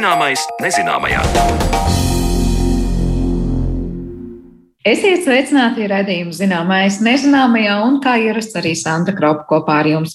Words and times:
Zināmais 0.00 0.40
nezināmajā. 0.64 1.18
Esiet 4.80 5.26
sveicināti 5.26 5.84
redzējumu 5.92 6.32
zināmais 6.32 6.96
nezināmajā 7.04 7.74
un 7.84 7.98
kā 8.00 8.14
ierasts 8.22 8.56
arī 8.56 8.72
Santa 8.80 9.12
Kropa 9.12 9.44
kopā 9.50 9.82
ar 9.82 9.90
jums. 9.90 10.14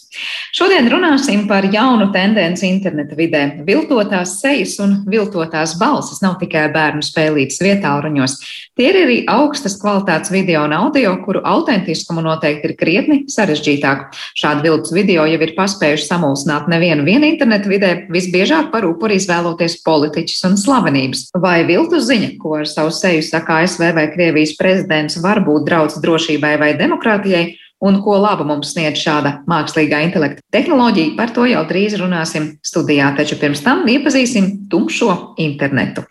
Šodien 0.56 0.86
runāsim 0.88 1.42
par 1.50 1.66
jaunu 1.68 2.06
tendenci 2.14 2.70
interneta 2.70 3.12
vidē. 3.18 3.42
Viltotās 3.68 4.38
sejas 4.40 4.78
un 4.80 4.94
viltotās 5.12 5.74
balsis 5.76 6.22
nav 6.24 6.38
tikai 6.40 6.70
bērnu 6.72 7.04
spēlītas 7.04 7.60
vietā 7.60 7.92
ruņos. 8.00 8.38
Tie 8.80 8.86
ir 8.88 9.00
arī 9.02 9.18
augstas 9.28 9.76
kvalitātes 9.82 10.32
video 10.32 10.62
un 10.64 10.72
audio, 10.78 11.12
kuru 11.26 11.42
autentiskumu 11.44 12.24
noteikti 12.24 12.70
ir 12.70 12.76
krietni 12.80 13.18
sarežģītāk. 13.34 14.06
Šādi 14.40 14.64
viltus 14.70 14.96
video 14.96 15.26
jau 15.28 15.42
ir 15.44 15.52
paspējuši 15.58 16.08
samulsināt 16.08 16.72
nevienu 16.72 17.04
vienu 17.04 17.28
interneta 17.34 17.68
vidē, 17.68 17.92
visbiežāk 18.16 18.72
par 18.72 18.88
upuri 18.88 19.20
izvēloties 19.20 19.82
politiķus 19.84 20.48
un 20.48 20.56
slavenības. 20.64 21.26
Vai 21.36 21.66
viltus 21.68 22.08
ziņa, 22.08 22.32
ko 22.40 22.56
ar 22.62 22.72
savu 22.72 22.96
seju 22.96 23.28
saka 23.28 23.60
ASV 23.66 23.92
vai 24.00 24.08
Krievijas 24.16 24.56
prezidents 24.56 25.20
var 25.20 25.44
būt 25.44 25.68
draudz 25.68 26.00
drošībai 26.00 26.56
vai 26.64 26.74
demokrātijai, 26.80 27.58
un 27.84 28.02
ko 28.04 28.18
labu 28.22 28.48
mums 28.48 28.74
sniedz 28.74 29.02
šāda 29.04 29.40
mākslīgā 29.50 30.02
intelekta 30.08 30.44
tehnoloģija, 30.56 31.16
par 31.20 31.34
to 31.36 31.48
jau 31.50 31.66
drīz 31.70 31.98
runāsim 32.02 32.54
studijā, 32.66 33.12
taču 33.18 33.40
pirms 33.42 33.64
tam 33.66 33.86
iepazīsim 33.90 34.68
tumšo 34.72 35.36
internetu. 35.42 36.06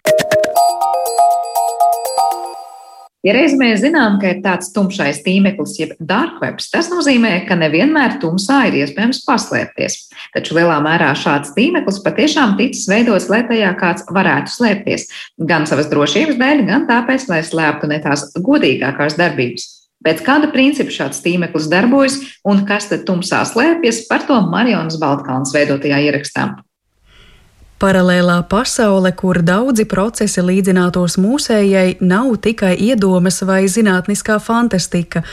Ja 3.24 3.32
reiz 3.32 3.54
mēs 3.56 3.80
zinām, 3.80 4.18
ka 4.20 4.34
ir 4.34 4.40
tāds 4.44 4.68
tumšais 4.74 5.22
tīmeklis, 5.24 5.78
jeb 5.80 5.94
dark 5.96 6.42
webs, 6.42 6.66
tas 6.68 6.90
nozīmē, 6.92 7.46
ka 7.48 7.56
nevienmēr 7.56 8.18
tumsā 8.20 8.66
ir 8.68 8.82
iespējams 8.82 9.22
paslēpties. 9.24 9.96
Taču 10.34 10.58
lielā 10.58 10.76
mērā 10.84 11.14
šāds 11.16 11.54
tīmeklis 11.56 12.02
patiešām 12.04 12.58
ticis 12.58 12.84
veidots, 12.90 13.30
lai 13.32 13.40
tajā 13.48 13.70
kāds 13.80 14.04
varētu 14.12 14.52
slēpties. 14.52 15.08
Gan 15.40 15.64
savas 15.70 15.88
drošības 15.88 16.36
dēļ, 16.42 16.60
gan 16.68 16.84
tāpēc, 16.90 17.24
lai 17.32 17.40
slēptu 17.48 17.88
ne 17.94 18.02
tās 18.04 18.28
godīgākās 18.36 19.16
darbības. 19.16 19.70
Pēc 20.04 20.20
kāda 20.24 20.50
principa 20.52 20.92
šāds 20.92 21.22
tīmeklis 21.24 21.70
darbojas 21.72 22.20
un 22.44 22.66
kas 22.68 22.90
tad 22.90 23.06
tumsā 23.08 23.40
slēpjas, 23.48 24.04
par 24.10 24.26
to 24.28 24.36
Marijas 24.52 25.00
Baltkalns 25.00 25.54
veidotajā 25.56 26.02
ierakstā. 26.10 26.50
Paralēlā 27.80 28.38
pasaule, 28.48 29.10
kur 29.12 29.40
daudzi 29.44 29.84
procesi 29.88 30.40
līdzinātos 30.44 31.18
mūsējai, 31.20 31.98
nav 32.00 32.30
tikai 32.44 32.76
iedomas 32.80 33.42
vai 33.44 33.64
zinātniskā 33.68 34.38
fantastika. 34.40 35.24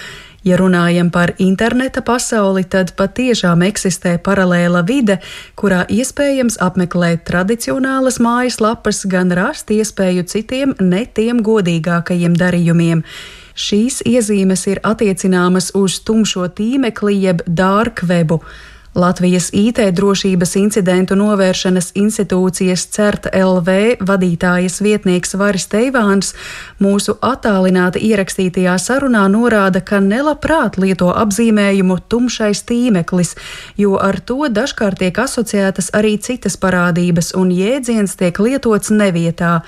Ja 0.44 0.58
runājam 0.58 1.12
par 1.14 1.36
interneta 1.38 2.02
pasauli, 2.02 2.64
tad 2.66 2.96
patiešām 2.98 3.62
eksistē 3.68 4.16
paralēla 4.26 4.82
vide, 4.88 5.20
kurā 5.56 5.84
iespējams 5.86 6.58
apmeklēt 6.66 7.28
tradicionālas 7.30 8.18
mājaslapas, 8.18 9.04
gan 9.06 9.30
rast 9.38 9.70
iespēju 9.70 10.26
citiem 10.26 10.74
ne 10.82 11.06
tiem 11.06 11.44
godīgākajiem 11.46 12.40
darījumiem. 12.42 13.06
Šīs 13.62 14.02
iezīmes 14.08 14.66
ir 14.72 14.82
attiecināmas 14.88 15.72
uz 15.78 16.00
tumšo 16.08 16.48
tīmekli 16.58 17.20
jeb 17.28 17.44
dark 17.46 18.02
webu. 18.10 18.42
Latvijas 18.96 19.50
IT 19.54 19.78
drošības 19.96 20.56
incidentu 20.60 21.16
novēršanas 21.16 21.94
institūcijas 21.96 22.82
CERT 22.92 23.30
LV 23.32 23.76
vadītājas 24.04 24.82
vietnieks 24.84 25.38
Varis 25.40 25.70
Teivāns 25.72 26.34
mūsu 26.84 27.16
attālināti 27.24 28.02
ierakstītajā 28.10 28.74
sarunā 28.84 29.22
norāda, 29.32 29.80
ka 29.80 30.02
nelabprāt 30.04 30.76
lieto 30.76 31.08
apzīmējumu 31.16 32.02
tumšais 32.12 32.66
tīmeklis, 32.68 33.38
jo 33.80 33.96
ar 33.96 34.20
to 34.20 34.52
dažkārt 34.52 35.00
tiek 35.00 35.24
asociētas 35.24 35.94
arī 35.96 36.18
citas 36.20 36.60
parādības 36.60 37.32
un 37.40 37.56
jēdziens 37.56 38.20
tiek 38.20 38.44
lietots 38.44 38.92
nevietā. 38.92 39.62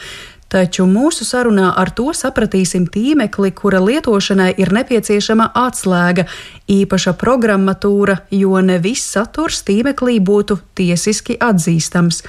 Taču 0.53 0.83
mūsu 0.85 1.25
sarunā 1.25 1.71
ar 1.81 1.89
to 1.97 2.11
sapratīsim 2.13 2.83
tīmekli, 2.93 3.49
kura 3.57 3.79
lietošanai 3.81 4.51
ir 4.61 4.69
nepieciešama 4.75 5.47
atslēga, 5.57 6.27
īpaša 6.69 7.15
programmatūra, 7.17 8.19
jo 8.29 8.61
ne 8.61 8.75
viss 8.83 9.15
saturs 9.15 9.63
tīmeklī 9.65 10.19
būtu 10.21 10.59
tiesiski 10.77 11.39
atzīstams. 11.41 12.21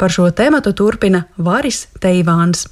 Par 0.00 0.14
šo 0.14 0.30
tēmatu 0.32 0.72
turpina 0.76 1.26
Varis 1.36 1.82
Teivāns. 2.00 2.64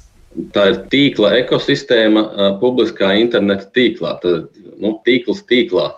Tā 0.57 0.65
ir 0.71 0.81
tīkla 0.89 1.35
ekosistēma 1.43 2.55
publiskā 2.63 3.13
interneta 3.21 3.69
tīklā, 3.77 4.17
tad 4.25 4.49
nu, 4.81 4.97
tīkls 5.05 5.45
tīklā. 5.45 5.91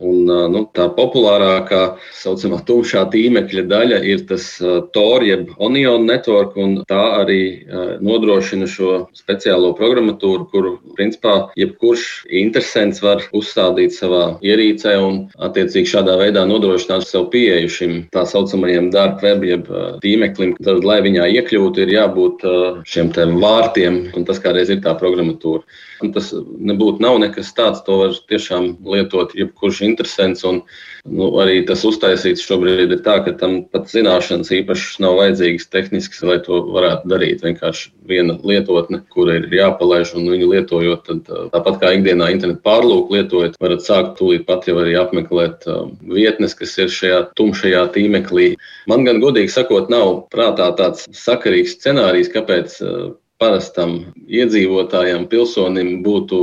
Un, 0.00 0.24
nu, 0.26 0.64
tā 0.74 0.88
populārākā, 0.96 1.74
tā 1.74 1.98
saucamā 2.18 2.60
tumšā 2.66 3.04
tīmekļa 3.12 3.64
daļa 3.70 4.00
ir 4.08 4.24
tas 4.28 4.46
Tor, 4.94 5.24
jeb 5.26 5.50
Onion 5.62 6.06
network, 6.08 6.56
un 6.60 6.76
tā 6.88 7.02
arī 7.20 7.66
nodrošina 8.04 8.68
šo 8.70 9.06
speciālo 9.16 9.72
programmatūru, 9.78 10.48
kuru, 10.52 10.74
principā, 10.98 11.50
jebkurš 11.58 12.26
interesants 12.42 13.02
var 13.04 13.24
uzstādīt 13.36 13.94
savā 13.96 14.38
ierīcē 14.44 14.96
un, 15.02 15.20
attiecīgi, 15.48 15.92
šādā 15.94 16.16
veidā 16.20 16.44
nodrošināt 16.48 17.06
sev 17.08 17.28
pieeju 17.34 17.72
šim 17.72 17.96
tā 18.14 18.24
saucamajam 18.28 18.90
dark 18.94 19.22
web, 19.24 19.44
jeb 19.46 19.70
tīmeklim. 20.04 20.56
Tad, 20.64 20.84
lai 20.86 21.00
viņā 21.04 21.28
iekļūtu, 21.38 21.84
ir 21.84 21.94
jābūt 21.98 22.46
šiem 22.88 23.12
vārtiem, 23.14 24.00
un 24.16 24.28
tas 24.28 24.40
kādreiz 24.42 24.72
ir 24.72 24.82
tā 24.84 24.94
programmatūra. 24.98 25.64
Un 26.02 26.10
tas 26.12 26.32
nebūtu 26.34 27.00
nav 27.00 27.20
nekas 27.22 27.52
tāds, 27.56 27.82
to 27.86 28.00
var 28.02 28.16
tiešām 28.28 28.74
lietot 28.84 29.32
jebkurš 29.38 29.83
interesants. 29.84 30.44
Un, 30.48 30.60
nu, 31.04 31.28
arī 31.42 31.60
tas 31.68 31.84
uztaisīts 31.86 32.44
šobrīd 32.44 32.92
ir 32.94 33.02
tā, 33.04 33.18
ka 33.24 33.34
tam 33.40 33.62
pat 33.72 33.90
zināšanas 33.92 34.52
īpašas 34.58 35.00
nav 35.04 35.18
vajadzīgas 35.20 35.68
tehniskas, 35.72 36.22
lai 36.26 36.38
to 36.44 36.60
varētu 36.74 37.10
darīt. 37.12 37.44
Vienkārši 37.44 37.90
viena 38.08 38.36
lietotne, 38.44 39.02
kura 39.14 39.38
ir 39.40 39.48
jāpalaiž 39.52 40.14
un 40.18 40.28
viņu 40.32 40.50
lietojot, 40.52 41.08
tad 41.08 41.50
tāpat 41.54 41.80
kā 41.82 41.94
ikdienā 41.98 42.30
internetu 42.34 42.64
pārlūku 42.66 43.18
lietojot, 43.18 43.58
varat 43.62 43.84
sākt 43.84 44.16
tūlīt 44.20 44.46
pat 44.48 44.68
jau 44.68 44.78
arī 44.82 44.96
apmeklēt 45.00 45.68
vietnes, 46.08 46.56
kas 46.58 46.76
ir 46.80 46.92
šajā 46.92 47.20
tumšajā 47.38 47.84
tīmeklī. 47.96 48.54
Man 48.90 49.06
gan 49.08 49.20
godīgi 49.24 49.52
sakot, 49.52 49.92
nav 49.92 50.26
prātā 50.32 50.70
tāds 50.78 51.08
sakarīgs 51.16 51.78
scenārijs, 51.78 52.32
kāpēc 52.34 52.80
parastam 53.44 53.98
iedzīvotājam, 54.24 55.28
pilsonim 55.28 56.00
būtu 56.04 56.38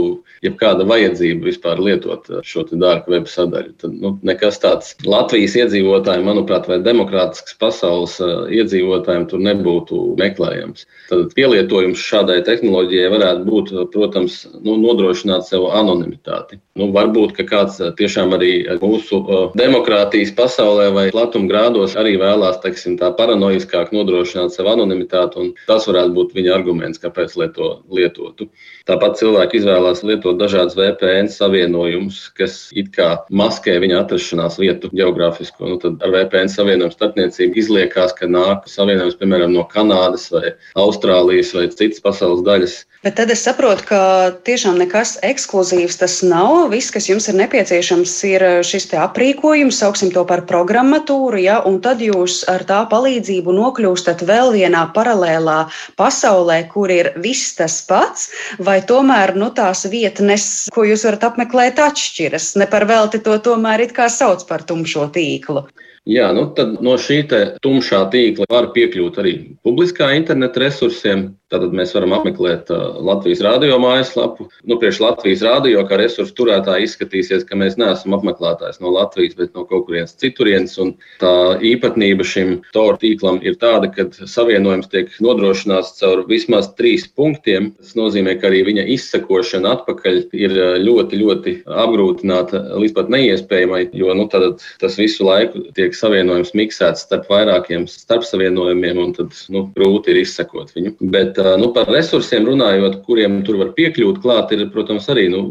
jebkāda 0.46 0.86
vajadzība 0.90 1.50
vispār 1.50 1.82
lietot 1.82 2.28
šo 2.46 2.64
dārgu 2.72 3.16
web 3.16 3.30
sadaļu. 3.30 3.74
Tad 3.82 3.96
nu, 3.98 4.14
nekas 4.26 4.60
tāds 4.62 4.94
Latvijas 5.06 5.58
iedzīvotājiem, 5.60 6.26
manuprāt, 6.28 6.68
vai 6.70 6.80
demokrātisks 6.86 7.58
pasaules 7.62 8.18
iedzīvotājiem 8.54 9.28
tur 9.32 9.42
nebūtu 9.46 10.02
meklējams. 10.22 10.86
Tad 11.10 11.34
pielietojums 11.38 12.02
šādai 12.02 12.40
tehnoloģijai 12.48 13.12
varētu 13.14 13.48
būt, 13.50 13.74
protams, 13.94 14.42
nu, 14.62 14.78
nodrošināt 14.82 15.48
sev 15.50 15.68
anonimitāti. 15.74 16.62
Nu, 16.80 16.90
varbūt, 16.96 17.36
ka 17.38 17.46
kāds 17.50 17.82
tiešām 18.00 18.34
arī 18.38 18.54
mūsu 18.82 19.22
demokrātijas 19.60 20.34
pasaulē 20.38 20.90
vai 20.96 21.06
platumgrādos 21.14 21.98
arī 22.00 22.16
vēlās, 22.22 22.62
teiksim, 22.64 22.98
tā 23.02 23.12
paranoiskāk 23.18 23.94
nodrošināt 23.96 24.56
sev 24.56 24.70
anonimitāti, 24.72 25.42
un 25.42 25.54
tas 25.68 25.88
varētu 25.90 26.16
būt 26.18 26.36
viņa 26.38 26.56
arguments 26.56 26.91
arguments, 26.92 27.00
kāpēc 27.02 27.54
to 27.56 27.84
lietotu. 27.90 28.50
Tāpat 28.88 29.18
cilvēki 29.20 29.60
izvēlās 29.60 30.04
lietot 30.04 30.38
dažādas 30.40 30.76
VPN 30.76 31.30
savienojumus, 31.30 32.32
kas 32.36 32.70
it 32.74 32.92
kā 32.96 33.26
maskē 33.30 33.80
viņa 33.80 34.04
atrašanās 34.04 34.60
vietu 34.60 34.90
geogrāfisko. 34.92 35.68
Nu, 35.68 35.78
tad 35.80 36.02
ar 36.02 36.12
VPN 36.12 36.50
savienojumu 36.50 36.92
starpniecību 36.92 37.58
izliekās, 37.58 38.14
ka 38.14 38.28
nāk 38.28 38.68
savienojums 38.68 39.18
piemēram 39.20 39.54
no 39.54 39.66
Kanādas 39.68 40.32
vai 40.32 40.56
Austrālijas 40.76 41.54
vai 41.56 41.70
citas 41.70 42.02
pasaules 42.02 42.44
daļas. 42.44 42.86
Bet 43.02 43.16
tad 43.18 43.32
es 43.34 43.42
saprotu, 43.42 43.82
ka 43.90 44.00
tiešām 44.46 44.76
nekas 44.78 45.16
ekskluzīvs 45.26 45.98
tas 45.98 46.20
nav. 46.22 46.70
Viss, 46.70 46.94
kas 46.94 47.08
jums 47.10 47.26
ir 47.32 47.38
nepieciešams, 47.40 48.12
ir 48.30 48.46
šis 48.62 48.92
aprīkojums, 48.94 49.80
sauksim 49.82 50.12
to 50.14 50.22
par 50.30 50.44
programmatūru, 50.50 51.40
ja, 51.42 51.56
un 51.66 51.80
tad 51.82 52.04
jūs 52.06 52.44
ar 52.52 52.62
tā 52.70 52.84
palīdzību 52.92 53.56
nokļūstat 53.58 54.22
vēl 54.30 54.54
vienā 54.54 54.84
paralēlā 54.94 55.58
pasaulē, 55.98 56.60
kur 56.70 56.81
ir 56.90 57.12
viss 57.22 57.54
tas 57.60 57.78
pats, 57.86 58.32
vai 58.58 58.80
tomēr 58.82 59.36
nu, 59.38 59.52
tās 59.54 59.86
vietnes, 59.92 60.48
ko 60.74 60.88
jūs 60.88 61.06
varat 61.06 61.28
apmeklēt, 61.30 61.78
atšķiras. 61.78 62.56
Ne 62.58 62.66
par 62.72 62.88
velti 62.90 63.22
to 63.22 63.38
tomēr 63.38 63.86
it 63.86 63.94
kā 63.94 64.10
sauc 64.10 64.42
par 64.50 64.66
tumšo 64.66 65.12
tīklu. 65.14 65.68
Jā, 66.10 66.32
nu 66.34 66.48
tad 66.58 66.80
no 66.82 66.96
šī 66.98 67.20
tumšā 67.62 68.02
tīkla 68.10 68.48
var 68.50 68.72
piekļūt 68.74 69.20
arī 69.22 69.34
publiskā 69.62 70.10
interneta 70.18 70.64
resursiem. 70.64 71.28
Tātad 71.52 71.74
mēs 71.76 71.92
varam 71.92 72.14
apmeklēt 72.16 72.70
uh, 72.72 72.96
Latvijas 73.04 73.42
radio 73.44 73.76
mājaslapu. 73.84 74.46
Nu, 74.64 74.78
priekš 74.80 75.02
Latvijas 75.04 75.42
radio, 75.44 75.82
kā 75.88 75.98
resursu 76.00 76.32
turētāji, 76.38 76.88
izskatīsies, 76.88 77.44
ka 77.48 77.58
mēs 77.60 77.76
neesam 77.82 78.16
apmeklētājs 78.16 78.80
no 78.80 78.94
Latvijas, 78.96 79.36
bet 79.36 79.52
no 79.58 79.66
kaut 79.68 79.90
kurienes 79.90 80.16
citurienes. 80.22 80.78
Un 80.80 80.94
tā 81.20 81.34
īpatnība 81.68 82.24
šim 82.28 82.54
TOR 82.72 82.96
tīklam 83.02 83.42
ir 83.44 83.58
tāda, 83.60 83.90
ka 83.92 84.08
savienojums 84.16 84.88
tiek 84.94 85.12
nodrošināts 85.24 85.98
caur 86.00 86.24
vismaz 86.30 86.72
trīs 86.78 87.04
punktiem. 87.20 87.74
Tas 87.82 87.98
nozīmē, 88.00 88.38
ka 88.40 88.48
arī 88.48 88.64
viņa 88.70 88.88
izsakošana 88.96 89.76
atpakaļ 89.76 90.22
ir 90.32 90.56
ļoti, 90.86 91.20
ļoti 91.20 91.56
apgrūtināta 91.68 92.64
līdz 92.80 92.96
pat 92.96 93.12
neiespējamai, 93.12 93.84
jo 93.98 94.16
nu, 94.16 94.30
tas 94.32 94.96
visu 95.00 95.28
laiku 95.28 95.66
tiek 95.76 95.96
savienojums 95.98 96.56
miksēts 96.56 97.04
starp 97.10 97.28
vairākiem 97.32 97.90
starpsavienojumiem, 97.92 99.04
un 99.04 99.14
tad 99.20 99.36
nu, 99.52 99.68
grūti 99.76 100.16
ir 100.16 100.24
izsekot 100.24 100.72
viņu. 100.78 100.96
Bet 101.12 101.41
nu, 101.62 101.72
par 101.76 101.90
resursiem 101.92 102.46
runājot, 102.48 103.02
kuriem 103.08 103.40
tur 103.48 103.60
var 103.62 103.74
piekļūt 103.78 104.22
klāt, 104.24 104.54
ir, 104.56 104.66
protams, 104.74 105.08
arī 105.12 105.28
nu, 105.32 105.42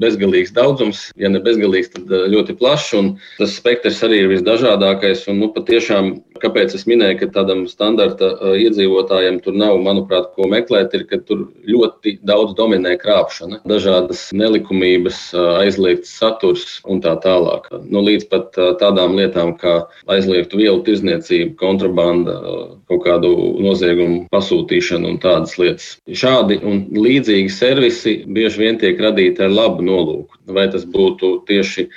bezgalīgs 0.00 0.54
daudzums. 0.56 1.08
Ja 1.20 1.30
ne 1.32 1.42
bezgalīgs, 1.44 1.92
tad 1.94 2.12
ļoti 2.32 2.56
plašs, 2.60 2.94
tas 3.38 3.56
spektrs 3.58 4.02
arī 4.06 4.24
ir 4.24 4.32
visdažādākais. 4.34 5.26
Un, 5.32 5.40
nu, 5.42 5.50
patiešām, 5.54 6.12
kāpēc 6.42 6.74
es 6.76 6.84
minēju, 6.88 7.18
ka 7.22 7.28
tādam 7.38 7.64
standarta 7.70 8.30
iedzīvotājiem 8.58 9.40
tur 9.44 9.56
nav, 9.58 9.78
manuprāt, 9.84 10.30
ko 10.36 10.48
meklēt, 10.50 10.94
ir, 10.96 11.06
ka 11.10 11.20
tur 11.22 11.46
ļoti 11.68 12.18
daudz 12.26 12.54
dominē 12.58 12.96
krāpšana, 13.00 13.60
dažādas 13.68 14.26
nelikumības, 14.36 15.20
aizliegts 15.62 16.14
saturs 16.18 16.80
un 16.90 17.02
tā 17.04 17.14
tālāk. 17.24 17.68
Nu, 17.86 18.02
līdz 18.04 18.28
pat 18.32 18.58
tādām 18.80 19.16
lietām 19.18 19.54
kā 19.60 19.76
aizliegtu 20.10 20.60
vielu 20.60 20.82
tirzniecība, 20.86 21.54
kontrabanda, 21.60 22.38
kaut 22.90 23.04
kādu 23.06 23.34
noziegumu 23.64 24.24
pasūtīšana 24.34 25.14
un 25.14 25.20
tādas 25.22 25.56
lietas. 25.60 25.94
Šādi 26.10 26.60
un 26.66 26.84
līdzīgi 26.94 27.52
servisi 27.52 28.18
bieži 28.26 28.64
vien 28.64 28.80
tiek 28.80 29.00
radīti 29.00 29.44
ar 29.44 29.54
labu 29.54 29.86
nolūku. 29.86 30.42
Vai 30.54 30.66
tas 30.72 30.84
būtu 30.84 31.38
tieši 31.48 31.88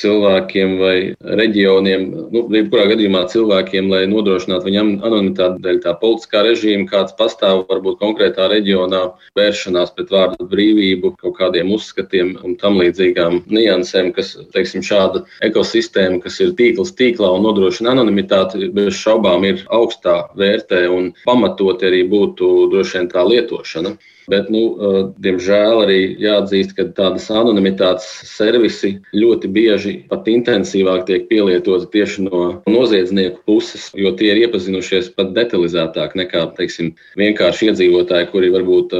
cilvēkiem 0.00 0.76
vai 0.80 0.96
reģioniem, 1.40 2.06
nu, 2.32 2.42
jebkurā 2.54 2.86
gadījumā 2.92 3.24
cilvēkiem, 3.32 3.90
lai 3.92 4.02
nodrošinātu 4.10 4.68
viņam 4.68 4.92
anonimitāti 5.06 5.62
dēļ 5.64 5.80
tā 5.84 5.94
politiskā 6.00 6.42
režīma, 6.46 6.88
kāds 6.90 7.16
pastāv 7.18 7.64
varbūt 7.70 8.00
konkrētā 8.02 8.48
reģionā, 8.52 9.02
vēršanās 9.38 9.94
pret 9.96 10.12
vārdu 10.14 10.48
brīvību, 10.50 11.14
kaut 11.22 11.36
kādiem 11.40 11.72
uzskatiem 11.76 12.34
un 12.44 12.56
tam 12.60 12.80
līdzīgām 12.80 13.42
niansēm, 13.52 14.12
kas, 14.16 14.34
teiksim, 14.54 14.84
šāda 14.86 15.24
ekosistēma, 15.46 16.20
kas 16.24 16.40
ir 16.44 16.56
tīkls 16.58 16.94
tīklā 16.98 17.32
un 17.36 17.46
nodrošina 17.48 17.94
anonimitāti, 17.96 18.70
bez 18.76 18.94
šaubām 19.00 19.46
ir 19.48 19.64
augstā 19.72 20.26
vērtē 20.36 20.86
un 20.92 21.12
pamatot 21.24 21.82
arī 21.86 22.04
būtu 22.10 22.68
droši 22.72 23.00
vien 23.00 23.10
tā 23.12 23.24
lietošana. 23.26 23.96
Bet, 24.26 24.48
nu, 24.50 24.62
diemžēl, 25.22 25.84
arī 25.84 25.98
jāatzīst, 26.18 26.72
ka 26.74 26.88
tādas 26.96 27.28
anonimitātes 27.30 28.08
servisi 28.26 28.96
ļoti 29.14 29.50
bieži 29.54 29.85
pat 30.10 30.28
intensīvāk 30.30 31.06
tiek 31.08 31.26
pielietoti 31.30 31.88
tieši 31.92 32.26
no 32.26 32.42
noziedznieku 32.70 33.42
puses, 33.48 33.88
jo 33.96 34.12
tie 34.18 34.32
ir 34.32 34.42
iepazinušies 34.46 35.12
pat 35.16 35.32
detalizētāk 35.36 36.16
nekā 36.18 36.44
teiksim, 36.58 36.92
vienkārši 37.20 37.70
iedzīvotāji, 37.70 38.30
kuri 38.32 38.52
varbūt 38.54 38.94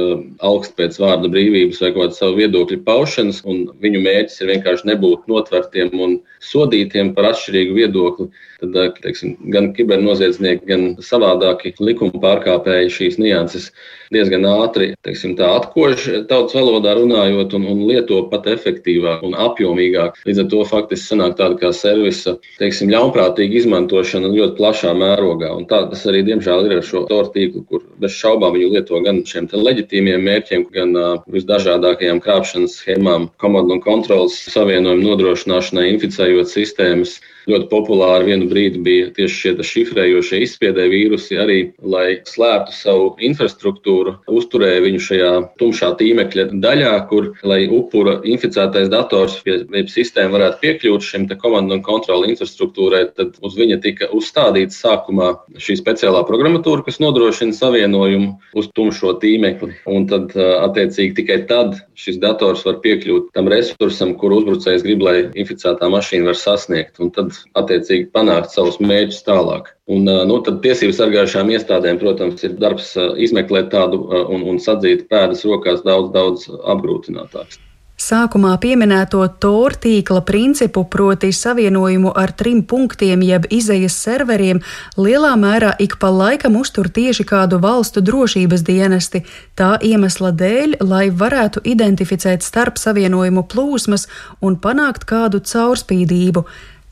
augst 0.45 0.75
pēc 0.79 0.99
vārda 1.01 1.31
brīvības 1.33 1.81
vai 1.83 1.93
kāda 1.95 2.17
savu 2.17 2.39
viedokļu 2.41 2.81
paušanas, 2.87 3.43
un 3.47 3.67
viņu 3.83 4.03
mērķis 4.05 4.41
ir 4.43 4.53
vienkārši 4.55 4.91
nebūt 4.91 5.27
notvertiem 5.31 5.93
un 5.97 6.19
sodītiem 6.43 7.13
par 7.17 7.31
atšķirīgu 7.31 7.77
viedokli. 7.77 8.29
Tad 8.57 8.97
teiksim, 9.03 9.35
gan 9.53 9.69
kibernoziedznieki, 9.77 10.65
gan 10.65 10.85
savādāki 11.03 11.75
likuma 11.77 12.17
pārkāpēji 12.23 12.93
šīs 12.95 13.19
nianses 13.21 13.67
diezgan 14.13 14.47
ātri 14.49 14.93
teiksim, 15.05 15.35
atkož 15.37 16.07
tautas 16.29 16.55
valodā 16.57 16.95
runājot 16.97 17.53
un, 17.57 17.67
un 17.69 17.83
lieto 17.89 18.23
pat 18.31 18.47
efektīvāk 18.49 19.25
un 19.27 19.35
apjomīgāk. 19.47 20.17
Līdz 20.27 20.43
ar 20.43 20.49
to 20.53 20.63
faktiski 20.77 21.11
sanāk 21.11 21.37
tāda 21.39 21.57
kā 21.59 21.71
servisa 21.75 22.37
teiksim, 22.61 22.91
ļaunprātīga 22.93 23.61
izmantošana 23.61 24.31
ļoti 24.33 24.57
plašā 24.59 24.93
mērogā. 24.97 25.51
Un 25.57 25.67
tā 25.69 25.83
tas 25.91 26.05
arī 26.09 26.23
diemžēl 26.27 26.69
ir 26.69 26.77
ar 26.79 26.85
šo 26.85 27.03
toru 27.09 27.31
tīklu, 27.35 27.63
kur 27.69 27.85
bez 28.01 28.15
šaubām 28.17 28.55
viņu 28.57 28.73
lieto 28.75 29.01
gan 29.05 29.23
šiem 29.27 29.49
leģitīmiem 29.53 30.27
mērķiem, 30.27 30.67
gan 30.73 30.93
uh, 30.97 31.07
visdažādākajām 31.33 32.21
krāpšanas 32.23 32.77
schēmām, 32.81 33.29
komandu 33.41 33.77
un 33.77 33.83
kontrolas 33.83 34.37
savienojumu 34.53 35.09
nodrošināšanai, 35.11 35.89
inficējot 35.95 36.53
sistēmas. 36.53 37.17
Ļoti 37.47 37.69
populāri 37.71 38.27
vienu 38.27 38.49
brīdi 38.51 38.81
bija 38.83 39.11
tieši 39.15 39.37
šie 39.41 39.51
šifrējošie 39.69 40.41
izspiedē 40.43 40.87
vīrusi, 40.91 41.37
arī 41.39 41.57
lai 41.79 42.19
slēptu 42.27 42.75
savu 42.75 43.05
infrastruktūru, 43.23 44.17
uzturēja 44.27 44.81
viņu 44.83 45.03
šajā 45.05 45.29
tumšā 45.61 45.93
tīmekļa 46.01 46.47
daļā, 46.63 46.91
kur, 47.07 47.29
lai 47.47 47.61
upura 47.71 48.17
inficētais 48.27 48.91
dators 48.91 49.37
vai 49.45 49.85
sistēma 49.87 50.35
varētu 50.35 50.59
piekļūt 50.65 51.07
šim 51.07 51.29
komandu 51.39 51.77
un 51.77 51.85
kontroli 51.85 52.33
infrastruktūrai, 52.33 53.05
tad 53.15 53.39
uz 53.45 53.55
viņa 53.55 53.79
tika 53.85 54.11
uzstādīta 54.15 54.75
sākumā 54.75 55.31
šī 55.61 55.77
speciālā 55.79 56.25
programmatūra, 56.27 56.83
kas 56.83 56.99
nodrošina 57.03 57.55
savienojumu 57.55 58.33
uz 58.59 58.67
tumšo 58.75 59.15
tīmekli. 59.23 59.71
Un 59.87 60.09
tad, 60.11 60.35
attiecīgi, 60.35 61.15
tikai 61.21 61.39
tad 61.47 61.79
šis 61.95 62.19
dators 62.23 62.65
var 62.67 62.81
piekļūt 62.83 63.31
tam 63.37 63.47
resursam, 63.51 64.17
kur 64.19 64.35
uzbrucējs 64.35 64.83
grib, 64.83 65.07
lai 65.07 65.17
inficētā 65.31 65.89
mašīna 65.91 66.33
var 66.33 66.39
sasniegt. 66.39 66.99
Un 67.03 67.13
tad 67.15 67.36
attiecīgi 67.59 68.09
panākt 68.15 68.55
savus 68.55 68.79
mērķus 68.83 69.21
tālāk. 69.27 69.71
Un, 69.87 70.09
nu, 70.29 70.39
tad 70.45 70.59
tiesību 70.65 70.95
sargājušām 70.97 71.53
iestādēm, 71.55 72.01
protams, 72.01 72.43
ir 72.43 72.57
darbs 72.59 72.95
izmeklēt 72.97 73.71
tādu 73.75 74.03
un, 74.25 74.43
un 74.51 74.59
sadzīt 74.63 75.07
pēdas 75.11 75.45
rokās 75.47 75.85
daudz, 75.87 76.11
daudz 76.15 76.49
apgrūtinātāks. 76.75 77.61
Sākumā 77.97 78.51
pieminēto 78.61 79.23
TOR 79.41 79.73
tīkla 79.81 80.21
principu, 80.21 80.83
proti 80.85 81.31
savienojumu 81.33 82.11
ar 82.13 82.29
trim 82.37 82.59
punktiem 82.61 83.23
jeb 83.25 83.47
izējas 83.49 83.95
serveriem, 84.03 84.59
lielā 85.01 85.31
mērā 85.41 85.71
ik 85.81 85.95
pa 85.97 86.11
laikam 86.13 86.59
uztur 86.59 86.91
tieši 86.93 87.25
kādu 87.25 87.57
valstu 87.63 88.05
drošības 88.05 88.61
dienesti, 88.69 89.23
tā 89.57 89.71
iemesla 89.81 90.29
dēļ, 90.29 90.77
lai 90.85 91.07
varētu 91.09 91.65
identificēt 91.65 92.45
starp 92.45 92.77
savienojumu 92.77 93.47
plūsmas 93.49 94.05
un 94.45 94.61
panākt 94.61 95.09
kādu 95.09 95.41
caurspīdību. 95.41 96.45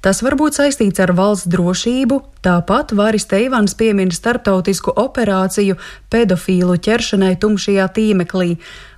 Tas 0.05 0.19
var 0.21 0.35
būt 0.37 0.53
saistīts 0.53 1.01
ar 1.01 1.15
valsts 1.17 1.49
drošību, 1.49 2.19
tāpat 2.45 2.91
Vāris 2.93 3.23
Teivans 3.25 3.73
piemin 3.73 4.11
starptautisku 4.13 4.91
operāciju 5.01 5.79
pedofīlu 6.13 6.75
ķeršanai 6.77 7.31
tumšajā 7.41 7.87
tīmeklī. 7.95 8.51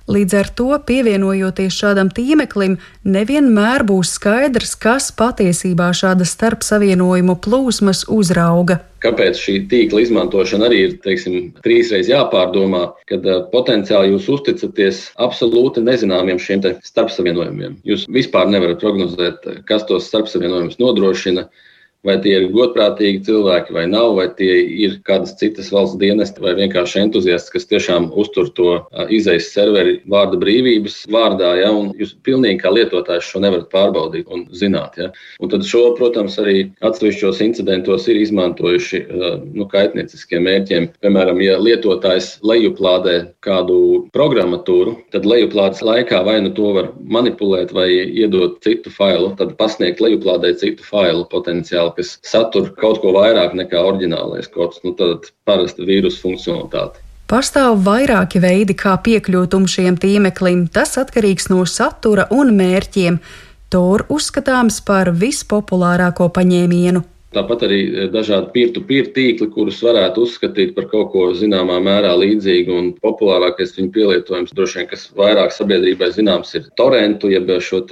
Līdz 0.08 0.34
ar 0.38 0.48
to, 0.56 0.68
pievienojoties 0.88 1.74
šādam 1.76 2.08
tīmeklim, 2.08 2.78
nevienmēr 3.04 3.82
būs 3.84 4.14
skaidrs, 4.16 4.72
kas 4.80 5.10
patiesībā 5.12 5.90
šādas 5.92 6.32
starpsavienojumu 6.32 7.36
plūsmas 7.44 8.06
uzrauga. 8.08 8.78
Kāpēc 9.04 9.36
šī 9.36 9.58
tīkla 9.68 10.00
izmantošana 10.06 10.66
arī 10.70 10.78
ir 10.86 10.96
teiksim, 11.04 11.52
trīsreiz 11.60 12.08
jāpārdomā, 12.08 12.86
kad 13.10 13.28
uh, 13.28 13.44
potenciāli 13.52 14.14
jūs 14.14 14.30
uzticaties 14.32 15.04
absolūti 15.20 15.84
nezināmiem 15.84 16.40
šiem 16.40 16.64
starpsavienojumiem. 16.88 17.76
Jūs 17.84 18.08
vispār 18.08 18.48
nevarat 18.48 18.80
prognozēt, 18.80 19.44
kas 19.68 19.84
tos 19.92 20.08
starpsavienojumus 20.08 20.80
nodrošina 20.80 21.50
vai 22.06 22.16
tie 22.22 22.34
ir 22.38 22.48
godprātīgi 22.54 23.24
cilvēki 23.26 23.74
vai 23.74 23.84
nav, 23.90 24.12
vai 24.18 24.28
tie 24.38 24.52
ir 24.86 24.98
kādas 25.06 25.34
citas 25.40 25.70
valsts 25.74 25.98
dienesti 25.98 26.42
vai 26.42 26.54
vienkārši 26.58 27.02
entuziasti, 27.02 27.54
kas 27.56 27.66
tiešām 27.70 28.10
uztur 28.18 28.50
to 28.54 28.76
izejas 29.14 29.50
serveri 29.54 29.98
vārda 30.10 30.38
brīvības 30.40 31.00
vārdā. 31.12 31.54
Ja, 31.58 31.72
jūs 31.98 32.14
pilnīgi 32.26 32.62
kā 32.62 32.72
lietotājs 32.74 33.26
šo 33.32 33.42
nevarat 33.42 33.70
pārbaudīt 33.72 34.30
un 34.30 34.46
zināt. 34.54 34.98
Ja. 35.00 35.10
Un 35.42 35.50
tad 35.52 35.66
šo, 35.66 35.88
protams, 35.98 36.38
arī 36.40 36.68
atsevišķos 36.86 37.42
incidentos 37.44 38.06
ir 38.08 38.20
izmantojuši 38.22 39.02
nu, 39.58 39.66
kaitnieciskiem 39.72 40.46
mērķiem. 40.46 40.88
Piemēram, 41.02 41.42
ja 41.42 41.58
lietotājs 41.60 42.36
lejuplādē 42.46 43.18
kādu 43.44 43.80
programmatūru, 44.14 44.94
tad 45.14 45.26
lejuplādes 45.28 45.82
laikā 45.84 46.22
vai 46.26 46.38
nu 46.44 46.54
to 46.54 46.70
var 46.76 46.92
manipulēt 47.10 47.74
vai 47.74 47.88
iedot 47.90 48.60
citu 48.64 48.92
failu, 48.94 49.34
tad 49.38 49.56
pasniegt 49.58 50.02
lejuplādē 50.04 50.54
citu 50.60 50.86
failu 50.86 51.26
potenciāli 51.32 51.87
materiāli, 51.88 51.96
kas 51.96 52.18
satur 52.22 52.74
kaut 52.76 53.00
ko 53.00 53.12
vairāk 53.12 53.54
nekā 53.54 53.78
oriģinālais 53.80 54.48
kods, 54.48 54.80
nu, 54.84 54.94
tad 54.94 55.30
parasta 55.44 55.82
vīrusu 55.82 56.20
funkcionalitāte. 56.22 57.00
Pastāv 57.28 57.84
vairāki 57.84 58.40
veidi, 58.40 58.74
kā 58.74 58.96
piekļūt 58.96 59.54
šiem 59.68 59.98
tīmeklim. 60.00 60.68
Tas 60.72 60.96
atkarīgs 60.96 61.50
no 61.50 61.64
satura 61.66 62.26
un 62.30 62.54
mērķiem. 62.56 63.18
Tur 63.68 64.06
uzskatāms 64.08 64.80
par 64.80 65.12
vispopulārāko 65.12 66.30
paņēmienu. 66.32 67.02
Tāpat 67.36 67.66
arī 67.66 67.78
e, 67.84 68.04
dažādi 68.08 68.48
peer-to-peer 68.54 69.10
tīkli, 69.12 69.50
kurus 69.52 69.82
varētu 69.84 70.22
uzskatīt 70.24 70.70
par 70.76 70.86
kaut 70.88 71.10
ko 71.12 71.24
zināmā 71.36 71.76
mērā 71.84 72.14
līdzīgu. 72.16 72.72
Un 72.72 72.86
populārākais 73.04 73.74
viņu 73.76 73.90
pielietojums, 73.92 74.54
droši 74.56 74.80
vien, 74.80 74.86
kas 74.88 75.04
vairāk 75.18 75.52
sabiedrībai 75.52 76.08
zināms, 76.14 76.54
ir 76.56 76.70
torrentu, 76.80 77.28
jeb 77.32 77.50
šo 77.64 77.82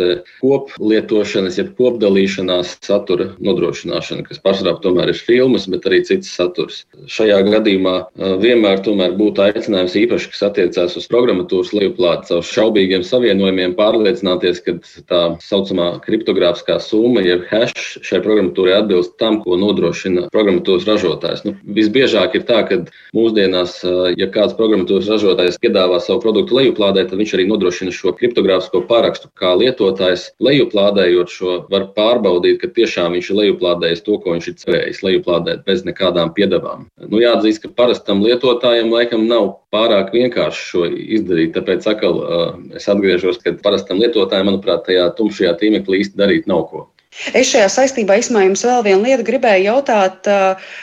koplietošanas, 0.41 1.59
jeb 1.61 1.75
kopdalīšanās 1.77 2.79
satura 2.85 3.29
nodrošināšana, 3.45 4.25
kas 4.25 4.41
pārsvarā 4.45 4.79
tomēr 4.85 5.13
ir 5.13 5.21
filmas, 5.21 5.69
bet 5.69 5.85
arī 5.89 6.01
cits 6.09 6.33
saturs. 6.33 6.85
Šajā 7.05 7.43
gadījumā 7.51 7.95
e, 8.01 8.33
vienmēr 8.41 8.81
būtu 9.21 9.45
aicinājums 9.45 9.99
īpaši, 10.01 10.33
kas 10.33 10.47
attiecās 10.49 10.97
uz 10.97 11.11
programmatūras 11.13 11.75
lejuplādi 11.77 12.31
caur 12.33 12.49
šaubīgiem 12.55 13.05
savienojumiem, 13.05 13.77
pārliecināties, 13.77 14.65
ka 14.65 14.79
tā 15.13 15.23
saucamā 15.45 15.93
kriptogrāfiskā 16.09 16.81
summa, 16.81 17.21
jeb 17.27 17.45
hash 17.53 18.01
šai 18.01 18.25
programmatūrai 18.25 18.81
atbilst 18.81 19.17
tam, 19.27 19.41
ko 19.43 19.59
nodrošina 19.59 20.29
programmatūras 20.35 20.87
ražotājs. 20.87 21.43
Nu, 21.47 21.55
visbiežāk 21.77 22.39
ir 22.39 22.47
tā, 22.49 22.63
ka 22.69 22.79
mūsdienās, 23.17 23.81
ja 24.19 24.29
kāds 24.33 24.55
programmatūras 24.59 25.11
ražotājs 25.11 25.59
piedāvā 25.63 25.99
savu 26.03 26.23
produktu 26.23 26.61
lejuplādē, 26.61 27.07
tad 27.09 27.19
viņš 27.19 27.35
arī 27.37 27.49
nodrošina 27.51 27.95
šo 27.95 28.15
kriptogrāfisko 28.17 28.85
parakstu. 28.89 29.31
Kā 29.39 29.55
lietotājs 29.59 30.31
lejuplādējot 30.43 31.33
šo, 31.33 31.59
var 31.73 31.89
pārbaudīt, 31.97 32.61
ka 32.63 32.71
tiešām 32.79 33.17
viņš 33.17 33.31
ir 33.33 33.41
lejuplādējis 33.43 34.05
to, 34.07 34.19
ko 34.23 34.37
viņš 34.37 34.51
ir 34.53 34.59
cerējis 34.63 35.03
lejuplādēt 35.07 35.65
bez 35.67 35.85
nekādām 35.89 36.33
piedevām. 36.37 36.87
Nu, 37.09 37.21
jāatzīst, 37.23 37.65
ka 37.65 37.73
parastam 37.83 38.23
lietotājam 38.25 38.93
laikam 38.95 39.27
nav 39.31 39.57
pārāk 39.75 40.13
vienkārši 40.15 40.67
šo 40.71 40.87
izdarīt. 41.19 41.55
Tāpēc 41.57 41.87
atkal 41.91 42.21
es 42.77 42.89
atgriežos, 42.93 43.41
ka 43.43 43.57
parastam 43.63 44.01
lietotājam, 44.03 44.53
manuprāt, 44.53 44.87
tajā 44.87 45.09
tumšajā 45.19 45.57
tīmeklī 45.61 46.05
īsti 46.05 46.21
darīt 46.21 46.51
nav 46.51 46.69
ko. 46.71 46.87
Es 47.33 47.49
šajā 47.49 47.69
saistībā 47.73 48.19
jums 48.21 48.63
vēl 48.67 48.83
vienu 48.85 49.07
lietu 49.07 49.25
gribēju 49.25 49.65
jautāt, 49.71 50.29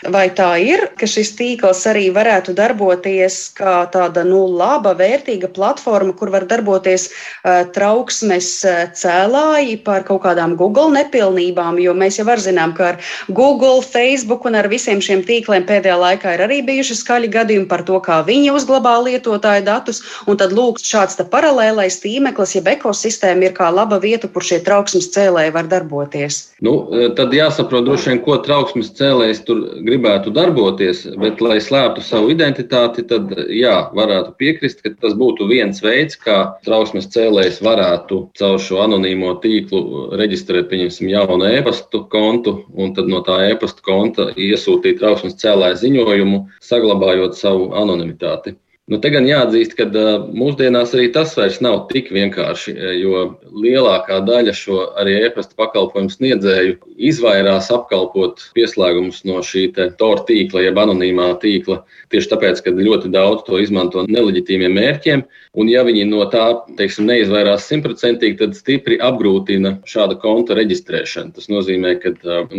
vai 0.10 0.24
tā 0.34 0.50
ir, 0.58 0.88
ka 0.98 1.06
šis 1.06 1.30
tīkls 1.38 1.84
arī 1.90 2.08
varētu 2.16 2.56
darboties 2.58 3.52
kā 3.54 3.84
tāda 3.94 4.24
nu, 4.25 4.42
laba, 4.50 4.96
vērtīga 4.98 5.52
platforma, 5.54 6.16
kur 6.18 6.32
var 6.34 6.48
darboties 6.50 7.10
trauksmes 7.75 8.50
cēlāji 8.98 9.78
par 9.86 10.08
kaut 10.08 10.24
kādām 10.25 10.56
Google 10.58 10.90
nepilnībām, 10.96 11.78
jo 11.84 11.94
mēs 11.94 12.18
jau 12.18 12.25
zinām, 12.42 12.74
ka 12.74 12.94
ar 12.94 13.00
Google, 13.30 13.84
Facebook 13.86 14.50
un 14.50 14.58
ar 14.58 14.68
visiem 14.74 15.02
šiem 15.06 15.22
tīkliem 15.28 15.68
pēdējā 15.70 16.00
laikā 16.02 16.34
ir 16.34 16.46
arī 16.48 16.62
bijuši 16.66 16.98
skaļi 16.98 17.30
gadījumi 17.38 17.70
par 17.70 17.86
to, 17.86 18.02
kā 18.02 18.24
viņi 18.25 18.52
uzglabā 18.58 18.98
lietotāju 19.06 19.68
datus, 19.70 20.02
un 20.25 20.42
tad 20.42 20.52
lūk, 20.58 20.82
šāds 20.82 21.22
paralēlais 21.30 22.02
tīmeklis, 22.02 22.58
jeb 22.58 22.74
ekosistēma 22.74 23.52
ir 23.52 23.58
kā 23.58 23.70
laba 23.70 24.02
vieta, 24.02 24.28
kur 24.28 24.44
šie 24.44 24.63
trauksmes 24.66 25.12
cēlēji 25.13 25.54
var 25.54 25.70
darboties 25.70 26.23
darboties? 26.24 26.56
Nu, 26.62 26.88
e, 26.92 27.10
tad 27.15 27.34
jāsaprot, 27.34 27.86
droši 27.86 28.10
vien, 28.10 28.22
ko 28.24 28.38
trauksmes 28.44 28.92
cēlējs 28.96 29.44
tur 29.46 29.60
gribētu 29.84 30.32
darboties, 30.34 31.06
bet, 31.20 31.42
lai 31.42 31.60
slēptu 31.60 32.01
savu 32.01 32.32
identitāti, 32.32 33.03
tad 33.08 33.32
jā, 33.50 33.89
varētu 33.94 34.36
piekrist, 34.38 34.82
ka 34.84 34.94
tas 35.01 35.13
būtu 35.13 35.48
viens 35.48 35.82
veids, 35.84 36.15
kā 36.15 36.56
trauksmes 36.65 37.10
cēlējs 37.13 37.62
varētu 37.63 38.30
caur 38.39 38.60
šo 38.60 38.82
anonīmo 38.84 39.36
tīklu 39.44 40.15
reģistrēt, 40.18 40.70
pieņemsim, 40.72 41.10
jaunu 41.10 41.48
e-pastu 41.50 42.06
kontu 42.10 42.63
un 42.74 42.94
tad 42.94 43.08
no 43.12 43.24
tā 43.25 43.42
e-pasta 43.50 43.84
konta 43.84 44.32
iesūtīt 44.36 45.00
trauksmes 45.01 45.38
cēlāja 45.42 45.80
ziņojumu, 45.84 46.46
saglabājot 46.63 47.38
savu 47.38 47.74
anonimitāti. 47.77 48.58
Nu, 48.92 48.98
te 49.00 49.08
gan 49.13 49.24
jāatzīst, 49.24 49.78
ka 49.80 49.86
mūsdienās 50.36 50.92
arī 50.92 51.06
tas 51.16 51.38
vairs 51.38 51.62
nav 51.63 51.86
tik 51.88 52.10
vienkārši, 52.12 52.74
jo 53.00 53.22
lielākā 53.48 54.18
daļa 54.28 54.52
šo 54.60 54.80
arī 55.00 55.13
e-pasta 55.24 55.56
pakalpojumu 55.56 56.12
sniedzēju 56.12 56.75
izvairās 57.08 57.70
apkalpot 57.72 58.44
pieslēgumus 58.58 59.22
no 59.30 59.38
šī 59.40 59.70
TOR 59.72 60.25
tīkla, 60.28 60.66
jeb 60.66 60.82
anonīmā 60.84 61.30
tīkla, 61.40 61.80
tieši 62.12 62.32
tāpēc, 62.34 62.60
ka 62.66 62.74
ļoti 62.75 63.13
daudz 63.13 63.46
to 63.48 63.62
izmanto 63.63 64.04
neleģitīmiem 64.04 64.75
mērķiem. 64.75 65.24
Un, 65.54 65.70
ja 65.70 65.86
viņi 65.88 66.04
no 66.10 66.25
tā 66.34 66.44
teiksim, 66.75 67.08
neizvairās 67.08 67.70
simtprocentīgi, 67.70 68.40
tad 68.42 68.58
stipri 68.58 68.98
apgrūtina 69.00 69.78
šāda 69.88 70.18
konta 70.20 70.58
reģistrēšanu. 70.58 71.36
Tas 71.38 71.48
nozīmē, 71.48 71.96
ka 72.04 72.16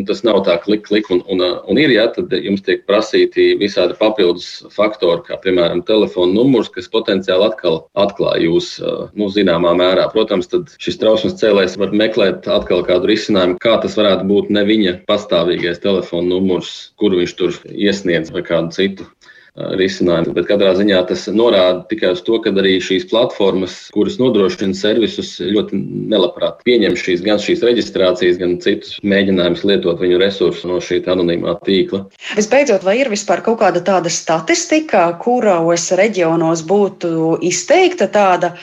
tas 0.09 0.25
nav 0.25 0.40
tā 0.49 0.57
klik, 0.62 0.87
klik 0.88 1.11
un, 1.12 1.21
un, 1.28 1.43
un 1.43 1.83
ir, 1.83 1.93
ja 1.93 2.07
tad 2.14 2.33
jums 2.38 2.64
tiek 2.64 2.87
prasīti 2.88 3.50
visādi 3.61 3.99
papildus 3.99 4.62
faktori, 4.73 5.26
kā 5.26 5.43
piemēram 5.43 5.83
telefons 5.85 6.13
telefona 6.14 6.35
numurs, 6.35 6.71
kas 6.71 6.88
potenciāli 6.88 7.49
atkal 7.49 7.88
atklāja 7.94 8.44
jūs 8.47 8.80
nu, 9.14 9.28
zināmā 9.28 9.75
mērā. 9.75 10.06
Protams, 10.12 10.47
tad 10.47 10.71
šis 10.78 10.99
trausmas 10.99 11.38
cēlējs 11.40 11.76
var 11.78 11.90
meklēt 11.92 12.47
atkal 12.47 12.85
kādu 12.87 13.11
risinājumu, 13.11 13.59
kā 13.59 13.80
tas 13.83 13.97
varētu 13.97 14.26
būt 14.26 14.50
ne 14.50 14.64
viņa 14.64 15.04
pastāvīgais 15.09 15.83
telefona 15.83 16.28
numurs, 16.28 16.92
kuru 16.97 17.18
viņš 17.23 17.35
tur 17.38 17.59
iesniedz 17.71 18.30
vai 18.30 18.42
kādu 18.47 18.71
citu 18.75 19.06
risinājumu. 19.54 20.34
Bet 20.34 20.49
katrā 20.49 20.73
ziņā 20.75 21.00
tas 21.08 21.26
norāda 21.30 21.84
tikai 21.90 22.12
uz 22.16 22.23
to, 22.26 22.40
ka 22.42 22.50
arī 22.58 22.75
šīs 22.82 23.06
platformas, 23.11 23.76
kuras 23.94 24.18
nodrošina 24.18 24.75
servisus, 24.75 25.37
ļoti 25.38 25.78
nelabprāt 26.11 26.64
pieņem 26.66 26.96
šīs, 26.99 27.23
gan 27.26 27.38
šīs 27.42 27.62
reģistrācijas, 27.66 28.40
gan 28.40 28.56
citus 28.64 28.99
mēģinājumus 29.06 29.64
lietot 29.70 30.02
viņu 30.02 30.18
resursus 30.23 30.66
no 30.66 30.80
šī 30.82 31.02
anonīmā 31.14 31.56
tīkla. 31.66 32.04
Visbeidzot, 32.34 32.82
vai 32.87 32.99
ir 33.02 33.12
vispār 33.12 33.44
kaut 33.46 33.61
kāda 33.62 33.84
tāda 33.84 34.11
statistika, 34.11 35.06
kuros 35.23 35.87
reģionos 35.94 36.64
būtu 36.66 37.38
izteikta 37.46 38.11
tāda 38.11 38.54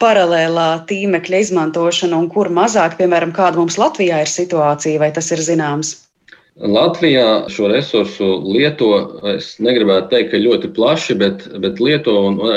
paralēlā 0.00 0.70
tīmekļa 0.88 1.44
izmantošana 1.44 2.16
un 2.16 2.32
kur 2.32 2.48
mazāk, 2.48 2.96
piemēram, 3.00 3.36
kāda 3.36 3.60
mums 3.60 3.76
Latvijā 3.80 4.24
ir 4.24 4.32
situācija, 4.32 5.00
vai 5.02 5.12
tas 5.12 5.32
ir 5.34 5.44
zināms? 5.44 6.07
Latvijā 6.58 7.46
šo 7.54 7.68
resursu 7.70 8.26
lieto, 8.42 8.88
es 9.30 9.52
negribētu 9.62 10.08
teikt, 10.10 10.32
ka 10.32 10.40
ļoti 10.42 10.70
plaši, 10.74 11.14
bet, 11.20 11.44
bet 11.62 11.78
lieto 11.78 12.14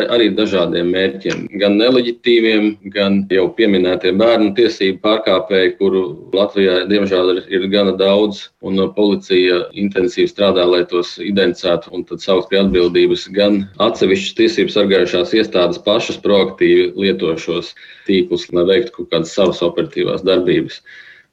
arī 0.09 0.31
dažādiem 0.33 0.89
mērķiem. 0.89 1.43
Gan 1.61 1.77
neleģitīviem, 1.77 2.71
gan 2.95 3.19
jau 3.29 3.45
pieminētie 3.57 4.15
bērnu 4.17 4.55
tiesību 4.57 4.97
pārkāpēji, 5.05 5.75
kuru 5.77 6.01
Latvijā 6.33 6.79
diemžēl 6.89 7.43
ir, 7.43 7.67
gana 7.69 7.93
daudz, 7.99 8.47
un 8.65 8.81
policija 8.95 9.67
intensīvi 9.77 10.33
strādā, 10.33 10.65
lai 10.65 10.81
tos 10.89 11.13
identificētu 11.21 11.93
un 11.93 12.07
tad 12.09 12.25
saukt 12.25 12.49
pie 12.49 12.63
atbildības. 12.63 13.27
Gan 13.37 13.61
atsevišķas 13.85 14.37
tiesību 14.41 14.73
sargājušās 14.73 15.37
iestādes 15.37 15.81
pašas 15.85 16.17
proaktīvi 16.25 16.89
lieto 16.97 17.37
šos 17.37 17.75
tīklus, 18.09 18.49
lai 18.49 18.65
veiktu 18.73 18.97
kaut 18.97 19.13
kādas 19.13 19.37
savas 19.37 19.61
operatīvās 19.61 20.25
darbības. 20.25 20.81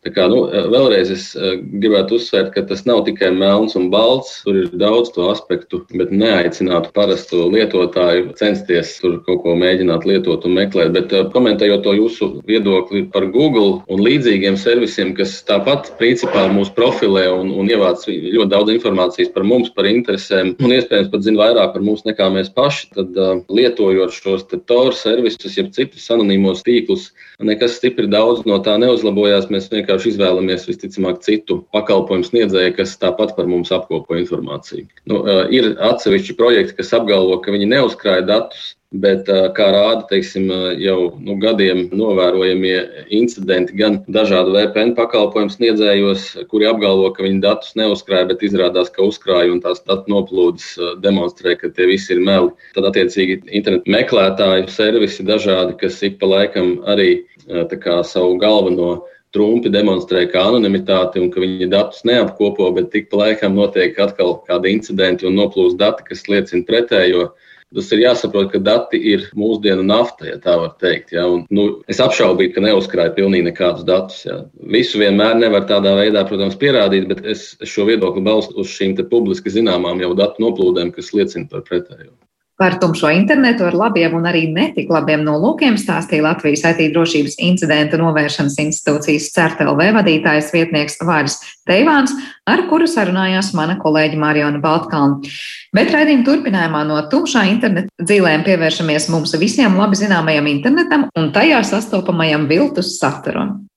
Tā 0.06 0.12
kā, 0.14 0.28
nu, 0.30 0.44
vēlreiz 0.70 1.08
es 1.10 1.24
eh, 1.34 1.56
gribētu 1.58 2.20
uzsvērt, 2.20 2.52
ka 2.54 2.62
tas 2.70 2.84
nav 2.86 3.00
tikai 3.08 3.32
melns 3.34 3.74
un 3.76 3.88
balts. 3.90 4.36
Tur 4.46 4.56
ir 4.62 4.68
daudz 4.78 5.10
to 5.10 5.24
aspektu, 5.26 5.80
bet 5.90 6.12
neaicinātu 6.14 6.92
parasto 6.94 7.48
lietotāju 7.50 8.30
censties 8.38 8.94
tur 9.02 9.16
kaut 9.26 9.42
ko 9.42 9.56
mēģināt 9.58 10.06
lietot 10.06 10.46
un 10.46 10.54
meklēt. 10.54 10.92
Bet 10.94 11.10
eh, 11.12 11.24
komentējot 11.34 11.82
to 11.82 11.96
jūsu 11.98 12.28
viedokli 12.46 13.02
par 13.10 13.26
Google 13.34 13.82
un 13.90 14.04
līdzīgiem 14.06 14.56
servisiem, 14.60 15.10
kas 15.18 15.34
tāpat 15.48 15.90
principā 15.98 16.46
mūs 16.54 16.70
profilē 16.78 17.26
un, 17.34 17.50
un 17.58 17.66
ievāc 17.66 18.06
ļoti 18.06 18.48
daudz 18.54 18.72
informācijas 18.76 19.34
par 19.34 19.48
mums, 19.50 19.74
par 19.74 19.90
interesēm 19.90 20.54
un 20.62 20.76
iespējams 20.78 21.10
pat 21.10 21.26
zina 21.26 21.42
vairāk 21.42 21.74
par 21.74 21.82
mums 21.82 22.06
nekā 22.06 22.30
mēs 22.38 22.52
paši, 22.54 22.86
tad 22.94 23.18
uh, 23.18 23.34
lietojot 23.50 24.14
šos 24.14 24.46
TOR 24.46 24.94
servisus, 24.94 25.58
jeb 25.58 25.74
citus 25.74 26.06
anonīmos 26.14 26.62
tīklus, 26.66 27.10
nekas 27.42 27.76
stipri 27.80 28.06
daudz 28.10 28.46
no 28.48 28.62
tā 28.62 28.78
neuzlabojās. 28.80 29.50
Mēs 29.52 29.70
vienkārši 29.72 29.87
vienkārši 29.88 30.12
izvēlamies 30.12 30.68
visticamāk 30.68 31.22
citu 31.24 31.62
pakalpojumu 31.72 32.26
sniedzēju, 32.28 32.76
kas 32.76 32.98
tāpat 33.00 33.34
par 33.36 33.48
mums 33.48 33.72
apkopo 33.72 34.18
informāciju. 34.20 34.86
Nu, 35.08 35.24
ir 35.48 35.76
atsevišķi 35.80 36.36
projekti, 36.36 36.76
kas 36.76 36.92
apgalvo, 36.92 37.40
ka 37.40 37.54
viņi 37.54 37.72
neuzkrāja 37.72 38.26
datus. 38.28 38.74
Bet, 38.88 39.26
kā 39.28 39.66
rāda 39.68 40.06
teiksim, 40.08 40.46
jau 40.80 41.10
nu, 41.20 41.34
gadiem 41.36 41.90
novērojamie 41.92 42.78
incidenti, 43.12 43.74
gan 43.76 43.98
dažādu 44.08 44.54
VPN 44.54 44.94
pakalpojumu 44.96 45.52
sniedzējos, 45.52 46.24
kuri 46.48 46.70
apgalvo, 46.70 47.10
ka 47.12 47.26
viņi 47.26 47.42
datus 47.44 47.76
neuzkrāja, 47.76 48.30
bet 48.30 48.46
izrādās, 48.48 48.88
ka 48.88 49.04
uzkrāja 49.04 49.52
un 49.52 49.60
tās 49.60 49.84
datu 49.84 50.08
noplūdes 50.08 50.70
demonstrē, 51.04 51.58
ka 51.60 51.68
tie 51.68 51.90
visi 51.90 52.14
ir 52.16 52.24
meli. 52.24 52.48
Tad, 52.72 52.88
attiecīgi, 52.88 53.42
internetu 53.60 53.92
meklētāju 53.92 54.72
servisi 54.72 55.28
dažādi, 55.34 55.76
kas 55.84 56.00
ik 56.08 56.16
pa 56.16 56.32
laikam 56.32 56.78
arī 56.88 57.10
kā, 57.44 58.00
savu 58.08 58.40
galveno 58.40 59.02
Trumpi 59.36 59.70
demonstrē 59.72 60.24
kā 60.32 60.46
anonimitāti 60.48 61.20
un 61.20 61.28
ka 61.32 61.42
viņi 61.42 61.68
datus 61.72 62.04
neapkopo, 62.08 62.70
bet 62.76 62.88
tik 62.94 63.10
pa 63.10 63.24
laikam 63.24 63.58
notiek 63.58 63.98
atkal 64.00 64.38
kādi 64.48 64.72
incidenti 64.76 65.28
un 65.28 65.36
noplūst 65.36 65.78
dati, 65.80 66.06
kas 66.08 66.24
liecina 66.30 66.64
pretējo. 66.68 67.28
Tas 67.76 67.90
ir 67.92 68.00
jāsaprot, 68.00 68.46
ka 68.48 68.58
dati 68.64 68.96
ir 69.10 69.26
mūsdienu 69.36 69.82
nafta, 69.84 70.24
ja 70.30 70.38
tā 70.40 70.54
var 70.56 70.70
teikt. 70.80 71.12
Ja? 71.12 71.26
Un, 71.28 71.42
nu, 71.52 71.66
es 71.92 72.00
apšaubītu, 72.00 72.54
ka 72.54 72.62
neuzkrāja 72.64 73.12
pilnīgi 73.18 73.50
nekādus 73.50 73.84
datus. 73.88 74.22
Ja? 74.24 74.38
Visu 74.72 75.02
vienmēr 75.02 75.36
nevar 75.36 75.66
tādā 75.68 75.92
veidā, 75.98 76.22
protams, 76.30 76.56
pierādīt, 76.56 77.04
bet 77.12 77.20
es 77.28 77.50
šo 77.68 77.84
viedokli 77.90 78.24
balstu 78.24 78.56
uz 78.64 78.72
šīm 78.72 78.96
publiski 79.12 79.52
zināmām 79.52 80.00
jau 80.00 80.14
datu 80.16 80.46
noplūdēm, 80.46 80.94
kas 80.96 81.12
liecina 81.12 81.44
par 81.52 81.66
pretējo. 81.68 82.14
Par 82.58 82.74
tumšo 82.82 83.12
internetu 83.14 83.62
ar 83.68 83.76
labiem 83.78 84.16
un 84.18 84.24
arī 84.26 84.48
netik 84.50 84.88
labiem 84.90 85.20
nolūkiem 85.22 85.76
stāstīja 85.78 86.24
Latvijas 86.24 86.64
IT 86.66 86.88
drošības 86.90 87.36
incidentu 87.46 88.00
novēršanas 88.00 88.56
institūcijas 88.64 89.28
CERTLV 89.36 89.92
vadītājs 89.94 90.50
vietnieks 90.56 90.98
Vāris 91.06 91.38
Teivāns, 91.70 92.16
ar 92.50 92.64
kuru 92.66 92.88
sarunājās 92.90 93.52
mana 93.54 93.78
kolēģi 93.78 94.18
Mariona 94.18 94.58
Baltkalna. 94.58 95.22
Bet 95.70 95.94
raidījuma 95.94 96.26
turpinājumā 96.26 96.82
no 96.88 96.98
tumšā 97.12 97.46
interneta 97.52 98.02
dzīvēm 98.02 98.42
pievēršamies 98.50 99.06
mums 99.14 99.38
visiem 99.38 99.78
labi 99.78 100.02
zināmajam 100.02 100.50
internetam 100.50 101.06
un 101.14 101.30
tajā 101.36 101.62
sastopamajam 101.62 102.50
viltus 102.50 102.96
saturam. 102.98 103.67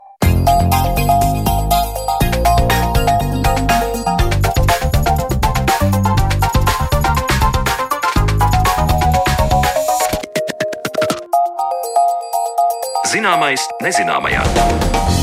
Zināmais 13.11 13.59
nezināmajā. 13.83 15.20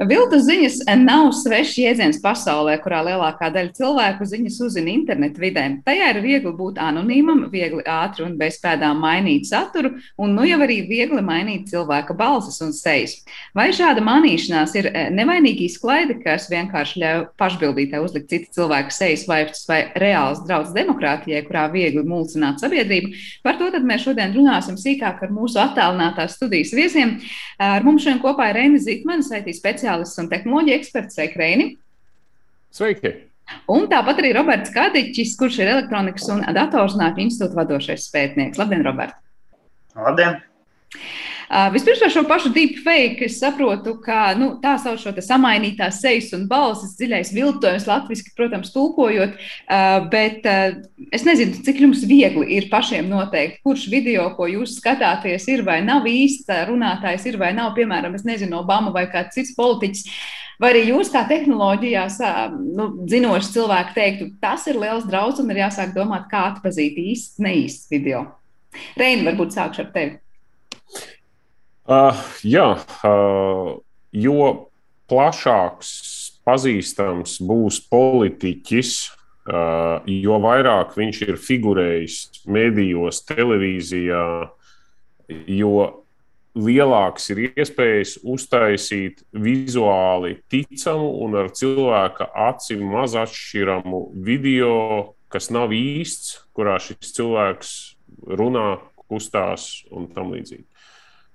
Viltus 0.00 0.46
ziņas 0.46 0.78
nav 0.96 1.26
svešs 1.36 1.74
jēdziens 1.76 2.18
pasaulē, 2.24 2.78
kurā 2.80 3.02
lielākā 3.04 3.50
daļa 3.52 3.74
cilvēku 3.76 4.24
ziņas 4.24 4.54
uzzina 4.64 4.88
internetu 4.94 5.42
vidē. 5.42 5.64
Tajā 5.84 6.06
ir 6.14 6.20
viegli 6.24 6.52
būt 6.56 6.78
anonīmam, 6.80 7.42
viegli 7.52 7.84
ātri 7.84 8.24
un 8.24 8.38
bez 8.40 8.56
pēdām 8.62 8.96
mainīt 9.02 9.50
saturu, 9.50 9.90
un 10.16 10.32
nu 10.38 10.46
jau 10.48 10.56
arī 10.64 10.78
viegli 10.88 11.20
mainīt 11.20 11.68
cilvēka 11.68 12.16
balsis 12.16 12.56
un 12.64 12.72
sejas. 12.72 13.18
Vai 13.52 13.66
šāda 13.76 14.00
manīšanās 14.06 14.72
ir 14.80 14.88
eh, 14.88 15.10
nevainīga 15.12 15.66
izklaide, 15.66 16.16
kas 16.24 16.48
vienkārši 16.48 17.04
ļauj 17.04 17.20
pašbildītē 17.42 18.00
uzlikt 18.00 18.32
citu 18.32 18.56
cilvēku 18.56 18.96
sejas 18.96 19.26
vaipstus 19.28 19.68
vai 19.68 19.82
reāls 20.00 20.40
draudz 20.46 20.72
demokrātijai, 20.78 21.44
kurā 21.44 21.66
viegli 21.76 22.06
mulcināt 22.08 22.64
sabiedrību? 22.64 23.12
Par 23.44 23.60
to 23.60 23.68
mēs 23.84 24.08
šodien 24.08 24.32
runāsim 24.32 24.80
sīkāk 24.80 25.20
ar 25.28 25.36
mūsu 25.36 25.60
attālinātās 25.60 26.40
studijas 26.40 26.72
viesiem. 26.72 27.18
Ar 27.60 27.84
mums 27.84 28.06
šodien 28.06 28.24
kopā 28.24 28.48
ir 28.48 28.62
Reina 28.62 28.80
Zitmane, 28.80 29.20
IT 29.20 29.52
speciālists 29.60 29.89
speciālists 29.90 30.20
un 30.20 30.28
tehnoloģija 30.30 30.78
eksperts. 30.78 31.16
Sveiki, 31.16 31.38
Reini! 31.40 31.66
Sveiki! 32.70 33.14
Un 33.70 33.88
tāpat 33.90 34.20
arī 34.22 34.30
Roberts 34.36 34.70
Kadiņš, 34.70 35.32
kurš 35.38 35.58
ir 35.58 35.72
elektronikas 35.72 36.28
un 36.30 36.44
datorzinātņu 36.54 37.24
institūta 37.24 37.58
vadošais 37.58 38.06
pētnieks. 38.14 38.60
Labdien, 38.60 38.84
Robert! 38.86 39.16
Labdien! 39.98 40.38
Vispirms 41.50 41.98
par 41.98 42.12
šo 42.14 42.22
pašu 42.30 42.52
deepfake 42.54 43.24
es 43.26 43.40
saprotu, 43.40 43.96
ka 44.04 44.36
nu, 44.38 44.52
tā 44.62 44.76
sauc 44.78 45.00
šo 45.02 45.10
samainītās 45.18 45.96
sejas 45.98 46.28
un 46.36 46.44
balsis, 46.50 46.92
dziļais 47.00 47.32
viltojums, 47.34 47.88
latviešu, 47.90 48.30
protams, 48.38 48.70
tulkojot, 48.70 49.34
bet 50.12 50.46
es 50.46 51.26
nezinu, 51.26 51.58
cik 51.66 51.82
jums 51.82 52.04
viegli 52.06 52.46
ir 52.54 52.68
pašiem 52.70 53.10
noteikt, 53.10 53.58
kurš 53.66 53.88
video, 53.90 54.28
ko 54.36 54.46
jūs 54.46 54.76
skatāties, 54.78 55.48
ir 55.50 55.64
vai 55.66 55.80
nav 55.82 56.06
īsts 56.06 56.54
runātājs, 56.70 57.26
ir 57.26 57.40
vai 57.42 57.50
nav, 57.56 57.74
piemēram, 57.74 58.14
es 58.14 58.22
nezinu, 58.28 58.62
Obama 58.62 58.94
vai 58.94 59.08
kāds 59.10 59.34
cits 59.34 59.58
politiķis. 59.58 60.06
Vai 60.60 60.74
arī 60.74 60.86
jūs, 60.92 61.10
kā 61.10 61.24
tehnoloģijās, 61.26 62.22
nu, 62.78 62.90
zinoši 63.10 63.54
cilvēki, 63.56 63.94
teiktu, 63.96 64.32
tas 64.42 64.70
ir 64.70 64.78
liels 64.78 65.06
draudz 65.08 65.42
un 65.42 65.50
ir 65.50 65.64
jāsāk 65.64 65.96
domāt, 65.98 66.30
kā 66.30 66.46
atpazīt 66.52 67.00
īsts, 67.00 67.40
neīsts 67.42 67.90
video? 67.90 68.26
Reini, 69.00 69.26
varbūt 69.26 69.56
sākšu 69.56 69.88
ar 69.88 69.94
tevi. 69.96 70.20
Uh, 71.90 72.14
jā, 72.46 72.68
uh, 73.02 73.70
jo 74.14 74.42
plašāks 75.10 75.88
pazīstams 76.46 77.40
būs 77.42 77.80
politiķis, 77.90 78.92
uh, 79.50 79.98
jo 80.06 80.36
vairāk 80.44 80.94
viņš 80.94 81.22
ir 81.26 81.40
figurējis 81.42 82.44
medijos, 82.46 83.24
televīzijā, 83.26 84.22
jo 85.50 85.74
lielāks 86.54 87.26
ir 87.34 87.42
iespējas 87.48 88.20
uztaisīt 88.22 89.24
vizuāli 89.34 90.36
ticamu 90.46 91.10
un 91.26 91.34
ar 91.42 91.50
cilvēka 91.58 92.30
acīm 92.50 92.86
maz 92.94 93.18
atšķiramu 93.18 94.04
video, 94.30 95.16
kas 95.26 95.50
nav 95.50 95.74
īsts, 95.74 96.38
kurā 96.54 96.78
šis 96.78 97.16
cilvēks 97.18 97.74
runā, 98.38 98.76
kustās 99.10 99.72
un 99.90 100.06
tam 100.14 100.30
līdzīgi. 100.36 100.69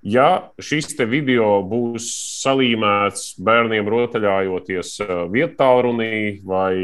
Ja 0.06 0.52
šis 0.62 0.92
video 1.10 1.64
būs 1.66 2.06
salīmēts 2.44 3.40
bērniem 3.42 3.88
rotaļājoties 3.90 4.92
eh, 5.02 5.14
vietālrunī 5.34 6.44
vai 6.46 6.76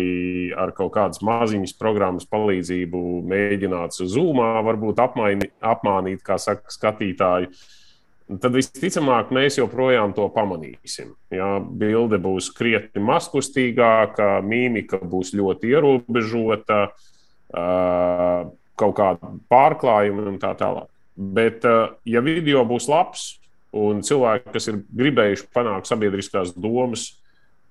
ar 0.57 0.71
kaut 0.73 0.95
kādas 0.95 1.21
maziņas 1.21 1.75
programmas 1.77 2.25
palīdzību 2.31 3.01
mēģināts 3.29 4.01
zūmā, 4.09 4.55
varbūt 4.65 5.03
apmaini, 5.05 5.51
apmānīt, 5.61 6.23
kā 6.25 6.39
saka, 6.41 6.73
skatītāju, 6.73 7.51
tad 8.41 8.57
visticamāk 8.57 9.29
mēs 9.37 9.59
joprojām 9.59 10.15
to 10.17 10.25
pamanīsim. 10.33 11.13
Ja, 11.29 11.59
bilde 11.61 12.17
būs 12.17 12.49
krietni 12.57 13.05
maskustīgāka, 13.05 14.39
mīmika 14.41 14.97
būs 14.97 15.35
ļoti 15.37 15.75
ierobežota, 15.75 16.87
eh, 17.53 18.49
kaut 18.81 18.97
kāda 18.97 19.35
pārklājuma 19.45 20.25
un 20.33 20.41
tā 20.41 20.55
tālāk. 20.57 20.89
Bet, 21.15 21.65
eh, 21.65 21.89
ja 22.05 22.21
video 22.23 22.63
būs 22.67 22.87
labs 22.87 23.35
un 23.75 24.01
cilvēki, 24.03 24.51
kas 24.53 24.67
ir 24.71 24.79
gribējuši 24.95 25.49
panākt 25.55 25.89
sabiedriskās 25.89 26.53
domas, 26.55 27.11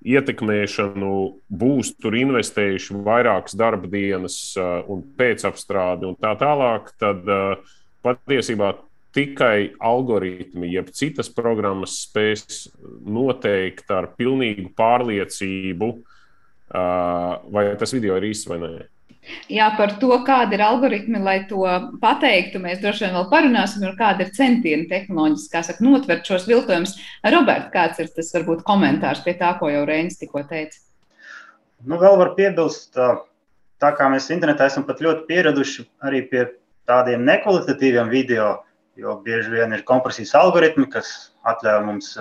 ietekmēšanu, 0.00 1.14
būs 1.52 1.92
tur 2.00 2.16
investējuši 2.16 3.00
vairākas 3.04 3.56
darba 3.56 3.88
dienas 3.88 4.36
eh, 4.56 4.68
un 4.92 5.02
pēcapstrādi 5.16 6.08
un 6.08 6.16
tā 6.20 6.34
tālāk, 6.40 6.92
tad 7.00 7.28
eh, 7.28 7.74
patiesībā 8.04 8.74
tikai 9.16 9.72
algoritmi, 9.82 10.70
jeb 10.70 10.92
citas 10.94 11.32
programmas 11.34 11.96
spēs 12.04 12.68
noteikt 13.02 13.90
ar 13.90 14.06
pilnīgu 14.14 14.70
pārliecību, 14.78 15.88
vai 16.70 17.64
tas 17.74 17.90
video 17.90 18.14
ir 18.20 18.28
īsts 18.28 18.46
vai 18.46 18.60
nē. 18.62 18.70
Jā, 19.50 19.70
par 19.78 19.96
to, 20.02 20.10
kāda 20.26 20.56
ir 20.56 20.62
algoritmi, 20.62 21.20
lai 21.22 21.38
to 21.50 21.64
pateiktu, 22.02 22.60
mēs 22.62 22.78
droši 22.82 23.06
vien 23.06 23.16
vēl 23.18 23.26
parunāsim, 23.32 23.86
un 23.88 23.96
kāda 23.98 24.26
ir 24.26 24.34
centieni 24.36 24.86
tehnoloģiski, 24.90 25.50
kā 25.52 25.64
saka, 25.66 25.84
notvert 25.84 26.28
šos 26.28 26.46
viltojumus. 26.50 26.94
Robert, 27.34 27.72
kāds 27.74 27.98
ir 28.02 28.12
tas 28.14 28.30
varbūt 28.36 28.62
komentārs 28.68 29.24
pie 29.24 29.34
tā, 29.40 29.52
ko 29.58 29.72
jau 29.72 29.82
Reinis 29.88 30.20
tikko 30.20 30.44
teica? 30.50 30.78
Nu, 31.86 31.98
vēl 32.00 32.18
var 32.20 32.34
piebilst, 32.36 32.94
tā 33.80 33.92
kā 33.96 34.08
mēs 34.12 34.28
internetā 34.30 34.68
esam 34.68 34.84
pat 34.88 35.00
ļoti 35.02 35.26
pieraduši 35.30 35.86
arī 36.06 36.22
pie 36.28 36.44
tādiem 36.90 37.24
nekvalitatīviem 37.24 38.10
video, 38.12 38.52
jo 39.00 39.16
bieži 39.24 39.54
vien 39.54 39.72
ir 39.72 39.86
kompresijas 39.88 40.34
algoritmi, 40.36 40.88
kas 40.92 41.32
atļauj 41.48 41.84
mums 41.86 42.14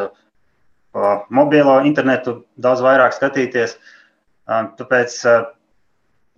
pa 0.96 1.14
mobilo 1.30 1.80
internetu 1.86 2.40
daudz 2.58 2.82
vairāk 2.86 3.14
skatīties. 3.18 3.76
Tāpēc 4.50 5.18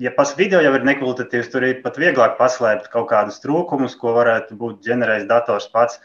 ja 0.01 0.11
pats 0.15 0.33
video 0.37 0.61
jau 0.63 0.71
ir 0.73 0.85
nekvalitatīvs, 0.87 1.49
tur 1.53 1.65
ir 1.67 1.81
pat 1.83 1.99
vieglāk 2.01 2.37
paslēpt 2.39 2.89
kaut 2.93 3.09
kādus 3.11 3.41
trūkumus, 3.43 3.97
ko 3.99 4.15
varētu 4.15 4.57
būt 4.57 4.79
ģenerējis 4.87 5.27
dators 5.29 5.67
pats. 5.73 5.99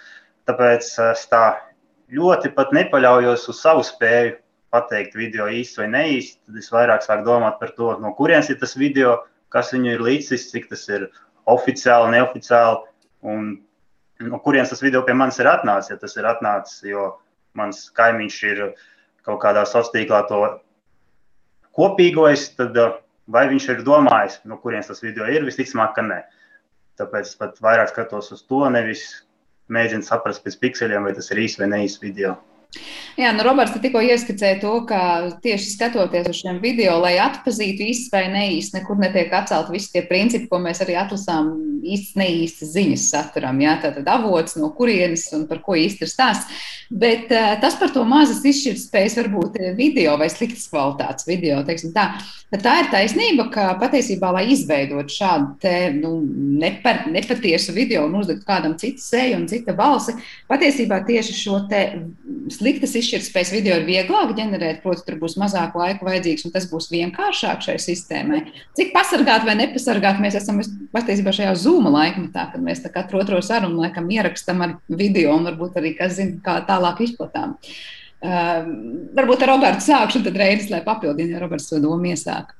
Tāpēc 0.47 0.91
es 1.11 1.23
tā 1.31 1.45
ļoti 2.13 2.53
pat 2.55 2.75
nepaļaujos 2.77 3.47
uz 3.51 3.61
savu 3.63 3.85
spēju 3.87 4.37
pateikt 4.75 5.17
video 5.17 5.47
īsti 5.49 5.83
vai 5.83 5.89
neīsti. 5.95 6.43
Tad 6.45 6.59
es 6.61 6.69
vairāk 6.75 7.07
sāku 7.07 7.25
domāt 7.27 7.57
par 7.63 7.73
to, 7.79 7.95
no 8.03 8.13
kurienes 8.19 8.51
ir 8.53 8.61
tas 8.61 8.77
video, 8.77 9.23
kas 9.55 9.73
viņu 9.73 9.95
ir 9.95 10.05
līdzis, 10.05 10.51
cik 10.53 10.69
tas 10.75 10.85
ir 10.93 11.09
oficiāli, 11.49 12.13
neoficiāli. 12.19 12.85
Un 13.27 13.49
no 14.29 14.43
kurienes 14.45 14.75
tas 14.75 14.85
video 14.85 15.03
pie 15.07 15.17
manis 15.17 15.41
ir 15.41 15.49
atnācis. 15.51 15.95
Ja 15.95 15.99
tas 16.03 16.19
ir 16.21 16.29
atnācis, 16.29 16.85
jo 16.93 17.15
mans 17.57 17.87
kaimiņš 17.97 18.39
ir 18.53 18.63
kaut 19.27 19.41
kādā 19.43 19.65
sociālā 19.65 19.97
tīklā 19.97 20.23
to 20.29 20.45
kopīgojis, 21.77 22.51
tad 22.61 22.77
Vai 23.27 23.47
viņš 23.51 23.69
ir 23.73 23.85
domājis, 23.87 24.41
no 24.47 24.59
kurienes 24.63 24.91
tas 24.91 25.03
video 25.03 25.27
ir? 25.31 25.47
Visticamāk, 25.47 25.97
ka 25.97 26.05
nē. 26.07 26.21
Tāpēc 27.01 27.33
pat 27.41 27.59
vairāk 27.65 27.91
skatos 27.91 28.31
uz 28.37 28.45
to, 28.47 28.63
nevis 28.73 29.03
mēģinu 29.73 30.07
saprast 30.07 30.45
pēc 30.45 30.59
pikseliem, 30.63 31.09
vai 31.09 31.15
tas 31.17 31.33
ir 31.35 31.43
īsts 31.43 31.61
vai 31.61 31.69
neīsts 31.73 32.03
video. 32.03 32.37
Jā, 33.17 33.31
nu 33.33 33.47
Roberts 33.47 33.73
tikko 33.81 34.03
ieskicēja 34.05 34.59
to, 34.61 34.75
ka 34.89 34.99
tieši 35.41 35.71
skatoties 35.73 36.27
uz 36.29 36.37
šiem 36.37 36.59
video, 36.61 36.99
lai 37.01 37.15
atpazītu 37.25 37.87
īsts 37.89 38.11
vai 38.13 38.27
neīsts, 38.29 38.75
nekur 38.77 38.99
netiek 39.01 39.33
atcelt 39.33 39.71
visi 39.73 39.95
tie 39.95 40.03
principi, 40.05 40.51
ko 40.51 40.61
mēs 40.61 40.83
arī 40.85 40.99
atlasām 41.01 41.49
īsts, 41.81 42.13
neīstas 42.21 42.75
ziņas 42.75 43.07
saturam. 43.15 43.63
Jā, 43.65 43.79
tātad 43.81 44.09
avots, 44.13 44.59
no 44.61 44.69
kurienes 44.77 45.25
un 45.33 45.47
par 45.49 45.63
ko 45.65 45.79
īsti 45.81 46.05
ir 46.05 46.13
stāsts. 46.13 46.65
Bet 46.93 47.33
uh, 47.33 47.55
tas 47.63 47.79
par 47.81 47.91
to 47.95 48.05
mazas 48.07 48.45
izšķirtspējas 48.47 49.17
varbūt 49.23 49.57
video 49.79 50.19
vai 50.21 50.29
sliktas 50.31 50.69
kvalitātes 50.71 51.27
video, 51.27 51.63
teiksim 51.67 51.97
tā. 51.97 52.11
Tā 52.53 52.77
ir 52.83 52.93
taisnība, 52.93 53.49
ka 53.51 53.65
patiesībā, 53.81 54.29
lai 54.37 54.45
izveidot 54.53 55.11
šādu 55.11 55.57
te, 55.65 55.75
nu, 55.97 56.13
nepar, 56.61 57.07
nepatiesu 57.11 57.75
video 57.75 58.05
un 58.07 58.21
uzlikt 58.21 58.45
kādam 58.47 58.77
citu 58.79 59.03
seju 59.03 59.41
un 59.41 59.49
cita 59.51 59.75
balsi, 59.77 60.15
patiesībā 60.53 61.01
tieši 61.09 61.35
šo 61.41 61.65
te 61.71 61.83
sliktas 62.67 62.97
izšķirtspējas 62.99 63.51
video 63.55 63.77
ir 63.79 63.85
vieglāk 63.87 64.33
ģenerēt, 64.35 64.81
proti, 64.83 65.05
tur 65.07 65.21
būs 65.21 65.37
mazāk 65.39 65.77
laika 65.79 66.07
vajadzīgs 66.07 66.49
un 66.49 66.55
tas 66.55 66.67
būs 66.67 66.89
vienkāršāk 66.91 67.63
šai 67.63 67.77
sistēmai. 67.79 68.41
Cik 68.79 68.91
pasargāt 68.95 69.47
vai 69.47 69.55
nepasargāt 69.61 70.19
mēs 70.23 70.39
esam 70.41 70.59
patiesībā 70.95 71.35
šajā 71.37 71.53
zūma 71.63 71.93
laikmetā, 71.95 72.49
kad 72.51 72.65
mēs 72.65 72.83
katru 72.91 73.23
otro 73.23 73.39
sarunu 73.45 73.85
laikam 73.85 74.11
ierakstam 74.11 74.67
ar 74.67 74.75
video 74.89 75.37
un 75.37 75.47
varbūt 75.47 75.79
arī, 75.79 75.95
kas 75.99 76.19
zina, 76.19 76.41
kā 76.43 76.59
tālāk 76.67 77.05
izplatām. 77.07 77.55
Uh, 78.27 78.67
varbūt 79.15 79.47
ar 79.47 79.53
Robertu 79.53 79.87
sākšu, 79.87 80.25
tad 80.27 80.39
reizes, 80.41 80.71
lai 80.73 80.83
papildinātu, 80.83 81.37
ja 81.37 81.43
Roberts 81.45 81.71
to 81.71 81.79
domu 81.85 82.11
iesāk. 82.11 82.51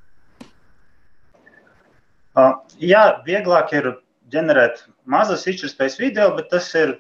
Uh, 2.37 2.61
jā, 2.79 3.09
vieglāk 3.27 3.73
ir 3.75 3.95
ģenerēt 4.31 4.85
mazas 5.09 5.49
izšķirtspējas 5.49 5.99
video, 5.99 6.31
bet 6.37 6.53
tas 6.53 6.69
ir 6.79 6.99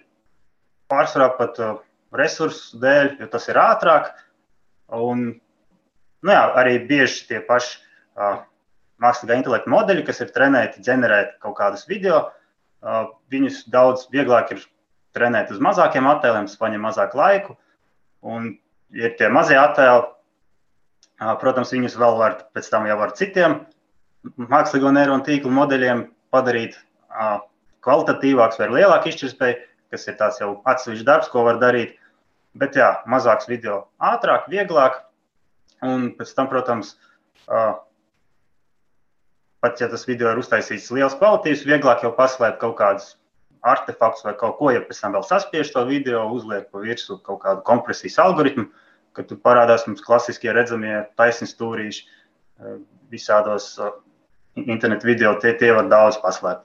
pārsvarā 0.91 1.29
pat 1.37 1.61
uh, 1.61 1.77
resursu 2.15 2.79
dēļ, 2.83 3.17
jo 3.21 3.29
tas 3.33 3.49
ir 3.51 3.59
ātrāk. 3.61 4.13
Un, 4.95 5.27
nu 6.23 6.35
jā, 6.35 6.45
arī 6.61 6.79
bieži 6.87 7.27
tie 7.31 7.41
paši 7.45 7.79
uh, 7.79 8.41
mākslīgā 9.03 9.41
intelekta 9.41 9.73
modeļi, 9.73 10.07
kas 10.07 10.23
ir 10.23 10.33
trenēti 10.35 10.85
ģenerēt 10.87 11.37
kaut 11.43 11.59
kādus 11.59 11.87
video, 11.91 12.27
uh, 12.29 13.09
viņus 13.33 13.65
daudz 13.73 14.07
vieglāk 14.15 14.55
ir 14.55 14.67
trenēt 15.17 15.51
uz 15.55 15.63
mazākiem 15.63 16.07
attēliem, 16.11 16.47
tas 16.49 16.61
paņem 16.61 16.87
mazāk 16.87 17.17
laiku. 17.19 17.57
Un 18.27 18.53
ir 18.95 19.17
tie 19.19 19.31
mazie 19.33 19.59
attēli. 19.61 20.13
Protams, 21.41 21.73
viņus 21.73 21.95
vēl 21.97 22.19
var 22.19 22.35
pēc 22.53 22.67
tam 22.69 22.85
jau 22.85 22.99
ar 23.01 23.15
citiem 23.17 23.63
mākslīgo 24.37 24.91
neironu 24.93 25.25
tīklu 25.25 25.53
modeļiem 25.55 26.03
padarīt 26.35 26.77
kvalitatīvāks 27.87 28.59
vai 28.61 28.69
lielāku 28.75 29.11
izšķirtspēju, 29.11 29.57
kas 29.93 30.07
ir 30.09 30.17
tāds 30.21 30.41
jau 30.43 30.51
atsevišķs 30.69 31.07
darbs, 31.07 31.31
ko 31.33 31.45
var 31.47 31.61
darīt. 31.63 31.97
Bet 32.57 32.77
jā, 32.79 32.89
mazāks 33.11 33.49
video 33.51 33.85
ātrāk, 34.01 34.49
vieglāk. 34.53 35.03
Un 35.85 36.09
pēc 36.17 36.33
tam, 36.37 36.49
protams, 36.49 36.95
pat 39.61 39.83
ja 39.83 39.91
tas 39.93 40.07
video 40.09 40.33
ir 40.33 40.41
uztaisīts 40.41 40.89
liels 40.95 41.17
kvalitātes, 41.21 41.67
vieglāk 41.69 42.05
jau 42.07 42.15
paslēpt 42.17 42.61
kaut 42.63 42.79
kādus 42.81 43.15
artefaktus 43.67 44.25
vai 44.25 44.35
kaut 44.39 44.57
ko, 44.61 44.71
ja 44.73 44.81
pēc 44.85 45.01
tam 45.03 45.17
vēl 45.17 45.25
saspiež 45.27 45.73
to 45.75 45.83
video, 45.89 46.25
uzliek 46.33 46.69
pa 46.71 46.83
virsmu 46.83 47.19
kaut 47.27 47.43
kādu 47.45 47.65
kompresijas 47.67 48.19
algoritmu, 48.23 48.69
kad 49.17 49.29
tur 49.29 49.41
parādās 49.43 49.87
mums 49.89 50.05
klasiskie 50.05 50.53
redzamie 50.55 51.03
taisni 51.19 51.49
stūrīši 51.51 52.07
visādos 53.13 53.75
internetu 54.57 55.09
video, 55.11 55.35
tie, 55.43 55.53
tie 55.59 55.73
var 55.77 55.91
daudz 55.93 56.21
paslēpt. 56.23 56.65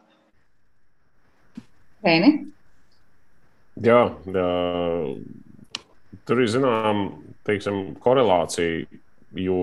Reini? 2.06 2.32
Jā, 3.80 4.02
jā, 4.28 4.48
tur 6.28 6.42
ir 6.44 6.50
zinām, 6.52 7.06
teiksim, 7.48 7.94
korelācija, 8.04 8.84
jo 9.40 9.62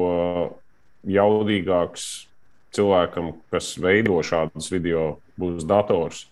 jaudīgāks 1.08 2.06
cilvēkam, 2.74 3.34
kas 3.52 3.74
veido 3.80 4.18
šādus 4.24 4.70
video, 4.72 5.18
būs 5.38 5.66
dators. 5.68 6.26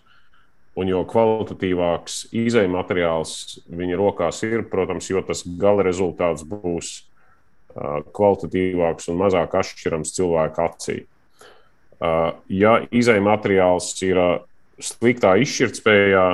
Un 0.77 0.89
jo 0.91 1.01
kvalitatīvāks 1.09 2.27
izējuma 2.37 2.83
materiāls 2.83 3.59
viņa 3.65 3.97
rokās 3.97 4.43
ir, 4.45 4.61
protams, 4.69 5.09
jo 5.09 5.23
tas 5.25 5.41
gala 5.57 5.85
rezultāts 5.87 6.45
būs 6.45 6.91
uh, 6.99 8.03
kvalitatīvāks 8.13 9.09
un 9.09 9.17
mazāk 9.23 9.55
atšķirams 9.57 10.13
cilvēka 10.17 10.67
acī. 10.69 10.99
Uh, 11.97 12.37
ja 12.45 12.77
izējuma 12.93 13.33
materiāls 13.33 13.89
ir 14.05 14.21
uh, 14.21 14.35
sliktā 14.77 15.33
izšķirtspējā, 15.41 16.27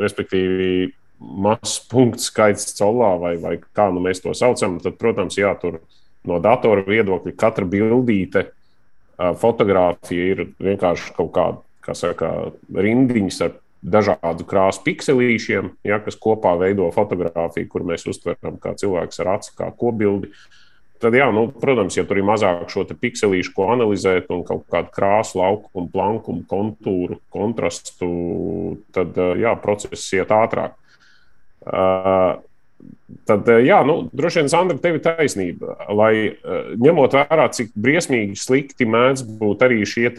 respektīvi 0.00 0.90
mazs 1.20 1.80
punkts 1.90 2.30
skaits 2.30 2.74
colā, 2.78 3.14
vai, 3.20 3.34
vai 3.40 3.56
kā 3.76 3.90
nu 3.92 4.02
mēs 4.04 4.22
to 4.24 4.32
saucam, 4.36 4.78
tad, 4.80 4.96
protams, 5.00 5.36
jā, 5.38 5.52
tur 5.60 5.82
no 6.28 6.38
datora 6.42 6.84
viedokļa 6.86 7.34
katra 7.38 7.68
bildīte, 7.68 8.46
fotografija 9.40 10.30
ir 10.34 10.46
vienkārši 10.62 11.12
kaut 11.16 11.34
kāda 11.36 11.60
kā 11.84 11.96
saka, 11.96 12.30
rindiņas 12.72 13.40
ar 13.44 13.58
dažādu 13.80 14.44
krāsu 14.48 14.82
pikselīšiem, 14.84 15.70
ja, 15.88 16.00
kas 16.04 16.18
kopā 16.20 16.52
veido 16.60 16.88
fotografiju, 16.92 17.68
kur 17.72 17.84
mēs 17.88 18.04
uztveram 18.10 18.58
kā 18.60 18.74
cilvēks 18.80 19.22
ar 19.22 19.34
aci, 19.38 19.54
kā 19.56 19.70
kobildi. 19.76 20.32
Tad, 21.00 21.16
jā, 21.16 21.30
nu, 21.32 21.46
protams, 21.62 21.96
ja 21.96 22.04
tur 22.04 22.18
ir 22.20 22.26
mazāk 22.28 22.68
šo 22.72 22.84
pikselīšu, 22.84 23.54
ko 23.56 23.70
analizēt, 23.72 24.28
un 24.34 24.42
kaut 24.44 24.66
kādu 24.72 24.92
krāsu, 24.92 25.38
laukumu, 25.40 25.88
plankumu, 25.94 26.44
kontūru, 26.50 27.16
kontrastu, 27.32 28.10
tad 28.92 29.16
jā, 29.40 29.54
process 29.64 30.12
iet 30.16 30.34
ātrāk. 30.36 30.76
Uh, 31.60 32.40
Tad, 33.26 33.48
eh, 33.50 33.64
jā, 33.66 33.80
nu, 33.86 33.96
droši 34.16 34.40
vien, 34.40 34.48
Sandra, 34.50 34.78
tev 34.80 34.96
ir 34.98 35.02
taisnība. 35.04 35.74
Lai 35.94 36.12
eh, 36.30 36.70
ņemot 36.80 37.14
vērā, 37.18 37.46
cik 37.54 37.72
briesmīgi 37.78 38.38
slikti 38.38 38.86
mēdz 38.88 39.24
būt 39.40 39.64
arī 39.66 39.82
šie 39.88 40.10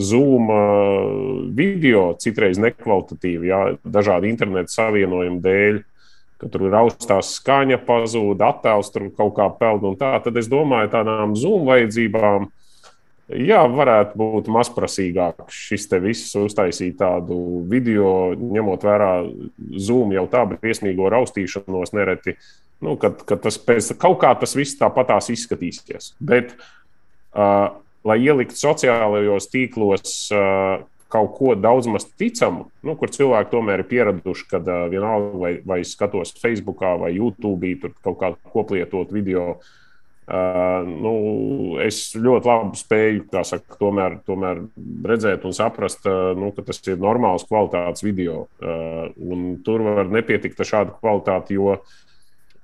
Zoom 0.00 0.50
eh, 0.52 1.06
video, 1.56 2.04
citreiz 2.20 2.60
nekvalitatīvi, 2.62 3.50
jā, 3.52 3.62
dažādu 3.84 4.30
internetu 4.30 4.74
savienojumu 4.74 5.40
dēļ, 5.44 5.80
ka 6.42 6.50
tur 6.50 6.66
ir 6.66 6.74
augstās 6.76 7.36
skaņa, 7.38 7.78
pazūd, 7.86 8.42
attēls 8.42 8.90
tur 8.92 9.08
kaut 9.16 9.36
kā 9.38 9.46
peld 9.60 9.86
un 9.86 9.96
tā. 10.00 10.16
Tad 10.24 10.36
es 10.42 10.50
domāju, 10.50 10.90
tādām 10.92 11.38
Zoom 11.38 11.70
vajadzībām 11.70 12.50
Jā, 13.32 13.62
varētu 13.70 14.18
būt 14.18 14.48
mazprasīgāks 14.52 15.56
šis 15.68 15.86
te 15.88 16.00
viss 16.02 16.34
uztaisīt 16.36 16.98
tādu 17.00 17.62
video, 17.70 18.34
ņemot 18.36 18.84
vērā 18.84 19.12
Zoom 19.80 20.12
jau 20.12 20.26
tā 20.32 20.42
briesmīgo 20.50 21.08
raustīšanos 21.12 21.94
nereti, 21.96 22.34
nu, 22.84 22.96
kad, 23.00 23.22
kad 23.28 23.40
tas 23.44 23.56
pēc 23.62 23.92
kaut 24.02 24.18
kā 24.24 24.34
tas 24.40 24.56
viss 24.58 24.76
tāpatās 24.80 25.30
izskatīsies. 25.32 26.12
Bet, 26.20 26.52
uh, 27.32 27.70
lai 28.04 28.18
ielikt 28.20 28.58
sociālajos 28.58 29.48
tīklos 29.54 30.16
uh, 30.34 30.82
kaut 31.12 31.34
ko 31.36 31.52
daudz 31.58 31.88
maz 31.90 32.06
ticamu, 32.18 32.68
nu, 32.86 32.96
kur 32.98 33.12
cilvēki 33.12 33.52
tomēr 33.52 33.82
ir 33.82 33.88
pieraduši, 33.90 34.48
kad 34.50 34.68
uh, 34.68 34.86
vienalga 34.92 35.38
vai, 35.44 35.52
vai 35.66 35.82
skatos 35.86 36.34
Facebook 36.40 36.80
vai 36.80 37.12
YouTube, 37.14 37.76
tur 37.82 37.94
kaut 38.04 38.18
kādu 38.22 38.52
koplietot 38.54 39.12
video. 39.12 39.56
Uh, 40.32 40.86
nu, 40.86 41.12
es 41.82 42.14
ļoti 42.14 42.48
labi 42.48 42.78
spēju 42.78 43.42
saka, 43.44 43.76
tomēr, 43.80 44.20
tomēr 44.24 44.62
redzēt 45.10 45.44
un 45.44 45.56
saprast, 45.56 46.06
uh, 46.06 46.30
nu, 46.38 46.52
ka 46.56 46.64
tas 46.68 46.78
ir 46.86 47.02
normāls 47.02 47.44
kvalitātes 47.48 48.06
video. 48.06 48.46
Uh, 48.62 49.10
tur 49.66 49.84
var 49.84 50.08
nepietikt 50.14 50.62
ar 50.62 50.70
šādu 50.70 50.96
kvalitāti, 51.02 51.58
jo 51.58 51.74
uh, 51.74 51.98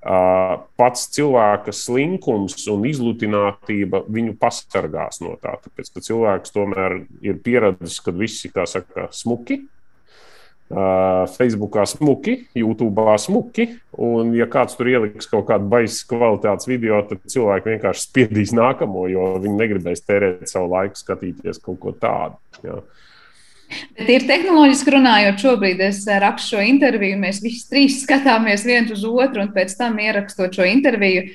pats 0.02 1.08
cilvēka 1.16 1.72
slinkums 1.74 2.62
un 2.70 2.84
izlutinātība 2.86 4.04
viņu 4.06 4.36
pasargās 4.40 5.18
no 5.24 5.34
tā. 5.42 5.56
Tāpēc, 5.64 5.90
ka 5.94 6.04
cilvēks 6.06 6.54
tomēr 6.54 7.00
ir 7.24 7.40
pieradis, 7.42 7.98
ka 8.04 8.14
viss 8.14 8.46
ir 8.46 8.54
saka, 8.70 9.08
smuki, 9.10 9.64
Uh, 10.68 11.24
Facebookā 11.32 11.86
smuki, 11.88 12.42
YouTube 12.52 13.00
smuki. 13.16 13.64
Un, 13.96 14.34
ja 14.36 14.44
kāds 14.52 14.76
tur 14.76 14.90
ieliks 14.90 15.24
kaut 15.30 15.46
kādu 15.48 15.64
baisa 15.64 16.04
kvalitātes 16.10 16.68
video, 16.68 16.98
tad 17.08 17.22
cilvēki 17.24 17.72
vienkārši 17.72 18.02
spiedīs 18.04 18.52
nākamo, 18.52 19.06
jo 19.08 19.30
viņi 19.40 19.56
negribēs 19.62 20.04
tērēt 20.04 20.44
savu 20.52 20.68
laiku 20.74 21.00
skatīties 21.00 21.62
kaut 21.64 21.80
ko 21.80 21.94
tādu. 21.96 22.36
Jā. 22.60 22.82
Bet 23.98 24.08
ir 24.12 24.24
tehnoloģiski 24.28 24.94
runājot, 24.94 25.42
šobrīd 25.42 25.82
es 25.88 26.00
rakstu 26.22 26.56
šo 26.56 26.64
interviju. 26.64 27.18
Mēs 27.20 27.42
visi 27.44 27.66
trīs 27.68 28.00
skatāmies 28.04 28.64
viens 28.66 28.94
uz 28.94 29.04
otru, 29.04 29.44
un 29.44 29.52
pēc 29.52 29.74
tam 29.78 29.98
ierakstot 30.00 30.56
šo 30.56 30.66
interviju. 30.68 31.28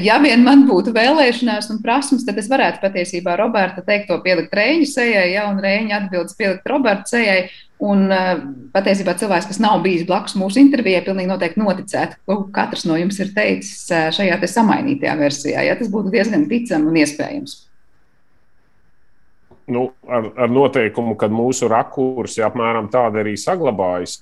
Ja 0.00 0.20
vien 0.22 0.44
man 0.46 0.62
būtu 0.68 0.94
vēlēšanās 0.94 1.66
un 1.74 1.80
prasmes, 1.82 2.22
tad 2.24 2.38
es 2.40 2.46
varētu 2.48 2.80
patiesībā 2.80 3.34
Roberta 3.36 3.82
teikto 3.84 4.16
pielikt 4.24 4.54
Rēņa 4.54 4.86
sejai, 4.88 5.26
ja, 5.34 5.48
un 5.50 5.58
Rēņa 5.60 5.98
atbildes 5.98 6.38
pielikt 6.38 6.70
Roberta 6.70 7.16
sejai. 7.16 7.50
Un 7.84 8.06
eh, 8.14 8.38
patiesībā 8.72 9.16
cilvēks, 9.18 9.48
kas 9.50 9.58
nav 9.60 9.82
bijis 9.84 10.06
blakus 10.08 10.36
mūsu 10.38 10.62
intervijai, 10.62 11.02
pilnīgi 11.04 11.28
noteikti 11.28 11.60
noticētu, 11.60 12.20
ko 12.24 12.38
katrs 12.54 12.86
no 12.88 12.96
jums 12.96 13.18
ir 13.20 13.34
teicis 13.34 13.90
eh, 13.92 14.06
šajā 14.14 14.38
samainītajā 14.54 15.18
versijā. 15.18 15.66
Ja, 15.66 15.76
tas 15.76 15.90
būtu 15.92 16.14
diezgan 16.14 16.46
ticami 16.48 16.92
un 16.92 17.00
iespējams. 17.02 17.63
Nu, 19.72 19.84
ar, 20.04 20.26
ar 20.44 20.50
noteikumu, 20.52 21.14
ka 21.16 21.30
mūsu 21.32 21.70
rakursi 21.72 22.42
apmēram 22.44 22.90
tāda 22.92 23.22
arī 23.22 23.32
saglabājas. 23.40 24.18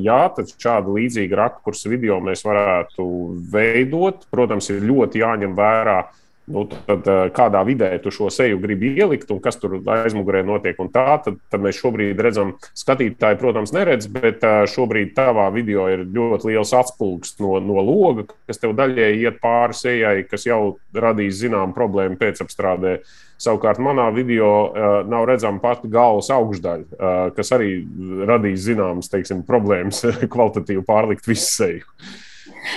Jā, 0.00 0.20
tad 0.36 0.54
šādu 0.56 0.94
līdzīgu 0.96 1.36
rakursu 1.36 1.92
video 1.92 2.16
mēs 2.24 2.46
varētu 2.46 3.04
veidot. 3.52 4.24
Protams, 4.32 4.70
ir 4.72 4.86
ļoti 4.88 5.20
jāņem 5.20 5.58
vērā 5.58 5.98
uh, 6.00 6.22
Nu, 6.46 6.62
tad, 6.70 7.02
eh, 7.10 7.26
kādā 7.34 7.58
vidē 7.66 7.88
tu 7.98 8.12
šo 8.14 8.28
seju 8.30 8.60
gribi 8.62 8.92
ielikt 8.94 9.32
un 9.34 9.40
kas 9.42 9.56
tur 9.58 9.80
aizmugurē 9.82 10.44
notiek. 10.46 10.78
Tā, 10.94 11.18
tad, 11.24 11.40
tad 11.50 11.62
mēs 11.64 11.80
šobrīd 11.80 12.20
redzam, 12.22 12.52
skatītāji, 12.78 13.38
protams, 13.40 13.72
neredz, 13.74 14.06
bet 14.14 14.44
eh, 14.46 14.62
šobrīd 14.70 15.10
tavā 15.16 15.48
video 15.54 15.88
ir 15.90 16.04
ļoti 16.06 16.52
liels 16.52 16.70
atspūgs 16.78 17.34
no, 17.42 17.56
no 17.58 17.82
loga, 17.82 18.28
kas 18.46 18.62
tev 18.62 18.76
daļēji 18.78 19.26
iet 19.26 19.40
pāri 19.42 19.74
sejai, 19.74 20.14
kas 20.30 20.46
jau 20.46 20.76
radīs 20.94 21.40
zināmu 21.40 21.74
problēmu 21.74 22.20
pēcapstrādē. 22.20 23.00
Savukārt 23.42 23.82
manā 23.84 24.06
video 24.16 24.46
uh, 24.48 24.84
nav 25.04 25.26
redzama 25.28 25.60
pati 25.60 25.90
galvas 25.92 26.30
augšdaļa, 26.32 26.86
uh, 26.86 27.16
kas 27.36 27.50
arī 27.52 27.82
radīs 28.24 28.62
zināmas 28.64 29.12
teiksim, 29.12 29.42
problēmas 29.44 30.00
kvalitatīvi 30.32 30.86
pārlikt 30.88 31.28
visu 31.28 31.50
seju. 31.50 31.84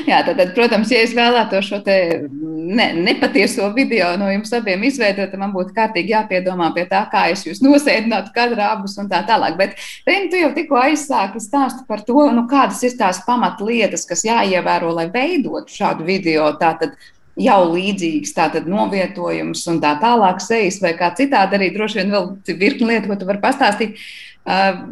Jā, 0.07 0.21
tad, 0.25 0.37
tad, 0.37 0.53
protams, 0.55 0.91
ja 0.93 1.01
es 1.05 1.13
vēlētos 1.17 1.69
šo 1.69 1.79
ne, 1.85 2.87
nepatieso 2.97 3.69
video 3.75 4.11
no 4.19 4.29
jums 4.31 4.51
abiem 4.55 4.83
izveidot, 4.87 5.31
tad 5.31 5.41
man 5.41 5.53
būtu 5.55 5.73
kārtīgi 5.75 6.13
jāpiedomā 6.13 6.71
pie 6.75 6.85
tā, 6.89 7.03
kā 7.11 7.27
es 7.33 7.45
jūs 7.47 7.63
nosēdinātu 7.65 8.33
kadrā 8.35 8.71
abus 8.75 8.97
un 9.01 9.09
tā 9.11 9.21
tālāk. 9.27 9.57
Bet, 9.59 9.77
Reini, 10.07 10.29
tu 10.31 10.41
jau 10.41 10.51
tikko 10.55 10.79
aizsāki 10.81 11.41
stāstu 11.43 11.85
par 11.89 12.03
to, 12.07 12.19
nu, 12.35 12.45
kādas 12.51 12.81
ir 12.85 12.97
tās 12.99 13.23
pamatlietas, 13.27 14.05
kas 14.09 14.25
jāievēro, 14.27 14.93
lai 14.95 15.09
veidotu 15.13 15.73
šādu 15.81 16.07
video. 16.07 16.51
Tātad, 16.59 16.97
jau 17.39 17.59
līdzīgs, 17.71 18.33
tātad 18.35 18.67
novietojums 18.69 19.63
un 19.71 19.79
tā 19.83 19.93
tālāk 20.01 20.41
sejas 20.43 20.81
vai 20.83 20.93
kā 20.99 21.11
citādi 21.15 21.55
arī 21.57 21.69
droši 21.75 22.01
vien 22.01 22.13
vēl 22.13 22.29
virkni 22.59 22.91
lietu, 22.91 23.09
ko 23.09 23.19
tu 23.19 23.29
vari 23.29 23.41
pastāstīt. 23.43 24.01
Uh, 24.49 24.83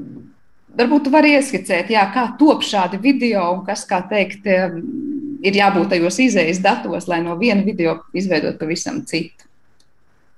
Varbūt 0.78 1.08
tu 1.08 1.12
vari 1.14 1.32
ieskicēt, 1.34 1.90
jā, 1.90 2.04
kā 2.14 2.28
top 2.38 2.62
šādi 2.66 3.00
video 3.02 3.48
un 3.56 3.64
kas, 3.66 3.82
kā 3.90 4.04
teikt, 4.06 4.46
ir 4.46 5.58
jābūt 5.58 5.90
tajos 5.96 6.20
izējas 6.22 6.62
datos, 6.62 7.08
lai 7.10 7.18
no 7.26 7.34
viena 7.40 7.66
video 7.66 8.00
izveidot 8.14 8.60
pavisam 8.62 9.02
citu. 9.10 9.48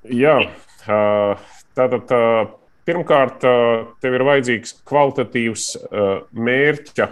Jā, 0.07 0.37
tātad 1.75 2.13
pirmkārt, 2.87 3.43
tev 3.99 4.15
ir 4.15 4.23
vajadzīgs 4.25 4.77
kvalitatīvs 4.87 5.65
mērķa, 6.31 7.09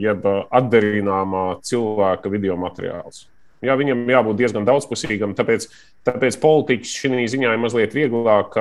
jeb 0.00 0.24
atdarināmā 0.32 1.44
cilvēka 1.68 2.32
video 2.32 2.56
materiāls. 2.58 3.26
Jā, 3.64 3.76
viņam 3.80 4.02
jābūt 4.10 4.40
diezgan 4.40 4.64
daudzpusīgam, 4.68 5.36
tāpēc, 5.36 5.68
tāpēc 6.04 6.38
politiķis 6.42 6.94
šī 7.00 7.24
ziņā 7.32 7.54
ir 7.54 7.60
mazliet 7.62 7.96
vieglāk 7.96 8.56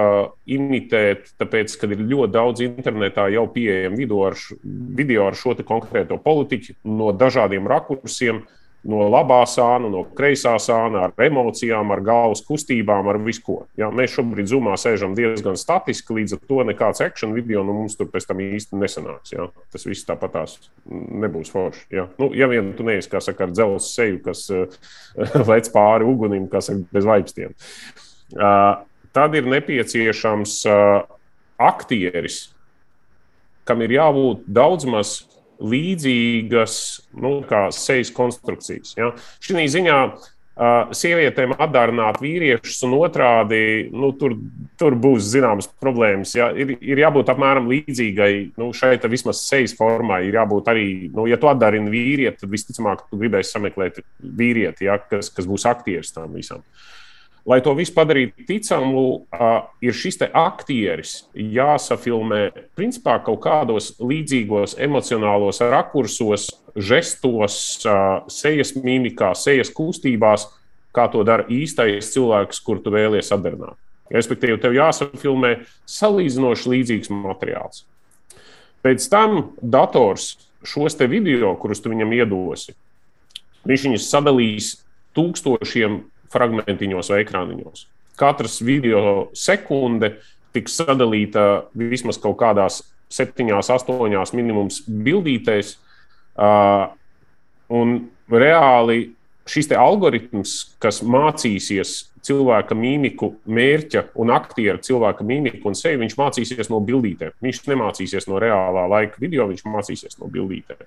imitēt, 0.55 1.33
tāpēc, 1.41 1.77
ka 1.79 1.91
ir 1.91 2.03
ļoti 2.03 2.33
daudz 2.33 2.65
internetā 2.65 3.27
jau 3.33 3.45
pieejama 3.51 3.99
video 3.99 5.27
ar, 5.27 5.37
šo 5.37 5.55
konkrēto 5.67 6.19
politiķu 6.23 6.79
no 6.87 7.11
dažādiem 7.15 7.67
rakursiem. 7.69 8.43
Uh, 8.43 8.59
no 8.89 9.07
labā 9.07 9.41
sāna, 9.47 9.89
no 9.91 10.03
kreisā 10.17 10.53
sāna, 10.61 11.07
ar 11.07 11.25
emocijām, 11.25 11.91
ar 11.95 12.01
galvas 12.03 12.43
kustībām, 12.45 13.07
ar 13.09 13.19
visu 13.23 13.43
ko. 13.45 13.57
Ja, 13.79 13.89
mēs 13.95 14.15
šobrīd 14.17 14.51
zumā 14.51 14.75
sēžam 14.79 15.15
diezgan 15.17 15.57
statiski, 15.59 16.17
līdz 16.19 16.37
ar 16.37 16.43
to 16.49 16.59
nekāds 16.67 17.03
action 17.05 17.35
video 17.35 17.63
nu, 17.63 17.75
mums 17.81 17.97
tur 17.99 18.11
pēc 18.11 18.27
tam 18.29 18.43
īsti 18.43 18.79
nesanāks. 18.81 19.35
Ja. 19.35 19.47
Tas 19.73 19.87
viss 19.87 20.07
tāpatās 20.07 20.57
nebūs 20.91 21.53
forši. 21.53 21.85
Ja, 21.95 22.07
nu, 22.19 22.29
ja 22.35 22.49
vien 22.51 22.73
tu 22.77 22.85
neesi, 22.87 23.11
kā 23.11 23.23
saka, 23.23 23.47
ar 23.47 23.55
dzelzceļa 23.55 24.03
seju, 24.03 24.21
kas 24.23 24.45
uh, 24.51 24.79
lec 25.51 25.69
pāri 25.73 26.07
ugunim, 26.07 26.47
kas 26.51 26.71
ir 26.73 26.83
bez 26.93 27.07
vaipstiem. 27.07 27.53
Uh, 28.33 28.83
tad 29.15 29.35
ir 29.37 29.47
nepieciešams 29.49 30.57
uh, 30.67 31.03
aktieris, 31.61 32.47
kam 33.67 33.83
ir 33.85 33.95
jābūt 33.95 34.47
daudz 34.51 34.87
maz 34.89 35.13
līdzīgas 35.61 36.77
nu, 37.21 37.39
sejas 37.75 38.11
konstrukcijas. 38.15 38.95
Ja? 38.97 39.11
Šī 39.43 39.65
ziņā 39.73 39.97
uh, 40.07 40.93
sievietēm 40.95 41.55
atdārināt 41.57 42.21
vīriešus, 42.23 42.79
un 42.87 42.95
otrādi 42.99 43.61
nu, 43.93 44.13
tur, 44.19 44.37
tur 44.79 44.97
būs 44.99 45.27
zināmas 45.33 45.69
problēmas. 45.81 46.33
Ja? 46.37 46.49
Ir, 46.55 46.75
ir 46.81 47.03
jābūt 47.03 47.33
apmēram 47.33 47.69
līdzīgai 47.71 48.31
nu, 48.61 48.71
šai 48.77 48.95
vismaz 49.11 49.43
sejas 49.45 49.75
formai. 49.77 50.23
Ir 50.29 50.39
jābūt 50.41 50.73
arī, 50.73 50.87
nu, 51.13 51.27
ja 51.31 51.37
tu 51.41 51.51
atdarini 51.51 51.93
vīrieti, 51.93 52.41
tad 52.43 52.53
visticamāk, 52.53 53.07
tu 53.09 53.21
gribēsi 53.21 53.57
sameklēt 53.57 54.03
vīrieti, 54.19 54.89
ja? 54.89 54.97
kas, 54.97 55.31
kas 55.33 55.49
būs 55.49 55.69
aktieris 55.69 56.15
tam 56.15 56.35
visam. 56.37 56.63
Uh, 56.63 56.89
Lai 57.43 57.57
to 57.59 57.73
visu 57.75 57.91
padarītu 57.91 58.45
ticamu, 58.47 59.25
ir 59.83 59.95
šis 59.99 60.21
aktieris 60.31 61.25
jāsafilmē 61.35 62.45
principā 62.77 63.17
kaut 63.25 63.41
kādos 63.43 63.89
līdzīgos 63.99 64.77
emocionālos 64.79 65.59
rakursos, 65.59 66.47
žestos, 66.79 67.57
sejas 68.31 68.71
mimikā, 68.79 69.33
sejas 69.35 69.73
kustībās, 69.75 70.47
kā 70.95 71.09
to 71.11 71.25
dara 71.27 71.43
īstais 71.51 72.13
cilvēks, 72.13 72.61
kur 72.63 72.79
tu 72.79 72.93
vēlies 72.95 73.33
atdarināt. 73.35 73.75
Respektīvi, 74.13 74.61
tev 74.61 74.77
jāsafilmē 74.77 75.57
salīdzinoši 75.89 76.71
līdzīgs 76.75 77.11
materiāls. 77.11 77.83
Pēc 78.83 79.03
tam 79.11 79.53
dators 79.59 80.37
šos 80.63 80.95
video, 81.11 81.57
kurus 81.59 81.83
tu 81.83 81.91
viņam 81.91 82.15
iedosi, 82.15 82.75
viņš 83.67 83.85
viņus 83.89 84.09
sadalīs 84.11 84.73
tūkstošiem 85.15 86.01
fragmentiņos 86.33 87.11
vai 87.13 87.21
ekrāniņos. 87.23 87.87
Katrs 88.19 88.59
video 88.65 89.29
sekunde 89.37 90.15
tiks 90.53 90.75
sadalīta 90.81 91.65
vismaz 91.77 92.19
kaut 92.21 92.37
kādās 92.41 92.83
septiņās, 93.13 93.71
astoņās 93.73 94.33
minimums 94.37 94.83
bildītēs. 94.87 95.75
Un 97.73 97.93
reāli 98.29 98.99
šis 99.49 99.69
algoritms, 99.77 100.55
kas 100.81 101.01
mācīsies 101.03 101.95
cilvēka 102.23 102.77
mīmiku, 102.79 103.33
mērķa 103.43 104.05
un 104.21 104.31
aktiera 104.31 104.79
cilvēka 104.79 105.25
mīmiku 105.27 105.67
un 105.67 105.75
sevi, 105.75 105.99
viņš 106.05 106.15
mācīsies 106.19 106.69
no 106.71 106.79
bildītēm. 106.85 107.35
Viņš 107.43 107.63
nemācīsies 107.67 108.29
no 108.31 108.39
reālā 108.39 108.85
laika 108.93 109.19
video, 109.19 109.49
viņš 109.51 109.65
mācīsies 109.67 110.21
no 110.21 110.29
bildītēm. 110.31 110.85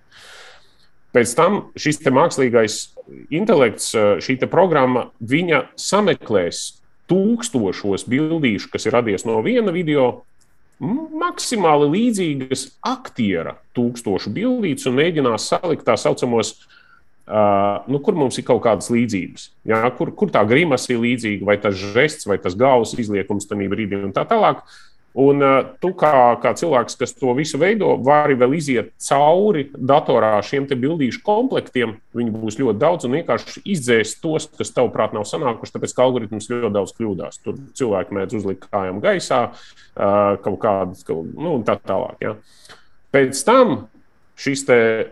Pēc 1.17 1.31
tam 1.33 1.61
šis 1.81 2.03
mākslīgais 2.13 2.75
intelekts, 3.33 3.95
šī 4.21 4.37
programma, 4.53 5.09
viņa 5.25 5.63
sameklēs 5.81 6.83
tūkstošos 7.09 8.05
bildīšu, 8.11 8.69
kas 8.73 8.85
ir 8.85 8.97
radies 8.99 9.25
no 9.25 9.39
viena 9.41 9.73
video, 9.73 10.27
maksimāli 10.77 11.89
līdzīgas 11.95 12.67
aktiera 12.85 13.57
tūkstošu 13.77 14.33
bildītas 14.35 14.89
un 14.91 14.99
mēģinās 14.99 15.47
salikt 15.55 15.87
tā 15.87 15.97
saucamos, 15.97 16.53
uh, 16.53 17.87
nu, 17.89 18.01
kur 18.05 18.19
mums 18.19 18.37
ir 18.37 18.45
kaut 18.45 18.61
kādas 18.67 18.91
līdzības. 18.93 19.49
Jā, 19.73 19.81
kur, 19.97 20.13
kur 20.13 20.33
tā 20.35 20.45
grimas 20.49 20.85
ir 20.91 21.01
līdzīga, 21.01 21.49
vai 21.49 21.57
tas 21.63 21.79
žests, 21.81 22.29
vai 22.29 22.37
tas 22.43 22.59
galvas 22.59 22.93
izliekums 22.99 23.49
tajā 23.49 23.71
brīdī 23.73 24.03
un 24.03 24.13
tā 24.17 24.27
tālāk. 24.29 24.61
Un 25.17 25.41
uh, 25.41 25.59
tu, 25.81 25.95
kā, 25.97 26.13
kā 26.43 26.53
cilvēks, 26.61 26.99
kas 27.01 27.15
to 27.17 27.33
visu 27.39 27.57
veido, 27.61 27.95
vari 28.05 28.37
vēl 28.37 28.53
iziet 28.59 28.91
cauri 29.01 29.65
datorā 29.73 30.35
šiem 30.45 30.67
bildīšu 30.69 31.23
komplektiem. 31.25 31.95
Viņi 32.17 32.35
būs 32.35 32.59
ļoti 32.61 32.83
daudz 32.83 33.09
un 33.09 33.17
vienkārši 33.17 33.63
izdzēst 33.65 34.21
tos, 34.21 34.51
kas 34.59 34.75
tavuprāt 34.77 35.17
nav 35.17 35.25
sanākuši, 35.29 35.73
tāpēc 35.73 35.95
ka 35.97 36.05
algoritms 36.05 36.51
ļoti 36.53 36.73
daudz 36.75 36.93
kļūdās. 36.99 37.41
Tur 37.47 37.57
cilvēki 37.81 38.19
mēdz 38.19 38.37
uzlikt 38.37 38.69
kājām 38.69 39.01
gaisā, 39.05 39.41
uh, 39.53 40.37
kaut 40.45 40.61
kādas, 40.61 41.07
nu, 41.09 41.55
un 41.55 41.65
tā 41.65 41.79
tālāk. 41.81 42.21
Ja. 42.21 42.37
Pēc 43.17 43.41
tam 43.49 43.87
šis 44.37 44.67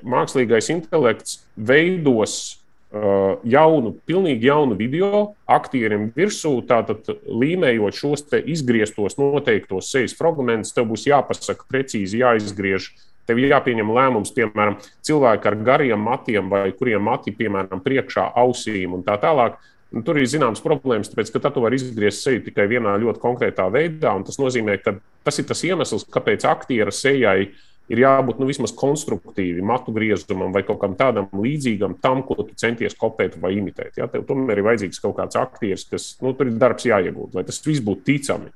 mākslīgais 0.04 0.68
intelekts 0.74 1.40
veidos 1.56 2.58
jaunu, 2.94 3.94
pilnīgi 4.06 4.46
jaunu 4.48 4.76
video 4.78 5.34
aktieriem 5.50 6.10
virsū, 6.14 6.60
tātad 6.68 7.08
līmējot 7.26 7.98
šos 7.98 8.24
izgrieztos 8.44 9.18
noteiktos 9.18 9.90
sejas 9.90 10.14
fragmentus, 10.18 10.74
tev 10.76 10.88
būs 10.92 11.08
jāpasaka 11.10 11.66
precīzi, 11.70 12.22
jāizgriež. 12.22 12.92
Tev 13.24 13.40
ir 13.40 13.54
jāpieņem 13.54 13.88
lēmums, 13.96 14.34
piemēram, 14.36 14.76
cilvēki 15.06 15.48
ar 15.48 15.54
gariem 15.64 16.02
matiem 16.04 16.50
vai 16.52 16.66
kuriem 16.76 17.06
mati, 17.08 17.32
piemēram, 17.32 17.80
priekšā 17.80 18.28
ausīm 18.36 18.98
un 18.98 19.06
tā 19.06 19.16
tālāk. 19.22 19.56
Un 19.94 20.02
tur 20.04 20.18
ir 20.18 20.26
zināmas 20.28 20.60
problēmas, 20.60 21.08
tāpēc, 21.08 21.30
ka 21.32 21.50
tu 21.54 21.62
vari 21.62 21.78
izgriezt 21.78 22.26
seju 22.26 22.42
tikai 22.44 22.66
vienā 22.68 22.96
ļoti 23.00 23.22
konkrētā 23.22 23.68
veidā. 23.72 24.12
Tas 24.26 24.40
nozīmē, 24.42 24.76
ka 24.82 24.98
tas 25.24 25.38
ir 25.40 25.46
tas 25.48 25.62
iemesls, 25.64 26.04
kāpēc 26.12 26.44
aktiera 26.50 26.92
sejai 26.92 27.46
uh, 27.46 27.62
ir 27.92 28.00
jābūt 28.00 28.40
nu, 28.40 28.48
vismaz 28.48 28.72
konstruktīvi, 28.76 29.64
matu 29.64 29.92
griezumam 29.94 30.54
vai 30.54 30.64
kaut 30.66 30.80
kam 30.82 30.94
tādam 30.98 31.28
līdzīgam 31.36 31.98
tam, 32.02 32.22
ko 32.24 32.38
tu 32.40 32.56
centies 32.60 32.96
kopēt 32.98 33.36
vai 33.42 33.54
imitēt. 33.58 33.98
Ja? 34.00 34.08
Tev 34.10 34.24
tomēr 34.28 34.60
ir 34.60 34.68
vajadzīgs 34.68 35.02
kaut 35.04 35.18
kāds 35.18 35.38
aktieris, 35.40 35.86
kas 35.90 36.14
nu, 36.24 36.32
tur 36.36 36.48
ir 36.48 36.56
darbs 36.60 36.88
jāiegūt, 36.88 37.36
lai 37.36 37.44
tas 37.48 37.60
viss 37.64 37.84
būtu 37.84 38.06
ticami. 38.08 38.52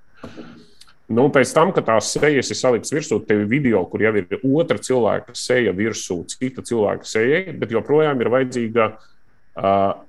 Nu, 1.09 1.31
pēc 1.33 1.53
tam, 1.57 1.71
kad 1.73 1.87
tās 1.88 2.11
sejas 2.12 2.51
ir 2.53 2.59
saliktas 2.59 2.93
virsū, 2.93 3.23
tev 3.25 3.45
ir 3.45 3.49
video, 3.49 3.81
kur 3.88 4.03
jau 4.05 4.12
ir 4.21 4.27
otra 4.43 4.77
cilvēka 4.77 5.33
seja 5.38 5.73
virsū, 5.77 6.21
cita 6.29 6.64
cilvēka 6.64 7.09
seja, 7.09 7.47
bet 7.57 7.73
joprojām 7.73 8.21
ir 8.21 8.29
vajadzīga 8.35 8.91
uh, 8.93 10.03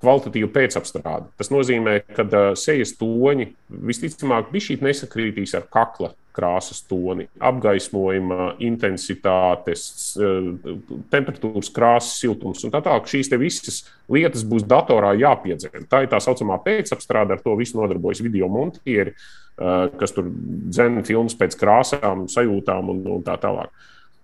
kvalitatīva 0.00 0.48
pēcapstrāde. 0.54 1.28
Tas 1.36 1.52
nozīmē, 1.52 1.98
ka 2.16 2.24
uh, 2.24 2.48
sejas 2.56 2.94
toņi 2.96 3.50
visticamāk 3.90 4.48
bija 4.54 4.80
nesakrītīs 4.88 5.52
ar 5.58 5.68
kakla 5.68 6.14
krāsas 6.38 6.80
toni, 6.86 7.26
apgaismojuma 7.42 8.52
intensitātes, 8.64 9.82
uh, 10.20 10.78
temperatūras, 11.12 11.72
krāsas, 11.74 12.14
siltums 12.22 12.62
un 12.66 12.74
tā 12.74 12.82
tālāk. 12.84 13.10
Šīs 13.10 13.32
visas 13.40 13.82
lietas 14.12 14.46
būs 14.48 14.66
datorā 14.68 15.14
jāpiedzīvo. 15.18 15.84
Tā 15.90 16.04
ir 16.04 16.12
tā 16.12 16.22
saucamā 16.22 16.60
pēcapstrāde, 16.64 17.36
ar 17.36 17.44
to 17.44 17.56
visu 17.58 17.78
nodarbojas 17.80 18.22
video 18.24 18.50
montieri, 18.52 19.16
uh, 19.16 19.88
kas 19.98 20.14
tur 20.16 20.30
dzēna 20.30 21.04
filmas 21.08 21.36
pēc 21.38 21.58
krāsām, 21.58 22.28
sajūtām 22.30 22.94
un, 22.94 23.04
un 23.18 23.26
tā 23.26 23.38
tālāk. 23.42 23.74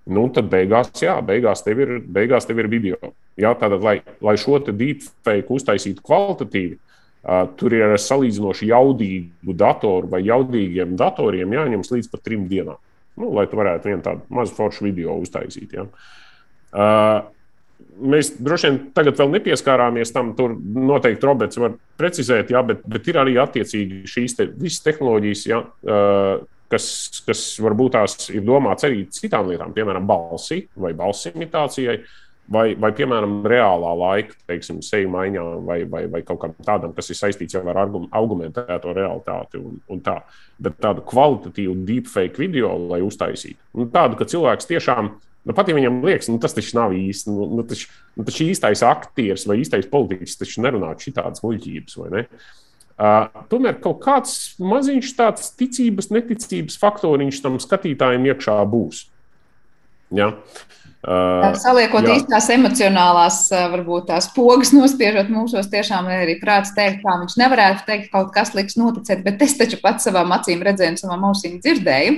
Nu, 0.05 0.27
tad 0.29 0.51
beigās, 0.53 0.91
jā, 1.01 1.17
beigās 1.25 1.65
tev 1.65 1.79
ir, 1.81 1.95
beigās 2.13 2.45
tev 2.45 2.59
ir 2.61 2.69
video. 2.69 3.15
Jā, 3.41 3.55
tātad, 3.57 3.81
lai, 3.83 4.03
lai 4.23 4.35
šo 4.39 4.59
deepfake 4.69 5.49
uztaisītu 5.51 6.05
kvalitatīvi, 6.05 6.77
uh, 6.77 6.94
tur 7.59 7.73
ir 7.73 7.87
ar 7.87 8.01
salīdzinoši 8.01 8.69
jaudīgu 8.69 9.55
datoru 9.57 10.11
vai 10.13 10.21
jaudīgiem 10.27 10.97
datoriem 11.01 11.55
jāņemas 11.57 11.93
līdz 11.95 12.11
pat 12.13 12.25
trim 12.27 12.49
dienām. 12.51 12.81
Nu, 13.21 13.31
lai 13.37 13.47
tu 13.49 13.57
varētu 13.57 13.89
vienu 13.89 14.03
tādu 14.05 14.25
mazu 14.35 14.57
foršu 14.57 14.89
video 14.89 15.15
uztaisīt. 15.23 15.77
Ja. 15.77 15.87
Uh, 16.75 17.21
mēs 18.13 18.33
droši 18.43 18.69
vien 18.69 18.81
tagad 18.97 19.21
vēl 19.21 19.31
nepieskārāmies 19.37 20.13
tam. 20.15 20.33
Tur 20.39 20.57
noteikti 20.59 21.29
Roberts 21.29 21.61
var 21.63 21.77
precizēt, 22.01 22.51
jā, 22.53 22.65
bet, 22.67 22.83
bet 22.91 23.07
ir 23.11 23.21
arī 23.23 23.39
attiecīgi 23.41 24.03
šīs 24.11 24.37
te, 24.39 24.49
visas 24.59 24.83
tehnoloģijas, 24.89 25.47
jā, 25.53 25.63
uh, 25.63 26.43
kas, 26.75 26.89
kas 27.27 27.47
varbūt 27.63 27.95
tās 27.97 28.19
ir 28.35 28.45
domāts 28.47 28.87
arī 28.89 29.07
citām 29.15 29.49
lietām, 29.53 29.73
piemēram, 29.77 30.07
balsi 30.09 30.65
vai 30.75 30.93
balss 30.99 31.31
imitācijai. 31.31 32.01
Vai, 32.53 32.75
vai, 32.77 32.91
piemēram, 32.93 33.39
reālā 33.49 33.91
laika, 33.97 34.35
teiksim, 34.51 34.83
seju 34.85 35.09
maiņām, 35.15 35.63
vai, 35.65 35.79
vai, 35.89 36.03
vai 36.13 36.21
kaut 36.29 36.43
kam 36.43 36.53
tādam, 36.67 36.91
kas 36.93 37.09
ir 37.09 37.17
saistīts 37.17 37.57
jau 37.57 37.63
ar 37.73 37.79
argumentēto 37.81 38.93
realitāti. 38.93 39.63
Un, 39.65 39.79
un 39.89 40.03
tā. 40.05 40.19
Bet 40.61 40.77
tādu 40.85 41.01
kvalitatīvu 41.09 41.79
deepfake 41.89 42.43
video, 42.43 42.75
lai 42.91 43.01
uztaisītu, 43.05 43.57
nu, 43.81 43.89
tādu, 43.95 44.19
ka 44.21 44.29
cilvēks 44.29 44.69
tiešām, 44.69 45.09
nu, 45.17 45.57
pat 45.57 45.73
ja 45.73 45.79
viņam 45.79 46.03
liekas, 46.05 46.29
nu, 46.29 46.37
tas 46.43 46.53
taču 46.57 46.77
nav 46.77 46.93
īsti, 46.99 47.33
nu, 47.33 47.49
nu, 47.57 47.65
taču, 47.71 47.89
nu, 48.19 48.29
taču 48.29 48.51
īstais 48.51 48.85
aktieris 48.85 49.49
vai 49.49 49.59
īstais 49.63 49.89
politiķis 49.89 50.39
taču 50.45 50.67
nerunā 50.67 50.93
šitādas 51.01 51.41
muļķības, 51.47 51.99
vai 52.03 52.13
ne? 52.13 52.27
Uh, 52.95 53.25
tomēr 53.51 53.81
kaut 53.83 54.05
kāds 54.05 54.37
maziņš 54.63 55.17
tāds 55.17 55.49
ticības, 55.59 56.13
neticības 56.15 56.77
faktoriņš 56.79 57.41
tam 57.43 57.57
skatītājiem 57.59 58.29
iekšā 58.31 58.61
būs. 58.71 59.07
Ja? 60.15 60.29
Uh, 60.31 60.85
Saliekot 61.61 62.07
jā. 62.07 62.17
īstās 62.19 62.47
emocionālās, 62.55 63.39
varbūt 63.53 64.09
tās 64.09 64.31
pogas 64.33 64.73
nospiežot 64.73 65.29
mūsos, 65.33 65.69
tiešām 65.73 66.09
arī 66.13 66.39
prāts 66.41 66.73
teikt, 66.77 67.03
kā 67.05 67.19
viņš 67.21 67.37
nevarētu 67.41 67.85
teikt, 67.89 68.11
kaut 68.13 68.33
kas 68.33 68.55
liks 68.57 68.79
noticēt, 68.81 69.21
bet 69.27 69.43
es 69.45 69.57
taču 69.61 69.81
pats 69.83 70.09
savām 70.09 70.33
acīm 70.37 70.65
redzēju 70.65 71.03
savām 71.03 71.27
ausīm 71.29 71.59
dzirdēju. 71.61 72.17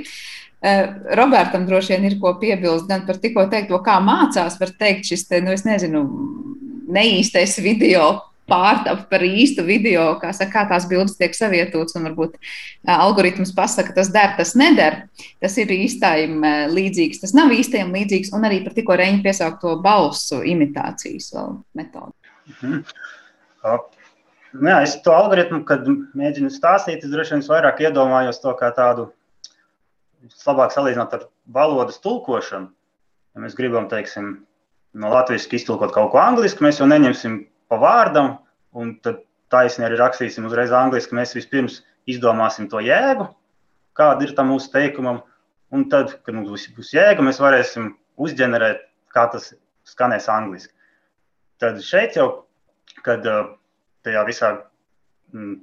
Robertam 1.18 1.66
droši 1.66 1.94
vien 1.94 2.06
ir 2.08 2.16
ko 2.22 2.36
piebilst 2.40 2.86
gan 2.88 3.04
par 3.08 3.18
tikko 3.22 3.48
teikto, 3.50 3.80
kā 3.84 3.98
mācās, 4.02 4.56
var 4.60 4.72
teikt 4.78 5.10
šis, 5.10 5.26
te, 5.28 5.42
nu, 5.44 5.52
es 5.54 5.66
nezinu, 5.66 6.06
neīstais 6.86 7.58
video 7.62 8.08
pārtapa 8.50 9.06
par 9.10 9.24
īstu 9.26 9.64
video, 9.66 10.04
kā, 10.22 10.30
saka, 10.36 10.52
kā 10.52 10.62
tās 10.70 10.86
bildes 10.90 11.16
tiek 11.18 11.34
savietotas, 11.36 11.96
un 11.98 12.06
varbūt 12.08 12.36
algoritms 12.96 13.52
pasaka, 13.56 13.94
tas 13.96 14.10
der, 14.14 14.34
tas 14.38 14.54
neder. 14.58 15.02
Tas 15.42 15.58
ir 15.62 15.72
īstajam 15.74 16.44
līdzīgs, 16.72 17.22
tas 17.24 17.34
nav 17.36 17.52
īstajam 17.54 17.92
līdzīgs, 17.96 18.32
un 18.36 18.46
arī 18.48 18.62
par 18.64 18.76
tikko 18.76 18.98
reņģi 19.02 19.22
piesaukto 19.26 19.76
balsu 19.84 20.42
imitācijas 20.46 21.32
metodi. 21.76 22.14
Mhm. 22.56 22.82
Nu 24.56 24.70
jā, 24.70 24.78
es 24.86 24.94
to 25.04 25.12
algoritmu, 25.12 25.64
kad 25.68 25.84
mēģinu 26.16 26.48
stāstīt, 26.54 27.02
es 27.04 27.12
droši 27.12 27.34
vien 27.34 27.44
vairāk 27.44 27.82
iedomājos 27.82 28.38
to 28.40 28.54
kā 28.56 28.70
tādu 28.72 29.10
labāk 30.46 30.72
salīdzināt 30.72 31.16
ar 31.16 31.26
valodas 31.52 31.98
tulkošanu. 32.04 32.70
Ja 33.36 33.42
mēs 33.42 33.56
gribam, 33.58 33.88
teiksim, 33.90 34.46
no 34.96 35.10
latviešu 35.12 35.58
iztulkot 35.58 35.92
kaut 35.92 36.12
ko 36.14 36.22
angļuiski, 36.22 36.64
mēs 36.64 36.80
jau 36.80 36.88
neņemsim 36.88 37.42
pa 37.70 37.78
vārdam, 37.82 38.36
un 38.76 38.94
tad 39.04 39.22
taisni 39.52 39.86
arī 39.86 39.98
rakstīsim 40.00 40.46
uzreiz 40.48 40.74
angļuiski. 40.74 41.16
Mēs 41.16 41.34
vispirms 41.36 41.80
izdomāsim 42.10 42.68
to 42.70 42.82
jēgu, 42.84 43.28
kāda 43.96 44.26
ir 44.26 44.34
tam 44.36 44.52
mūsu 44.52 44.70
teikumam, 44.74 45.22
un 45.74 45.86
tad, 45.92 46.18
kad 46.22 46.36
mums 46.36 46.50
būs, 46.52 46.68
būs 46.76 46.92
jēga, 46.94 47.24
mēs 47.26 47.40
varēsim 47.42 47.92
uzģenerēt, 48.22 48.84
kā 49.14 49.26
tas 49.32 49.52
skanēs 49.88 50.28
angliski. 50.32 50.72
Tad 51.62 51.80
šeit 51.84 52.18
jau, 52.18 52.28
kad 53.06 53.24
tajā 54.04 54.22
visā 54.28 54.52
mm, 55.32 55.56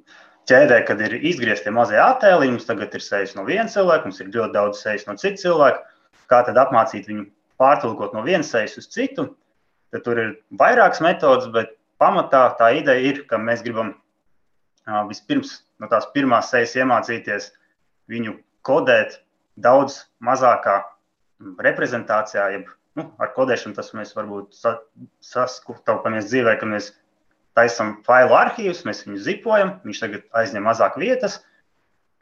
ķēdē, 0.50 0.80
kad 0.88 1.02
ir 1.06 1.16
izgriezti 1.22 1.72
mazie 1.74 2.00
attēli, 2.02 2.50
mums 2.52 2.68
tagad 2.68 2.96
ir 2.96 3.04
sejas 3.04 3.36
no 3.38 3.46
viena 3.48 3.70
cilvēka, 3.72 4.10
mums 4.10 4.20
ir 4.24 4.34
ļoti 4.34 4.56
daudz 4.56 4.82
sejas 4.84 5.06
no 5.08 5.16
cita 5.20 5.42
cilvēka. 5.44 5.86
Kā 6.32 6.42
tad 6.48 6.58
apmācīt 6.58 7.08
viņu 7.10 7.28
pārtulkot 7.62 8.16
no 8.16 8.24
vienas 8.26 8.50
sejas 8.52 8.76
uz 8.82 8.90
citu? 8.92 9.30
Tad 9.94 10.06
tur 10.08 10.20
ir 10.20 10.32
vairākas 10.60 11.04
metodas, 11.06 11.50
bet 11.54 11.76
pamatā 12.04 12.46
tā 12.60 12.74
ideja 12.84 13.12
ir, 13.14 13.24
ka 13.30 13.40
mēs 13.40 13.64
gribam 13.64 13.96
vispirms 15.08 15.62
no 15.80 15.88
tās 15.92 16.10
pirmās 16.16 16.52
sejas 16.52 16.76
iemācīties 16.76 17.52
viņu 18.12 18.36
kodēt 18.68 19.22
daudz 19.64 20.02
mazākā 20.24 20.82
reprezentācijā, 21.64 22.50
jeb 22.58 22.68
nu, 23.00 23.08
ar 23.22 23.32
kodēšanu 23.36 23.78
tas 23.78 23.92
mēs 23.96 24.14
varbūt 24.18 24.58
saskutamies 25.24 26.28
dzīvē, 26.30 26.58
ka 26.60 26.70
mēs 26.70 26.92
taisām 27.58 27.98
failu 28.08 28.36
arhīvus, 28.38 28.84
mēs 28.88 29.04
viņus 29.06 29.26
zipojam, 29.28 29.76
viņš 29.86 30.04
tagad 30.04 30.28
aizņem 30.42 30.68
mazāk 30.68 30.98
vietas, 31.02 31.40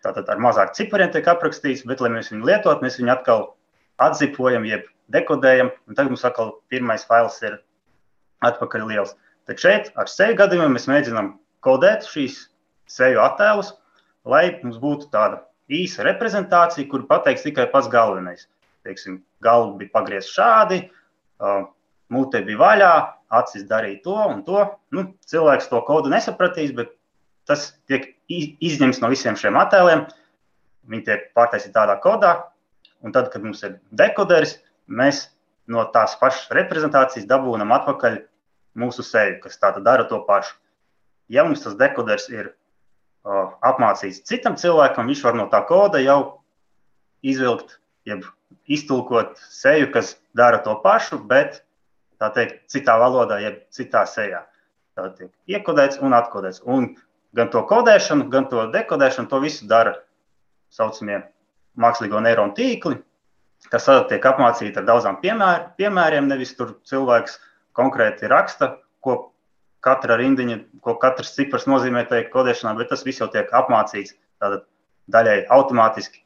tātad 0.03 0.29
ar 0.29 0.41
mazāk 0.43 0.73
cipariem 0.77 1.11
tiek 1.13 1.27
aprakstīts, 1.31 1.85
bet, 1.87 2.03
lai 2.03 2.11
mēs 2.13 2.31
viņu 2.33 2.47
lietotu, 2.49 2.83
mēs 2.83 2.99
viņu 2.99 3.13
atkal 3.13 3.45
atzipojam, 4.01 4.65
jeb 4.67 4.87
dekodējam, 5.13 5.71
un 5.87 5.97
tagad 5.97 6.13
mums 6.13 6.25
atkal 6.27 6.55
pirmais 6.71 7.05
fails 7.07 7.37
ir 7.45 7.59
atpakaļ 8.47 8.87
liels. 8.89 9.15
Tad 9.49 9.61
šeit 9.61 9.91
ar 9.99 10.09
seju 10.11 10.37
gadījumiem 10.39 10.75
mēs 10.77 10.87
mēģinām 10.89 11.31
kodēt 11.65 12.05
šīs 12.09 12.43
seju 12.91 13.21
attēlus, 13.23 13.73
lai 14.27 14.45
mums 14.61 14.77
būtu 14.81 15.09
tāda 15.13 15.41
īsa 15.71 16.05
reprezentācija, 16.05 16.87
kur 16.91 17.07
pateiks 17.09 17.45
tikai 17.45 17.67
pats 17.71 17.89
galvenais. 17.91 18.47
Teiksim, 18.85 19.21
galva 19.45 19.75
bija 19.79 19.93
pagriezta 19.93 20.33
šādi, 20.35 20.79
mute 22.11 22.41
bija 22.45 22.59
vaļā, 22.61 22.93
acis 23.41 23.67
darīja 23.69 24.01
to 24.05 24.17
un 24.27 24.41
to. 24.47 24.65
Nu, 24.93 25.05
cilvēks 25.29 25.69
to 25.71 25.81
kodu 25.87 26.11
nesapratīs, 26.11 26.73
bet 26.75 26.93
tas 27.49 27.71
tiek 27.89 28.11
izņemts 28.31 29.01
no 29.01 29.11
visiem 29.11 29.37
šiem 29.39 29.59
attēliem. 29.61 30.07
Viņi 30.91 31.05
tiek 31.07 31.29
pārtaisīti 31.37 31.75
tādā 31.75 31.95
kodā, 32.01 32.33
un 33.05 33.13
tad, 33.15 33.29
kad 33.33 33.43
mums 33.45 33.61
ir 33.65 33.77
dekoderis, 33.95 34.57
mēs 34.89 35.27
no 35.71 35.83
tās 35.93 36.17
pašas 36.19 36.49
reprezentācijas 36.57 37.29
dabūjam 37.29 37.71
atpakaļ 37.77 38.17
mūsu 38.77 39.03
seju, 39.05 39.39
kas 39.43 39.59
tāda 39.61 39.83
dara 39.83 40.05
to 40.09 40.21
pašu. 40.27 40.55
Ja 41.31 41.45
mums 41.47 41.63
tas 41.63 41.77
dekoders 41.79 42.27
ir 42.31 42.51
uh, 42.51 43.55
apmācīts 43.63 44.23
citam 44.27 44.57
cilvēkam, 44.59 45.09
viņš 45.11 45.23
var 45.27 45.37
no 45.39 45.47
tā 45.51 45.61
koda 45.67 46.01
jau 46.03 46.19
izvilkt, 47.23 47.77
jeb 48.07 48.25
iztulkot 48.71 49.37
seju, 49.49 49.91
kas 49.93 50.15
dara 50.37 50.59
to 50.63 50.75
pašu, 50.83 51.21
bet 51.27 51.61
tā 52.21 52.31
teikt, 52.35 52.65
citā 52.71 52.97
valodā, 53.01 53.39
jeb 53.41 53.61
citā 53.73 54.03
sejā. 54.09 54.45
Tā 54.97 55.07
tiek 55.15 55.31
iekodēts 55.49 56.01
un 56.03 56.13
atkodēts. 56.13 56.63
Un 56.67 56.91
gan 57.37 57.51
to 57.53 57.63
kodēšanu, 57.67 58.27
gan 58.31 58.49
to 58.51 58.67
dekodēšanu, 58.73 59.29
to 59.31 59.39
visu 59.43 59.67
dara 59.69 59.95
saucamie 60.71 61.21
mākslīgo 61.79 62.19
neironu 62.23 62.55
tīkli, 62.57 62.99
kas 63.71 63.87
tiek 64.09 64.25
apmācīti 64.27 64.81
ar 64.81 64.87
daudzām 64.87 65.21
piemēr, 65.23 65.71
piemēriem. 65.79 66.27
Nevis 66.27 66.53
tur 66.57 66.75
cilvēks 66.87 67.39
konkrēti 67.77 68.29
raksta, 68.31 68.75
ko 69.01 69.31
katra 69.81 70.17
rindiņa, 70.19 70.57
ko 70.85 70.95
katrs 71.01 71.33
cipars 71.35 71.67
nozīmē 71.69 72.05
tajā 72.09 72.29
kodēšanā, 72.33 72.75
bet 72.77 72.91
tas 72.93 73.05
viss 73.07 73.21
jau 73.21 73.29
tiek 73.33 73.49
apmācīts 73.49 74.15
tātad 74.41 74.65
daļai 75.11 75.37
automātiski, 75.53 76.21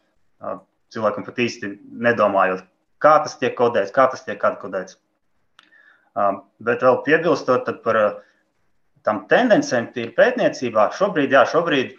cilvēkam 0.94 1.26
pat 1.28 1.42
īsti 1.42 1.72
nedomājot, 2.06 2.64
kā 3.04 3.18
tas 3.24 3.38
tiek 3.40 3.56
kodēts, 3.58 3.94
kā 3.96 4.08
tas 4.12 4.24
tiek 4.28 4.42
atkodēts. 4.44 5.00
Bet 6.64 6.84
vēl 6.86 7.02
piebilstot 7.08 7.70
par 7.84 8.02
tam 9.06 9.26
tendencēm, 9.32 9.92
tīri 9.94 10.14
pētniecībā, 10.16 10.90
šobrīd, 10.98 11.36
jā, 11.36 11.44
šobrīd 11.52 11.96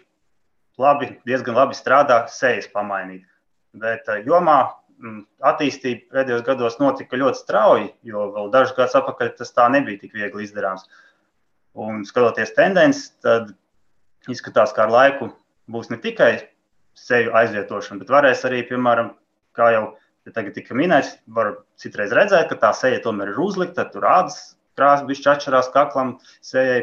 labi, 0.81 1.11
diezgan 1.27 1.57
labi 1.57 1.77
strādā 1.77 2.23
sejas 2.31 2.69
pamainīt. 2.73 3.25
Bet 3.77 4.09
jomā 4.25 4.59
attīstība 5.45 6.15
pēdējos 6.15 6.45
gados 6.47 6.79
notika 6.81 7.19
ļoti 7.19 7.41
strauji, 7.41 7.91
jo 8.07 8.29
vēl 8.35 8.49
dažus 8.53 8.75
gadus 8.77 8.97
atpakaļ 8.99 9.33
tas 9.37 9.53
tā 9.53 9.67
nebija 9.73 10.01
tik 10.01 10.15
viegli 10.17 10.47
izdarāms. 10.47 10.87
Un 11.77 12.01
skatoties 12.07 12.55
tendences, 12.57 13.11
tad 13.21 13.53
izskatās, 14.31 14.73
ka 14.73 14.87
ar 14.87 14.93
laiku 14.93 15.29
būs 15.69 15.91
ne 15.93 15.99
tikai 16.01 16.31
seju 16.97 17.35
aizvietošana, 17.37 18.01
bet 18.01 18.13
varēs 18.13 18.41
arī, 18.49 18.63
piemēram, 18.65 19.13
kā 19.57 19.69
jau 19.75 19.85
ja 20.27 20.33
tagad 20.35 20.57
tika 20.57 20.75
minēts, 20.75 21.15
var 21.31 21.61
citreiz 21.79 22.11
redzēt, 22.15 22.49
ka 22.49 22.57
tā 22.59 22.73
seja 22.75 22.99
tomēr 23.03 23.31
ir 23.31 23.41
uzlikta, 23.41 23.85
tur 23.93 24.07
ādas 24.09 24.57
krāsa 24.77 25.07
bišķi 25.07 25.31
atšķirās 25.33 25.71
kaklam 25.73 26.17
sejai, 26.45 26.81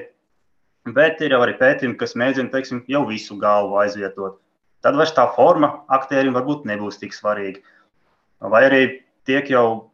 bet 0.96 1.20
ir 1.24 1.34
jau 1.34 1.42
arī 1.44 1.56
pētījumi, 1.58 1.98
kas 2.00 2.16
mēģina, 2.18 2.52
teiksim, 2.54 2.82
jau 2.90 3.04
visu 3.10 3.36
galvu 3.40 3.78
aizvietot. 3.82 4.40
Tad 4.84 4.96
vairs 5.00 5.14
tā 5.16 5.26
forma 5.36 5.70
aktierim 5.92 6.34
varbūt 6.36 6.66
nebūs 6.68 6.98
tik 7.00 7.14
svarīga. 7.16 7.62
Vai 8.40 8.64
arī 8.66 8.82
tiek 9.28 9.48
jau 9.52 9.90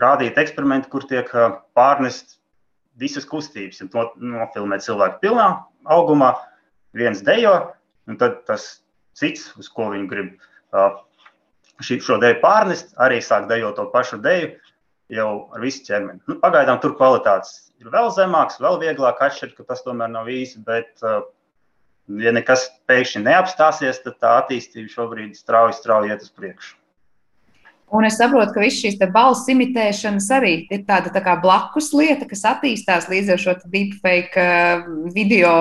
rādīti 0.00 0.40
eksperimenti, 0.40 0.90
kur 0.90 1.04
tiek 1.08 1.28
pārnest 1.76 2.38
visas 2.96 3.26
kustības, 3.28 3.82
ja 3.82 4.06
nofilmēt 4.16 4.84
cilvēku 4.86 5.20
pilnā 5.22 5.48
augumā, 5.92 6.32
viens 6.96 7.20
dejo, 7.24 7.52
un 8.08 8.16
tad 8.20 8.40
tas 8.48 8.80
cits, 9.16 9.50
uz 9.60 9.68
ko 9.72 9.90
viņi 9.92 10.08
grib 10.10 10.32
šī, 11.84 12.00
šo 12.04 12.16
deju 12.22 12.40
pārnest, 12.42 12.94
arī 13.02 13.20
sāk 13.24 13.50
dejot 13.50 13.76
to 13.76 13.86
pašu 13.92 14.18
deju 14.24 14.54
jau 15.12 15.30
ar 15.54 15.62
visu 15.62 15.84
ķermeni. 15.86 16.22
Nu, 16.26 16.38
pagaidām 16.42 16.80
tur 16.82 16.96
kvalitātes 16.98 17.66
ir 17.82 17.92
vēl 17.92 18.10
zemāks, 18.16 18.58
vēl 18.62 18.80
vieglāk 18.82 19.20
atšķirt, 19.22 19.54
ka 19.58 19.68
tas 19.68 19.84
tomēr 19.84 20.10
nav 20.12 20.30
īsi, 20.32 20.62
bet, 20.66 21.04
ja 21.04 22.32
nekas 22.34 22.66
pēkšņi 22.88 23.22
neapstāsies, 23.28 24.02
tad 24.02 24.18
tā 24.22 24.34
attīstība 24.40 24.90
šobrīd 24.92 25.36
strauji, 25.38 25.76
strauji 25.78 26.14
iet 26.14 26.24
uz 26.24 26.32
priekšu. 26.32 26.74
Un 27.94 28.02
es 28.02 28.16
saprotu, 28.18 28.50
ka 28.50 28.62
visas 28.64 28.80
šīs 28.82 28.96
balss 29.14 29.46
imitēšanas 29.52 30.26
arī 30.34 30.54
ir 30.74 30.80
tāda 30.88 31.12
tā 31.14 31.20
kā 31.22 31.36
blakus 31.38 31.92
lieta, 31.94 32.26
kas 32.26 32.42
attīstās 32.50 33.06
līdz 33.06 33.30
ar 33.36 33.42
šo 33.44 33.54
deepfake 33.70 34.42
uh, 34.42 34.88
video 35.14 35.52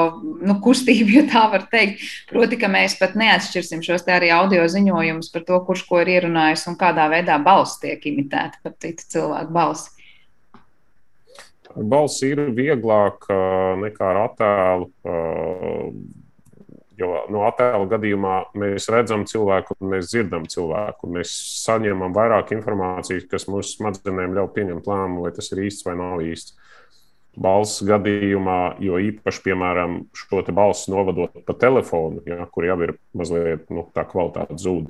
nu, 0.42 0.56
kustību, 0.66 1.20
ja 1.20 1.26
tā 1.30 1.44
var 1.54 1.68
teikt. 1.70 2.02
Proti, 2.32 2.58
ka 2.58 2.72
mēs 2.72 2.98
pat 2.98 3.14
neatšķirsim 3.20 3.86
šos 3.86 4.08
arī 4.10 4.32
audio 4.34 4.66
ziņojumus 4.66 5.30
par 5.36 5.46
to, 5.46 5.62
kurš 5.68 5.86
ko 5.86 6.02
ir 6.02 6.16
ierunājis 6.16 6.66
un 6.72 6.80
kādā 6.82 7.06
veidā 7.14 7.38
balss 7.46 7.78
tiek 7.84 8.02
imitēta 8.10 8.58
par 8.66 8.74
citu 8.82 9.06
cilvēku 9.14 9.54
balsi. 9.54 9.94
Balss 11.76 12.24
ir 12.26 12.42
vieglāk 12.58 13.30
uh, 13.30 13.76
nekā 13.86 14.14
ar 14.16 14.24
attēlu. 14.32 14.90
No 17.34 17.46
attēla 17.48 17.86
gadījumā 17.90 18.36
mēs 18.58 18.90
redzam 18.94 19.26
cilvēku, 19.30 19.78
mēs 19.86 20.12
dzirdam 20.12 20.46
cilvēku. 20.52 21.10
Mēs 21.16 21.34
saņemam 21.64 22.14
vairāk 22.16 22.54
informācijas, 22.56 23.28
kas 23.32 23.48
mūsu 23.52 23.78
smadzenēm 23.80 24.36
ļauj 24.38 24.52
pieņemt 24.56 24.90
lēmumu, 24.92 25.26
vai 25.26 25.34
tas 25.36 25.52
ir 25.54 25.66
īsts 25.68 25.88
vai 25.88 25.98
nav 26.00 26.24
īsts. 26.26 26.58
balss 27.36 27.84
gadījumā, 27.84 28.78
jo 28.84 29.00
īpaši, 29.02 29.42
piemēram, 29.50 29.98
šo 30.16 30.42
balsi 30.56 30.92
novadot 30.94 31.36
pa 31.46 31.56
telefonu, 31.60 32.24
ja, 32.28 32.46
kur 32.52 32.68
jau 32.68 32.78
ir 32.86 32.96
mazliet 33.12 33.70
nu, 33.74 33.86
tā 33.96 34.06
kvalitāte 34.08 34.56
zūd, 34.62 34.88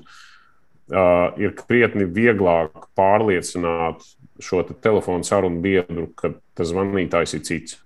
uh, 0.94 1.34
ir 1.42 1.56
krietni 1.58 2.06
vieglāk 2.06 2.90
pārliecināt 2.98 4.06
šo 4.44 4.62
te 4.68 4.76
telefonu 4.78 5.26
sarunu 5.26 5.62
biedru, 5.64 6.10
ka 6.18 6.36
tas 6.58 6.70
zvanītājs 6.70 7.38
ir 7.40 7.46
cits. 7.48 7.80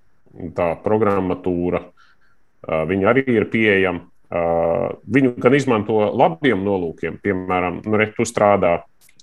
Tā 0.56 0.74
programmatūra, 0.84 1.84
uh, 1.88 2.84
viņa 2.90 3.12
arī 3.14 3.26
ir 3.32 3.48
pieejama. 3.52 4.06
Viņu 4.30 5.34
gan 5.42 5.56
izmanto 5.58 6.04
labiem 6.14 6.62
nolūkiem, 6.66 7.18
piemēram, 7.24 7.82
nu, 7.86 7.98
re, 7.98 8.12
tu 8.14 8.28
strādā, 8.30 8.76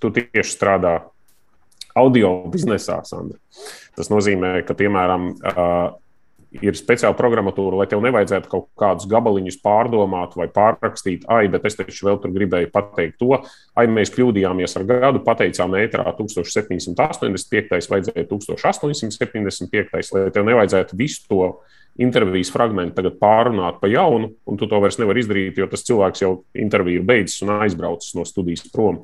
tu 0.03 0.11
tieši 0.15 0.51
strādā 0.51 0.97
audio 1.97 2.33
biznesā, 2.53 2.99
Sandra. 3.07 3.39
Tas 3.97 4.11
nozīmē, 4.13 4.59
ka, 4.67 4.75
piemēram, 4.77 5.31
ir 6.65 6.77
speciāla 6.79 7.17
programmatūra, 7.19 7.81
lai 7.81 7.87
tev 7.91 8.03
nevajadzētu 8.05 8.51
kaut 8.51 8.67
kādus 8.81 9.09
gabaliņus 9.11 9.59
pārdomāt 9.65 10.37
vai 10.39 10.49
pārrakstīt. 10.53 11.27
Ai, 11.33 11.47
bet 11.53 11.67
es 11.69 11.79
taču 11.79 12.09
vēl 12.09 12.21
tur 12.23 12.35
gribēju 12.35 12.71
pateikt 12.75 13.19
to. 13.23 13.41
Ai, 13.77 13.87
mēs 13.91 14.13
kļūdījāmies 14.15 14.77
ar 14.79 14.87
gadu, 14.89 15.23
pateicām 15.27 15.77
ētrā 15.81 16.07
1785, 16.19 17.91
vajadzēja 17.93 18.29
1875, 18.31 20.15
lai 20.17 20.29
tev 20.35 20.47
nevajadzētu 20.49 20.99
visu 20.99 21.27
to 21.31 21.51
intervijas 22.03 22.51
fragment 22.53 22.95
tagad 22.97 23.17
pārunāt 23.21 23.81
pa 23.81 23.91
jaunu, 23.91 24.33
un 24.47 24.59
tu 24.59 24.69
to 24.69 24.81
vairs 24.83 24.99
nevari 25.01 25.23
izdarīt, 25.23 25.61
jo 25.61 25.69
tas 25.71 25.85
cilvēks 25.87 26.23
jau 26.25 26.33
interviju 26.57 27.01
ir 27.01 27.07
beidzis 27.09 27.45
un 27.47 27.55
aizbraucis 27.61 28.17
no 28.19 28.27
studijas 28.29 28.67
prom. 28.73 29.03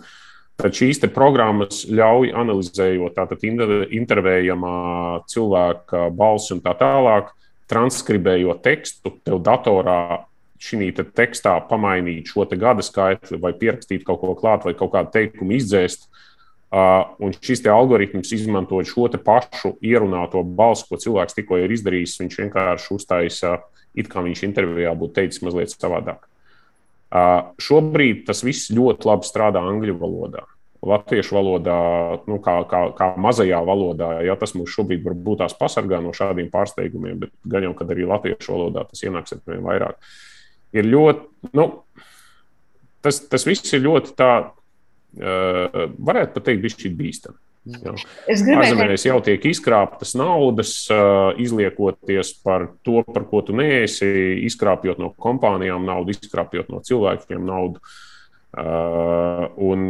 Tad 0.60 0.76
šīs 0.76 1.00
programmas 1.14 1.86
ļauj 1.88 2.34
analizējot 2.38 3.16
tātad 3.16 3.42
intervējamā 3.42 4.74
cilvēka 5.32 6.10
balsi 6.14 6.52
un 6.56 6.60
tā 6.64 6.76
tālāk, 6.78 7.32
transkribējot 7.72 8.60
tekstu, 8.62 9.16
tev 9.24 9.40
datorā 9.42 10.26
šī 10.62 10.92
te 10.94 11.02
tekstā 11.08 11.56
pamainīt 11.66 12.28
šo 12.30 12.44
te 12.46 12.58
gada 12.60 12.84
skaitli 12.84 13.40
vai 13.42 13.54
pierakstīt 13.58 14.04
kaut 14.06 14.20
ko 14.20 14.36
klāt 14.38 14.68
vai 14.68 14.76
kaut 14.78 14.92
kādu 14.92 15.10
teikumu 15.16 15.56
izdzēst. 15.56 16.04
Uh, 16.04 16.31
un 16.72 17.34
šis 17.36 17.60
algoritms, 17.68 18.30
izmantojot 18.32 18.88
šo 18.88 19.08
pašu 19.24 19.74
ierunāto 19.84 20.40
balsi, 20.42 20.86
ko 20.88 20.96
cilvēks 20.96 21.36
tikko 21.36 21.58
ir 21.60 21.72
izdarījis, 21.74 22.20
viņš 22.22 22.38
vienkārši 22.40 22.94
uztaisa, 22.96 23.58
it 23.94 24.08
kā 24.08 24.22
viņš 24.24 24.46
intervijā 24.48 24.94
būtu 24.96 25.18
teicis 25.18 25.42
mazliet 25.44 25.74
savādāk. 25.74 26.24
Uh, 27.12 27.52
šobrīd 27.60 28.22
tas 28.24 28.40
viss 28.40 28.70
ļoti 28.72 29.04
labi 29.04 29.28
strādā 29.28 29.60
angļu 29.60 29.98
valodā. 30.00 30.46
Latviešu 30.82 31.36
valodā, 31.36 31.76
nu, 32.26 32.38
kā, 32.42 32.54
kā, 32.66 32.80
kā 32.96 33.10
mazajā 33.20 33.60
valodā, 33.68 34.08
ja 34.24 34.34
tas 34.40 34.56
mums 34.56 34.72
šobrīd 34.72 35.04
varbūt 35.04 35.42
tās 35.44 35.52
pasargā 35.54 36.00
no 36.02 36.14
šādiem 36.16 36.48
pārsteigumiem, 36.50 37.20
bet 37.20 37.34
gan 37.44 37.68
jau, 37.68 37.74
kad 37.78 37.92
arī 37.92 38.08
latviešu 38.08 38.56
valodā 38.56 38.86
tas 38.88 39.04
ienāks 39.04 39.36
ar 39.36 39.44
vien 39.44 39.60
vairāk. 39.68 40.00
Ir 40.72 40.88
ļoti, 40.88 41.52
nu, 41.60 41.68
tas, 43.04 43.20
tas 43.28 43.44
viss 43.46 43.76
ir 43.76 43.84
ļoti 43.84 44.16
tā 44.16 44.32
uh, 44.40 44.50
varētu 45.18 46.36
pat 46.36 46.46
teikt, 46.48 46.62
bija 46.64 46.96
bīstami. 46.98 47.40
Jā. 47.62 47.92
Ārzemēs 48.26 49.04
jau 49.06 49.20
tiek 49.22 49.44
izkrāptas 49.46 50.16
naudas, 50.18 50.72
uh, 50.90 51.30
izliekoties 51.38 52.32
par 52.42 52.66
to, 52.82 53.04
par 53.06 53.28
ko 53.30 53.42
tu 53.46 53.54
neesi, 53.54 54.08
izkrāpjot 54.48 54.98
no 54.98 55.12
kompānijām 55.22 55.86
naudu, 55.86 56.16
izkrāpjot 56.16 56.72
no 56.74 56.82
cilvēkiem 56.82 57.44
naudu. 57.46 57.78
Uh, 58.52 59.46
un 59.62 59.86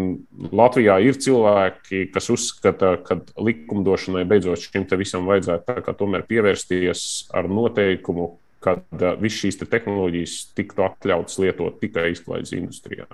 Latvijā 0.52 1.00
ir 1.02 1.16
cilvēki, 1.18 2.04
kas 2.12 2.28
uzskata, 2.30 2.92
ka 3.02 3.16
likumdošanai 3.40 4.22
beidzot 4.28 4.68
šim 4.68 4.84
te 4.86 5.00
visam 5.00 5.26
vajadzētu 5.26 5.96
tomēr 5.98 6.28
pievērsties 6.28 7.32
ar 7.34 7.48
noteikumu, 7.50 8.34
ka 8.62 8.76
uh, 8.78 9.08
visas 9.16 9.46
šīs 9.46 9.62
te 9.64 9.72
tehnoloģijas 9.72 10.38
tiktu 10.60 10.84
atļautas 10.92 11.40
lietot 11.40 11.80
tikai 11.80 12.10
izklaides 12.12 12.52
industrijā. 12.60 13.08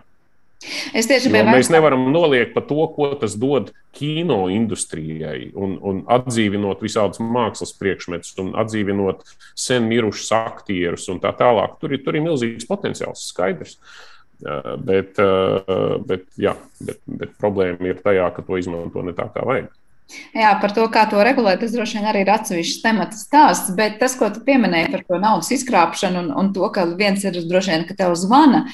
Es 0.96 1.06
tieši 1.06 1.30
gribēju. 1.30 1.54
Mēs 1.54 1.70
nevaram 1.70 2.08
noliekt 2.10 2.54
par 2.56 2.64
to, 2.66 2.80
ko 2.96 3.12
tas 3.20 3.36
dod 3.38 3.70
kino 3.94 4.40
industrijai, 4.50 5.52
un, 5.54 5.76
un 5.78 6.00
atdzīvinot 6.10 6.82
visādus 6.82 7.22
mākslas 7.22 7.74
priekšmetus, 7.78 8.34
un 8.42 8.50
atdzīvinot 8.58 9.22
sen 9.58 9.86
mirušus 9.90 10.32
aktierus 10.34 11.06
un 11.12 11.22
tā 11.22 11.30
tālāk. 11.38 11.78
Tur 11.78 11.94
ir, 11.94 12.02
tur 12.02 12.18
ir 12.18 12.26
milzīgs 12.26 12.66
potenciāls, 12.68 13.28
skaidrs. 13.30 13.78
Bet, 14.38 15.18
bet, 16.06 16.26
jā, 16.38 16.54
bet, 16.78 17.00
bet 17.06 17.38
problēma 17.42 17.90
ir 17.90 18.02
tajā, 18.02 18.28
ka 18.34 18.44
to 18.46 18.58
izmanto 18.58 19.02
ne 19.06 19.14
tā, 19.14 19.26
kā 19.34 19.46
vajag. 19.46 19.70
Jā, 20.32 20.54
par 20.62 20.72
to, 20.72 20.86
kā 20.92 21.02
to 21.10 21.20
regulēt, 21.20 21.60
tas 21.60 21.74
droši 21.74 21.98
vien 21.98 22.06
arī 22.08 22.22
ir 22.24 22.30
atsevišķs 22.32 22.80
temats 22.84 23.26
stāsts. 23.26 23.74
Bet 23.76 23.98
tas, 24.00 24.14
ko 24.16 24.30
tu 24.32 24.40
pieminēji 24.46 24.92
par 24.94 25.02
to 25.04 25.18
naudas 25.20 25.50
izkrāpšanu 25.52 26.22
un, 26.22 26.30
un 26.32 26.48
to, 26.56 26.64
ka 26.72 26.86
viens 26.96 27.24
ir 27.28 27.36
droši 27.44 27.74
vien, 27.74 27.84
ka 27.88 27.96
tev 27.98 28.16
zvana 28.16 28.64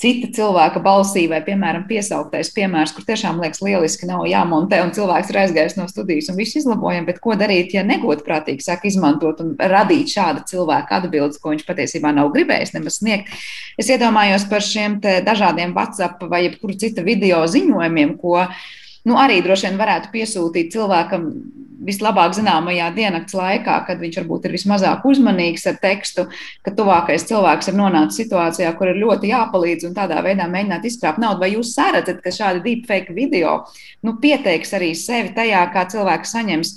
cita 0.00 0.30
cilvēka 0.32 0.80
balsī, 0.82 1.26
vai, 1.28 1.42
piemēram, 1.44 1.84
piesauktais 1.88 2.50
piemērs, 2.56 2.94
kur 2.96 3.04
tiešām 3.06 3.38
liekas 3.42 3.60
lieliski, 3.62 4.08
nav 4.08 4.24
jāmontē, 4.26 4.80
un 4.82 4.94
cilvēks 4.96 5.30
ir 5.30 5.38
aizgājis 5.42 5.76
no 5.76 5.86
studijas 5.90 6.30
un 6.32 6.40
viss 6.40 6.56
izlabojam. 6.58 7.06
Bet 7.06 7.20
ko 7.22 7.36
darīt, 7.38 7.74
ja 7.76 7.84
negodprātīgi 7.86 8.64
sāk 8.64 8.88
izmantot 8.88 9.44
un 9.44 9.54
radīt 9.60 10.10
šāda 10.14 10.42
cilvēka 10.48 11.02
atbildes, 11.02 11.38
ko 11.38 11.52
viņš 11.52 11.66
patiesībā 11.68 12.14
nav 12.16 12.32
gribējis 12.34 12.74
nemaz 12.78 12.98
sniegt? 13.02 13.30
Es 13.78 13.92
iedomājos 13.92 14.48
par 14.50 14.64
šiem 14.64 14.98
dažādiem 15.04 15.76
WhatsApp 15.76 16.24
vai 16.32 16.46
jebkuru 16.48 16.80
citu 16.80 17.04
video 17.04 17.44
ziņojumiem, 17.44 18.16
ko 18.24 18.46
nu, 19.08 19.16
arī 19.20 19.40
droši 19.44 19.68
vien 19.68 19.80
varētu 19.80 20.12
piesūtīt 20.12 20.72
cilvēkam 20.74 21.30
vislabāk 21.80 22.34
zināmajā 22.36 22.90
diennakts 22.96 23.34
laikā, 23.36 23.78
kad 23.86 24.00
viņš 24.02 24.18
varbūt 24.20 24.46
ir 24.46 24.54
vismazāk 24.56 25.04
uzmanīgs 25.08 25.64
ar 25.70 25.78
tekstu, 25.80 26.26
ka 26.64 26.74
tuvākais 26.76 27.24
cilvēks 27.30 27.70
ir 27.72 27.78
nonācis 27.78 28.20
situācijā, 28.22 28.72
kur 28.76 28.92
ir 28.92 29.00
ļoti 29.00 29.32
jāpalīdz 29.32 29.88
un 29.88 29.96
tādā 29.96 30.20
veidā 30.26 30.48
mēģināt 30.50 30.84
izkrāpt 30.90 31.22
naudu. 31.22 31.40
Vai 31.44 31.54
jūs 31.54 31.72
redzat, 31.80 32.20
ka 32.24 32.34
šādi 32.34 32.64
deepfake 32.66 33.16
video 33.16 33.62
nu, 34.04 34.18
pieteiks 34.20 34.76
arī 34.76 34.92
sevi 34.98 35.32
tajā, 35.36 35.64
kā 35.72 35.86
cilvēks 35.90 36.36
saņems 36.36 36.76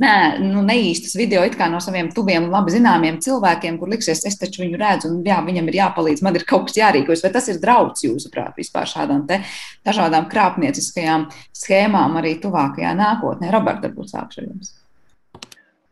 nē, 0.00 0.16
nu, 0.42 0.62
neīstus 0.66 1.14
video 1.18 1.42
no 1.70 1.80
saviem 1.82 2.10
tuviem 2.14 2.48
labi 2.52 2.74
zināmiem 2.74 3.18
cilvēkiem, 3.22 3.78
kur 3.80 3.90
liksies, 3.92 4.24
es 4.28 4.38
taču 4.40 4.62
viņu 4.62 4.80
redzu, 4.80 5.10
un 5.10 5.22
jā, 5.26 5.38
viņam 5.44 5.68
ir 5.68 5.78
jāpalīdz, 5.80 6.22
man 6.24 6.36
ir 6.38 6.44
kaut 6.48 6.68
kas 6.68 6.78
jārīkojas. 6.78 7.24
Vai 7.24 7.32
tas 7.34 7.48
ir 7.52 7.60
draudz 7.62 8.04
jūsuprāt 8.06 8.56
vispār 8.58 8.88
šādām 8.88 9.24
dažādām 9.86 10.28
krāpnieciskajām 10.32 11.28
schēmām 11.56 12.16
arī 12.20 12.36
tuvākajā 12.42 12.94
nākotnē? 12.98 13.50
Roberta, 13.52 13.88
varbūt 13.88 14.14
sākšu 14.14 14.42
ar 14.42 14.48
jums. 14.48 14.74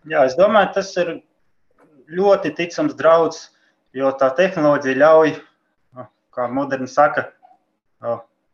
Jā, 0.09 0.25
es 0.25 0.37
domāju, 0.39 0.73
tas 0.79 0.95
ir 1.01 1.17
ļoti 2.11 2.55
ticams 2.57 2.97
draudz, 2.99 3.43
jo 3.97 4.11
tā 4.19 4.31
tehnoloģija 4.39 5.01
ļauj, 5.03 5.35
kā 6.35 6.49
moderni 6.49 6.89
saka, 6.89 7.29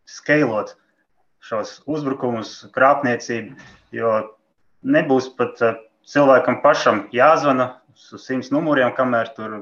skalot 0.07 0.75
šos 1.47 1.81
uzbrukumus, 1.87 2.65
krāpniecību, 2.75 3.55
jo 3.95 4.13
nebūs 4.83 5.31
pat 5.39 5.62
uh, 5.64 5.79
cilvēkam 6.07 6.61
pašam 6.62 7.07
jāzvana 7.14 7.77
uz 7.95 8.27
simts 8.27 8.53
numuriem, 8.55 8.93
kamēr 8.97 9.33
tur 9.37 9.59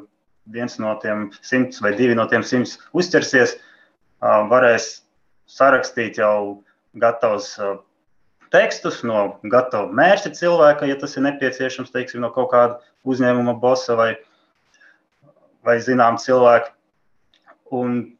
viens 0.50 0.76
no 0.78 0.92
tiem 1.02 1.30
simts 1.40 1.80
vai 1.80 1.94
divi 1.96 2.16
no 2.18 2.26
tiem 2.28 2.44
simts 2.44 2.76
uzķersies. 2.92 3.56
Varēs 4.24 5.04
sarakstīt 5.50 6.18
jau 6.20 6.62
gatavus 7.00 7.54
tekstus 8.54 9.02
no 9.04 9.40
gatava 9.50 9.90
mērķa 9.92 10.32
cilvēka, 10.36 10.86
ja 10.88 10.96
tas 11.00 11.16
ir 11.16 11.24
nepieciešams, 11.26 11.92
teiksim, 11.94 12.22
no 12.24 12.30
kaut 12.34 12.52
kāda 12.52 12.78
uzņēmuma 13.08 13.56
bosa 13.60 13.96
vai, 13.98 14.10
vai 15.66 15.80
zinām 15.82 16.20
cilvēka. 16.22 16.70
Un 17.74 18.14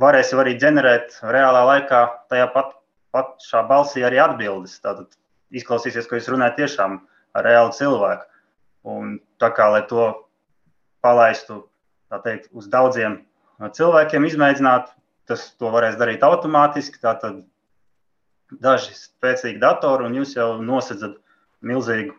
varēs 0.00 0.32
arī 0.34 0.56
ģenerēt 0.60 1.20
reālā 1.22 1.62
laikā 1.70 2.02
tajā 2.32 2.48
pat, 2.56 2.74
pat 3.14 3.36
šā 3.46 3.62
balsī 3.68 4.02
arī 4.06 4.18
atbildes. 4.22 4.80
Tātad 4.82 5.12
izklausīsies, 5.54 6.08
ka 6.08 6.18
jūs 6.18 6.30
runājat 6.32 6.58
tiešām 6.60 6.98
ar 7.36 7.46
reālu 7.46 7.74
cilvēku. 7.76 8.26
Un 8.86 9.16
tā 9.42 9.50
kā 9.54 9.68
lai 9.72 9.82
to 9.90 10.12
palaistu 11.04 11.64
teikt, 12.24 12.48
uz 12.54 12.68
daudziem 12.70 13.20
cilvēkiem, 13.60 14.26
izmēģināt, 14.28 14.90
tas 15.26 15.48
to 15.58 15.70
varēs 15.74 15.98
darīt 15.98 16.24
automātiski. 16.26 17.00
Tātad 17.02 17.42
daži 18.62 18.94
spēcīgi 18.94 19.60
datori, 19.62 20.06
un 20.06 20.14
jūs 20.20 20.36
jau 20.36 20.54
nosedzat 20.62 21.18
milzīgu 21.66 22.14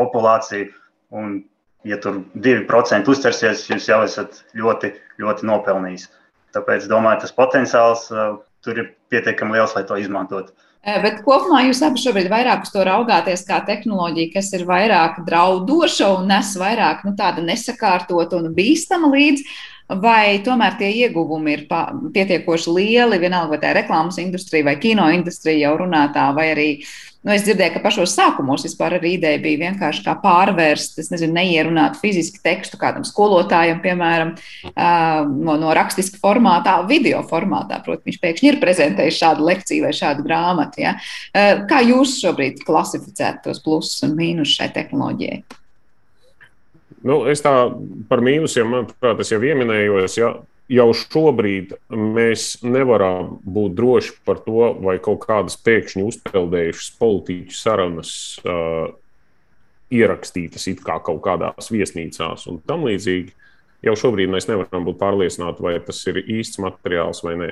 populāciju. 0.00 0.70
Un, 1.14 1.40
ja 1.86 1.98
tur 2.02 2.20
2% 2.34 3.10
uztversies, 3.10 3.66
jūs 3.70 3.88
jau 3.90 4.02
esat 4.06 4.42
ļoti, 4.58 4.92
ļoti 5.22 5.46
nopelnījis. 5.48 6.08
Tāpēc 6.54 6.86
domāju, 6.90 7.22
tas 7.24 7.34
potenciāls 7.34 8.08
uh, 8.10 8.38
tur 8.64 8.82
ir 8.82 8.90
pietiekami 9.12 9.56
liels, 9.56 9.74
lai 9.76 9.84
to 9.86 9.98
izmantotu. 10.00 10.54
Bet 10.80 11.18
kopumā 11.26 11.66
jūs 11.66 11.82
abi 11.84 12.00
šobrīd 12.00 12.30
vairāk 12.32 12.62
uz 12.64 12.70
to 12.72 12.80
raugāties 12.88 13.42
kā 13.44 13.58
tehnoloģiju, 13.68 14.30
kas 14.32 14.48
ir 14.56 14.64
vairāk 14.68 15.18
draudoša 15.26 16.08
un 16.14 16.30
nes 16.30 16.54
vairāk 16.56 17.02
nu, 17.04 17.12
tāda 17.18 17.44
nesakārtota 17.44 18.38
un 18.40 18.48
bīstama 18.56 19.10
līdzi, 19.12 19.44
vai 20.00 20.40
tomēr 20.46 20.78
tie 20.80 20.88
ieguvumi 21.02 21.52
ir 21.52 21.66
pietiekoši 22.14 22.72
lieli, 22.72 23.20
vienalga 23.20 23.52
vai 23.52 23.60
tā 23.60 23.74
ir 23.74 23.80
reklāmas 23.82 24.20
industrija 24.22 24.70
vai 24.70 24.78
kino 24.80 25.10
industrija 25.12 25.66
jau 25.66 25.74
runātā, 25.82 26.30
vai 26.36 26.48
arī 26.54 26.68
Nu, 27.20 27.34
es 27.34 27.42
dzirdēju, 27.44 27.74
ka 27.74 27.82
pašos 27.84 28.14
sākumos 28.16 28.62
vispār 28.64 28.94
arī 28.96 29.10
ideja 29.18 29.36
bija 29.42 29.60
vienkārši 29.66 30.06
kā 30.06 30.14
pārvērst, 30.22 30.96
nezinu, 31.12 31.34
neierunāt 31.36 31.98
fiziski 32.00 32.40
tekstu 32.40 32.78
kādam 32.80 33.04
skolotājam, 33.04 33.82
piemēram, 33.84 34.32
no, 35.28 35.58
no 35.60 35.74
rakstiska 35.76 36.16
formātā, 36.22 36.78
video 36.88 37.20
formātā. 37.28 37.82
Protams, 37.84 38.06
viņš 38.08 38.20
pēkšņi 38.24 38.50
ir 38.54 38.60
prezentējis 38.62 39.20
šādu 39.20 39.44
lekciju 39.50 39.84
vai 39.84 39.92
šādu 40.00 40.24
grāmatu. 40.24 40.80
Ja? 40.86 40.94
Kā 41.68 41.82
jūs 41.84 42.16
šobrīd 42.22 42.64
klasificētu 42.64 43.50
tos 43.50 43.60
plusus 43.66 44.00
un 44.08 44.16
mīnusus 44.16 44.56
šai 44.56 44.70
tehnoloģijai? 44.78 45.42
Nu, 47.04 47.22
es 47.28 47.44
tā 47.44 47.52
par 48.08 48.24
mīnusiem, 48.24 48.72
manuprāt, 48.72 49.20
es 49.20 49.32
jau 49.32 49.40
pieminēju. 49.44 50.06
Ja, 50.16 50.32
jau 50.70 50.90
šobrīd 50.94 51.74
mēs 51.90 52.60
nevaram 52.62 53.36
būt 53.42 53.76
droši 53.78 54.16
par 54.26 54.40
to, 54.44 54.72
vai 54.82 54.98
kaut 55.02 55.24
kādas 55.24 55.58
pēkšņi 55.66 56.06
uzpeldējušas 56.06 56.92
politiķu 57.00 57.56
sarunas 57.56 58.12
uh, 58.44 58.92
ierakstītas 59.90 60.68
kā 60.84 61.00
kaut 61.02 61.22
kādās 61.24 61.72
viesnīcās 61.74 62.46
un 62.50 62.62
tam 62.66 62.86
līdzīgi. 62.86 63.34
Jau 63.86 63.96
šobrīd 63.96 64.30
mēs 64.30 64.46
nevaram 64.50 64.84
būt 64.86 65.00
pārliecināti, 65.00 65.64
vai 65.64 65.78
tas 65.82 66.00
ir 66.10 66.20
īsts 66.20 66.60
materiāls 66.62 67.24
vai 67.24 67.36
nē. 67.40 67.50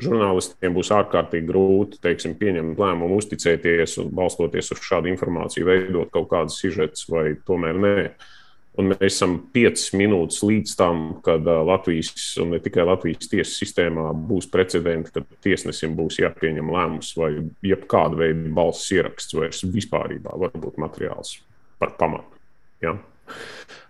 Žurnālistiem 0.00 0.72
būs 0.72 0.92
ārkārtīgi 0.96 1.44
grūti 1.50 1.98
teiksim, 2.00 2.32
pieņemt 2.40 2.78
lēmumu, 2.80 3.18
uzticēties 3.20 3.98
un 4.00 4.14
balstoties 4.16 4.72
uz 4.72 4.80
šādu 4.86 5.10
informāciju, 5.10 5.66
veidot 5.68 6.12
kaut 6.14 6.30
kādas 6.30 6.56
sižetas 6.62 7.04
vai 7.10 7.34
tomēr 7.44 7.82
nē. 7.82 7.96
Uh, 8.06 8.28
Un 8.78 8.86
mēs 8.92 9.16
esam 9.16 9.32
piecas 9.50 9.88
minūtes 9.98 10.44
līdz 10.46 10.74
tam, 10.78 11.00
kad 11.26 11.46
Latvijas, 11.66 12.12
un 12.40 12.52
ne 12.54 12.60
tikai 12.62 12.84
Latvijas 12.86 13.26
tiesas 13.28 13.56
sistēmā, 13.58 14.12
būs 14.28 14.46
precedenti, 14.52 15.10
kad 15.16 15.26
tiesnesim 15.42 15.96
būs 15.98 16.20
jāpieņem 16.22 16.70
lēmums, 16.70 17.10
vai 17.18 17.32
jebkāda 17.66 18.20
veida 18.20 18.52
balss 18.54 18.92
ieraksts 18.94 19.34
vairs 19.34 19.64
vispār 19.74 20.14
var 20.22 20.54
būt 20.54 20.78
materiāls 20.78 21.40
par 21.82 21.96
pamatu. 21.98 22.38
Ja? 22.84 22.94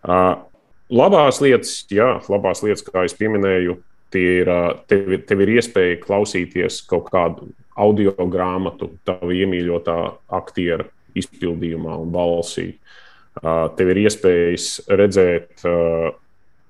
Uh, 0.00 0.40
labās 0.88 1.42
lietas, 1.44 1.74
jā, 1.92 2.14
labās 2.32 2.64
lietas, 2.64 2.86
kā 2.86 3.04
jau 3.04 3.34
minēju, 3.36 3.76
ir, 4.16 4.52
tev, 4.88 5.12
tev 5.28 5.44
ir 5.44 5.54
iespēja 5.58 6.00
klausīties 6.00 6.80
kaut 6.88 7.12
kādu 7.12 7.52
audio 7.76 8.16
grāmatu, 8.32 8.94
tavu 9.04 9.36
iemīļotā 9.36 10.00
aktiera 10.40 10.88
izpildījumā 11.20 12.00
un 12.00 12.16
balsī. 12.16 12.70
Uh, 12.72 12.96
Tev 13.40 13.92
ir 13.92 14.02
iespējas 14.02 14.66
redzēt 14.88 15.62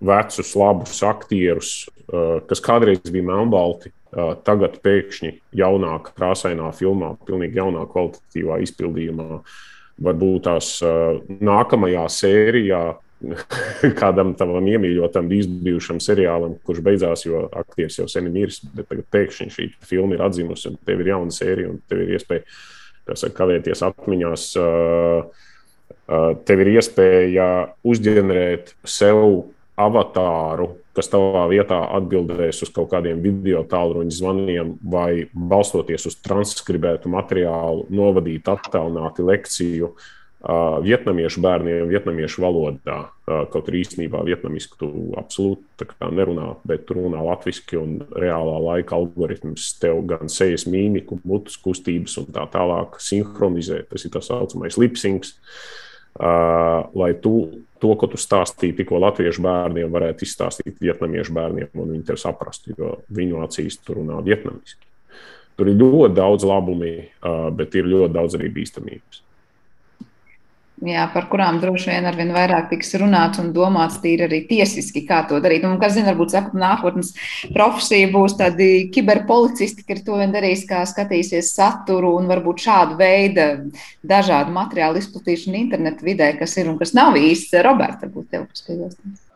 vecus, 0.00 0.52
labus 0.56 1.00
aktierus, 1.06 1.72
kas 2.46 2.62
kādreiz 2.64 3.02
bija 3.10 3.26
melnbalti, 3.26 3.92
tagad 4.46 4.78
pēkšņi 4.84 5.34
jaunā, 5.58 5.96
krāsainā 6.06 6.70
filmā, 6.78 7.14
pilnīgi 7.26 7.60
jaunā 7.60 7.84
kvalitatīvā 7.90 8.60
izpildījumā. 8.66 9.42
Varbūt 10.00 10.46
tās 10.46 10.78
nākamajā 11.42 12.06
sērijā 12.14 12.84
kādam 14.00 14.32
tavam 14.38 14.66
iemīļotam, 14.70 15.28
izbijušam 15.36 16.00
seriālam, 16.02 16.56
kurš 16.64 16.80
beidzās, 16.86 17.26
jo 17.26 17.44
aktieris 17.60 18.00
jau 18.00 18.08
sen 18.08 18.30
ir 18.30 18.34
miris, 18.34 18.62
bet 18.74 18.88
tagad 18.88 19.10
pēkšņi 19.12 19.54
šī 19.56 19.68
filma 19.86 20.16
ir 20.16 20.24
atzimusi, 20.24 20.70
un 20.72 20.78
tev 20.86 21.02
ir 21.02 21.12
jauna 21.12 21.34
sērija, 21.34 21.74
un 21.74 21.82
tev 21.90 22.04
ir 22.06 22.14
iespēja 22.16 22.46
saka, 23.10 23.34
kavēties 23.42 23.84
atmiņās. 23.90 24.50
Uh, 24.60 25.48
tev 26.46 26.64
ir 26.64 26.74
iespēja 26.74 27.48
uzģenerēt 27.86 28.74
sev 28.88 29.22
avatāru, 29.80 30.74
kas 30.96 31.08
tavā 31.10 31.46
vietā 31.50 31.78
atbildēs 31.96 32.64
uz 32.66 32.72
kaut 32.74 32.90
kādiem 32.92 33.20
video 33.24 33.62
tālruņa 33.68 34.14
zvaniem, 34.16 34.74
vai 34.82 35.26
balstoties 35.32 36.08
uz 36.10 36.18
transkribētu 36.24 37.12
materiālu, 37.12 37.86
novadīt 37.94 38.50
attālināti 38.50 39.24
lekciju 39.24 39.92
uh, 39.92 40.80
vietnamiešu 40.84 41.42
bērniem, 41.46 41.88
vietnamiešu 41.92 42.44
valodā. 42.44 42.98
Uh, 43.24 43.44
kaut 43.52 43.70
arī 43.70 43.84
īstenībā 43.84 44.24
vietnamiski 44.26 44.80
tu 44.82 44.90
absolūti 45.20 45.88
nerunā, 46.10 46.56
bet 46.66 46.88
tu 46.88 46.98
runā 46.98 47.22
latviešu, 47.30 47.80
un 47.80 48.00
reālā 48.10 48.56
laika 48.66 48.98
algoritms 48.98 49.76
tev 49.80 50.02
gan 50.10 50.32
sejas 50.32 50.66
mīmiku, 50.68 51.22
mutes 51.24 51.56
kustības 51.62 52.18
un 52.20 52.32
tā 52.34 52.48
tālāk 52.50 52.98
sinhronizē. 53.00 53.84
Tas 53.88 54.04
ir 54.04 54.18
tā 54.18 54.24
saucamais 54.26 54.80
lipsings. 54.80 55.38
Uh, 55.38 55.86
lai 56.18 57.10
tu 57.22 57.34
to, 57.80 57.94
ko 57.96 58.08
tu 58.10 58.18
stāstīji 58.20 58.76
tikko 58.80 58.98
latviešu 59.00 59.42
bērniem, 59.44 59.88
varētu 59.92 60.26
izstāstīt 60.26 60.82
vietnamiešu 60.82 61.32
bērniem, 61.36 61.70
un 61.80 61.94
viņi 61.94 62.06
tevi 62.10 62.20
saprastu, 62.20 62.74
jo 62.76 62.98
viņu 63.16 63.40
acīs 63.46 63.78
tur 63.80 64.02
runā 64.02 64.20
vietnamiski. 64.26 64.84
Tur 65.56 65.70
ir 65.70 65.80
ļoti 65.80 66.14
daudz 66.16 66.44
labumu, 66.48 66.92
uh, 67.00 67.48
bet 67.56 67.74
ir 67.76 67.88
ļoti 67.88 68.14
daudz 68.16 68.36
arī 68.36 68.52
bīstamības 68.52 69.22
jā, 70.86 71.04
par 71.12 71.26
kurām 71.30 71.58
droši 71.60 71.90
vien 71.92 72.06
ar 72.08 72.16
vien 72.18 72.32
vairāk 72.34 72.70
tiks 72.70 72.94
runāts 73.00 73.40
un 73.42 73.50
domāts 73.56 73.98
tīri 74.02 74.26
arī 74.26 74.40
tiesiski, 74.48 75.02
kā 75.08 75.22
to 75.28 75.40
darīt. 75.42 75.64
Un, 75.68 75.78
kas 75.82 75.94
zina, 75.96 76.10
varbūt 76.12 76.34
saka, 76.34 76.52
nākotnes 76.56 77.12
profesija 77.54 78.10
būs 78.12 78.36
tādi 78.40 78.70
kiberpolicisti, 78.94 79.84
kas 79.88 80.04
to 80.06 80.18
vien 80.20 80.34
darīs, 80.34 80.66
kā 80.68 80.82
skatīsies 80.88 81.52
saturu 81.56 82.14
un 82.18 82.30
varbūt 82.30 82.64
šādu 82.66 82.98
veidu 83.00 83.48
dažādu 84.06 84.54
materiālu 84.56 85.00
izplatīšanu 85.02 85.58
internetu 85.60 86.06
vidē, 86.08 86.32
kas 86.40 86.56
ir 86.60 86.70
un 86.72 86.78
kas 86.80 86.94
nav 86.96 87.18
īsts. 87.20 87.56
Roberta, 87.66 88.06
varbūt 88.06 88.30
tev 88.32 88.46
kas 88.50 88.64
piebilstams. 88.68 89.26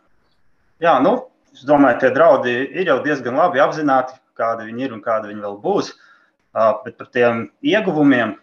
Jā, 0.82 0.98
nu, 1.04 1.16
es 1.54 1.64
domāju, 1.66 2.00
ka 2.02 2.14
draudi 2.14 2.54
ir 2.72 2.88
jau 2.90 2.98
diezgan 3.04 3.36
labi 3.38 3.62
apzināti, 3.62 4.16
kādi 4.38 4.70
viņi 4.70 4.88
ir 4.88 4.96
un 4.96 5.04
kādi 5.04 5.30
viņi 5.30 5.44
vēl 5.44 5.60
būs. 5.62 5.92
Bet 6.54 6.96
par 6.98 7.08
tiem 7.10 7.48
ieguvumiem 7.66 8.36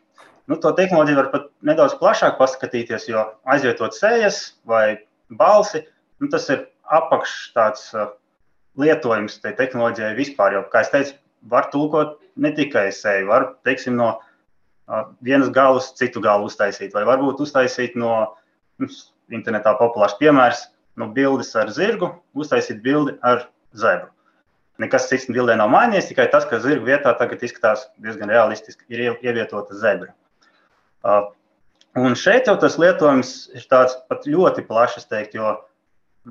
Nu, 0.52 0.58
to 0.60 0.74
tehnoloģiju 0.76 1.16
var 1.16 1.28
pat 1.32 1.46
nedaudz 1.64 1.94
plašāk 1.96 2.34
paskatīties, 2.36 3.06
jo 3.08 3.22
aizvietot 3.48 3.96
sejas 3.96 4.42
vai 4.68 4.98
balsi, 5.40 5.80
nu, 6.20 6.28
tas 6.34 6.50
ir 6.52 6.66
apakš 6.92 7.36
tāds 7.56 7.86
uh, 7.96 8.10
lietojums 8.82 9.38
tai 9.40 9.54
tehnoloģijai 9.56 10.12
vispār. 10.18 10.58
Jo, 10.58 10.66
kā 10.74 10.84
es 10.84 10.92
teicu, 10.92 11.16
var 11.54 11.70
tulkot 11.72 12.18
ne 12.36 12.52
tikai 12.58 12.90
seju, 12.92 13.30
var, 13.32 13.48
teiksim, 13.64 13.96
no 13.96 14.10
uh, 14.18 15.08
vienas 15.24 15.54
galus 15.56 15.94
citu 15.96 16.20
galu 16.20 16.52
uztaisīt, 16.52 16.92
vai 16.98 17.08
varbūt 17.08 17.40
uztaisīt 17.48 17.96
no 17.96 18.14
nu, 18.84 18.92
internetā 19.32 19.78
populārs 19.80 20.20
piemērs, 20.20 20.68
no 21.00 21.08
bildes 21.16 21.56
ar 21.56 21.72
zirgu, 21.72 22.12
uztaisīt 22.36 22.84
bildi 22.84 23.16
ar 23.24 23.48
zebru. 23.72 24.12
Nekas 24.84 25.08
cits 25.08 25.32
bildē 25.32 25.56
nav 25.56 25.72
mainījies, 25.72 26.12
tikai 26.12 26.28
tas, 26.34 26.44
ka 26.50 26.60
zirga 26.60 26.90
vietā 26.92 27.16
tagad 27.16 27.40
izskatās 27.48 27.88
diezgan 28.04 28.36
realistiski, 28.36 28.84
ir 28.92 29.14
ievietota 29.22 29.80
zebra. 29.80 30.12
Un 32.02 32.16
šeit 32.16 32.48
jau 32.48 32.56
tas 32.60 32.78
lietojums 32.80 33.50
ir 33.58 33.66
tāds 33.72 33.98
pat 34.08 34.28
ļoti 34.30 34.64
plašs, 34.68 35.10
teikt, 35.12 35.36
jo 35.36 35.58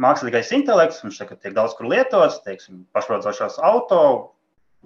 mākslīgais 0.01 0.53
intelekts, 0.57 1.03
viņš 1.05 1.19
tagad 1.21 1.41
tiek 1.43 1.57
daudz 1.57 1.75
kur 1.77 1.91
lietots, 1.91 2.41
teiksim, 2.47 2.85
pašrodzošās 2.97 3.59
auto, 3.67 4.03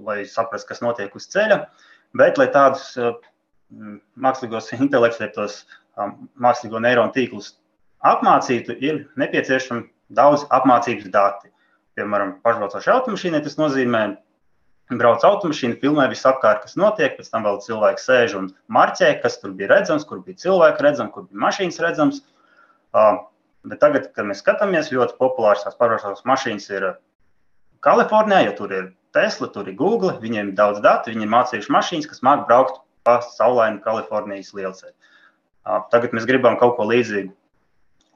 lai 0.00 0.24
saprastu, 0.26 0.72
kas 0.72 0.82
notiek 0.82 1.14
uz 1.14 1.28
ceļa, 1.30 1.60
bet 2.18 2.40
lai 2.40 2.48
tādus 2.54 2.88
uh, 2.98 3.14
mākslīgos 4.16 4.72
intelektus, 4.80 5.34
tos 5.36 5.60
um, 6.00 6.28
mākslīgo 6.40 6.82
neironu 6.82 7.14
tīklus 7.14 7.54
apmācītu, 8.04 8.76
ir 8.84 9.04
nepieciešami 9.20 9.86
daudz 10.14 10.44
apmācības 10.52 11.10
dati. 11.12 11.52
Piemēram, 11.94 12.38
pašbraucošai 12.42 12.92
automašīnai 12.96 13.44
tas 13.44 13.54
nozīmē 13.60 14.04
brauc 14.92 15.24
automašīna, 15.24 15.78
filmē 15.80 16.08
visapkārt, 16.12 16.64
kas 16.64 16.76
notiek, 16.76 17.16
pēc 17.16 17.30
tam 17.32 17.46
vēl 17.46 17.60
cilvēks 17.64 18.04
sēž 18.08 18.34
un 18.40 18.50
marķē, 18.68 19.14
kas 19.22 19.38
tur 19.40 19.54
bija 19.56 19.70
redzams, 19.72 20.04
kur 20.08 20.20
bija 20.24 20.42
cilvēki 20.42 20.84
redzams, 20.84 21.12
kur 21.14 21.24
bija 21.30 21.40
mašīnas 21.46 21.80
redzams. 21.80 22.20
Uh, 22.94 23.24
bet 23.64 23.80
tagad, 23.80 24.10
kad 24.14 24.28
mēs 24.28 24.42
skatāmies, 24.44 24.92
ļoti 24.92 25.16
populārs 25.20 25.64
tās 25.64 25.78
pašās 25.78 26.24
mašīnas 26.28 26.68
ir 26.74 26.90
Kalifornijā, 27.84 28.44
jo 28.48 28.52
tur 28.60 28.76
ir 28.76 28.92
Tesla, 29.16 29.48
tur 29.52 29.68
ir 29.70 29.78
Google, 29.78 30.16
viņiem 30.20 30.52
ir 30.52 30.58
daudz 30.58 30.82
datu, 30.84 31.12
viņi 31.12 31.26
ir 31.26 31.32
mācījuši 31.32 31.72
mašīnas, 31.72 32.10
kas 32.10 32.22
māk 32.26 32.44
braukt 32.48 32.82
pa 33.04 33.18
saulainu 33.24 33.82
Kalifornijas 33.84 34.52
lielceļu. 34.56 34.94
Tagad 35.92 36.12
mēs 36.16 36.28
gribam 36.28 36.58
kaut 36.60 36.76
ko 36.76 36.86
līdzīgu 36.90 37.32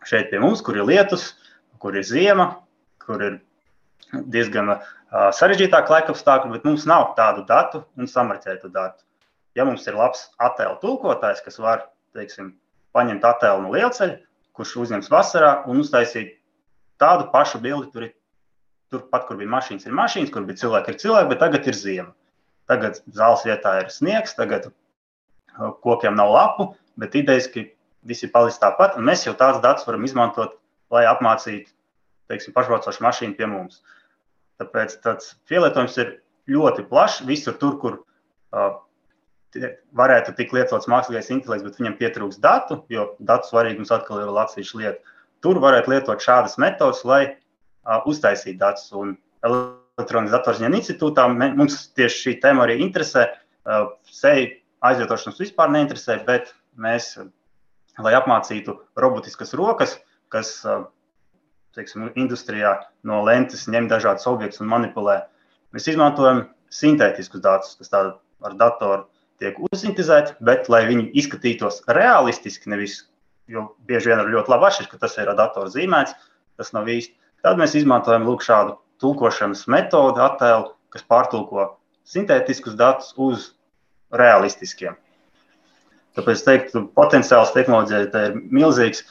šeit 0.08 0.30
pie 0.30 0.40
mums, 0.42 0.62
kur 0.64 0.76
ir 0.76 0.86
lietus, 0.88 1.32
kur 1.80 1.96
ir 1.96 2.04
ziema, 2.06 2.50
kur 3.04 3.22
ir 3.24 3.38
diezgan 4.12 4.76
sarežģītāk 5.12 5.90
laika 5.92 6.12
apstākļi, 6.12 6.52
bet 6.56 6.66
mums 6.68 6.86
nav 6.88 7.12
tādu 7.16 7.44
datu 7.48 7.82
un 7.96 8.10
samarķētu 8.10 8.70
datu. 8.72 9.04
Ja 9.56 9.64
mums 9.64 9.86
ir 9.88 9.96
labs 9.96 10.28
attēlu 10.38 10.76
tulkotājs, 10.82 11.42
kas 11.44 11.58
var 11.58 11.88
teiksim, 12.16 12.52
paņemt 12.96 13.24
attēlu 13.24 13.64
no 13.64 13.72
lielceļa, 13.72 14.18
kurš 14.56 14.76
uzņems 14.84 15.10
vasarā 15.12 15.52
un 15.70 15.80
uztaisīt 15.82 16.36
tādu 17.00 17.28
pašu 17.32 17.60
bildi, 17.62 17.90
tur 17.92 18.06
ir 18.08 18.14
turpat, 18.92 19.26
kur 19.28 19.38
bija 19.40 19.50
mašīnas, 19.52 19.86
ir 19.86 19.96
mašīnas, 19.96 20.32
kur 20.34 20.46
bija 20.48 20.62
cilvēki, 20.62 20.94
ir 20.94 21.02
cilvēki, 21.02 21.30
bet 21.32 21.42
tagad 21.44 21.68
ir 21.68 21.76
ziema. 21.76 22.12
tagad 22.68 22.98
zāles 23.16 23.46
vietā 23.48 23.78
ir 23.80 23.86
sniegs, 23.88 24.34
tagad 24.36 24.68
kokiem 25.84 26.16
nav 26.18 26.32
lapu, 26.34 26.66
bet 27.00 27.14
idejas, 27.16 27.48
ka 27.48 27.64
viss 28.04 28.26
ir 28.26 28.32
palicis 28.34 28.60
tāpat, 28.60 28.98
un 28.98 29.06
mēs 29.08 29.24
jau 29.24 29.32
tādus 29.32 29.62
datus 29.64 29.86
varam 29.88 30.04
izmantot, 30.04 30.58
lai 30.92 31.06
apmācītu 31.08 31.72
teiksim, 32.28 32.52
pašbraucošu 32.52 33.04
mašīnu 33.04 33.38
pie 33.38 33.48
mums. 33.48 33.80
Tāpēc 34.58 34.98
tāds 35.04 35.32
pielietojums 35.50 35.96
ir 36.02 36.12
ļoti 36.50 36.84
plašs. 36.90 37.22
Visur 37.28 37.56
tur, 37.60 37.76
kur 37.82 37.98
uh, 37.98 38.78
varētu 39.98 40.34
tikt 40.38 40.54
lietots 40.56 40.90
mākslīgais 40.90 41.30
intelekts, 41.34 41.66
bet 41.66 41.78
viņam 41.80 41.96
pietrūks 42.00 42.40
datu, 42.42 42.82
jo 42.92 43.12
datu 43.18 43.50
svarīgums 43.52 43.92
atkal 43.94 44.24
ir 44.24 44.42
atsevišķa 44.44 44.82
lieta. 44.82 45.16
Tur 45.44 45.60
varētu 45.62 45.94
lietot 45.94 46.24
šādas 46.24 46.58
metodas, 46.58 47.04
lai 47.06 47.22
uh, 47.28 48.00
uztaisītu 48.10 48.58
datus. 48.60 48.90
Un 48.98 49.16
elektroniskā 49.46 50.38
datorziņā 50.38 50.72
institūtā 50.80 51.28
mums 51.30 51.80
tieši 51.98 52.24
šī 52.24 52.38
tēma 52.42 52.66
arī 52.66 52.80
interesē. 52.82 53.28
Uh, 53.68 53.92
Seju 54.10 54.50
aizvietošanas 54.86 55.42
vispār 55.42 55.70
neinteresē, 55.74 56.20
bet 56.26 56.54
mēs 56.78 57.16
lai 58.02 58.14
apmācītu 58.18 58.76
robotiskas 58.98 59.54
rokas, 59.58 59.96
kas 60.32 60.60
teiksim, 61.78 62.08
industrijā 62.18 62.74
no 63.06 63.22
lentes 63.26 63.66
ņem 63.70 63.88
dažādus 63.90 64.26
objektus 64.30 64.62
un 64.64 64.70
manipulē. 64.72 65.20
Mēs 65.74 65.88
izmantojam 65.92 66.46
sintētiskus 66.74 67.42
datus, 67.44 67.76
kas 67.78 67.94
ar 67.94 68.58
datoru 68.58 69.06
tiek 69.38 69.58
uzsintēzēti, 69.68 70.36
bet 70.44 70.68
lai 70.72 70.84
viņi 70.88 71.10
izskatītos 71.20 71.82
realistiski, 71.94 72.70
nevis, 72.72 73.00
jo 73.50 73.68
bieži 73.88 74.12
vien 74.12 74.22
ir 74.22 74.32
ļoti 74.34 74.52
labi 74.52 74.68
atšķirt, 74.68 74.90
ka 74.92 75.02
tas 75.04 75.16
ir 75.18 75.30
ar 75.30 75.38
datoru 75.38 75.70
zīmēts, 75.72 76.16
tas 76.58 76.74
nav 76.74 76.90
īsti. 76.90 77.14
Tad 77.46 77.60
mēs 77.60 77.76
izmantojam 77.78 78.26
lūk, 78.26 78.42
šādu 78.42 78.76
tulkošanas 79.02 79.68
metodi, 79.70 80.22
attēlu, 80.24 80.72
kas 80.90 81.06
pārtulko 81.06 81.68
sintētiskus 82.08 82.74
datus 82.78 83.12
uz 83.16 83.52
realistiskiem. 84.10 84.96
Tāpēc 86.18 86.34
es 86.34 86.44
teiktu, 86.46 86.82
potenciāls 86.98 87.54
tehnoloģijai 87.54 88.08
ir 88.26 88.38
milzīgs, 88.50 89.04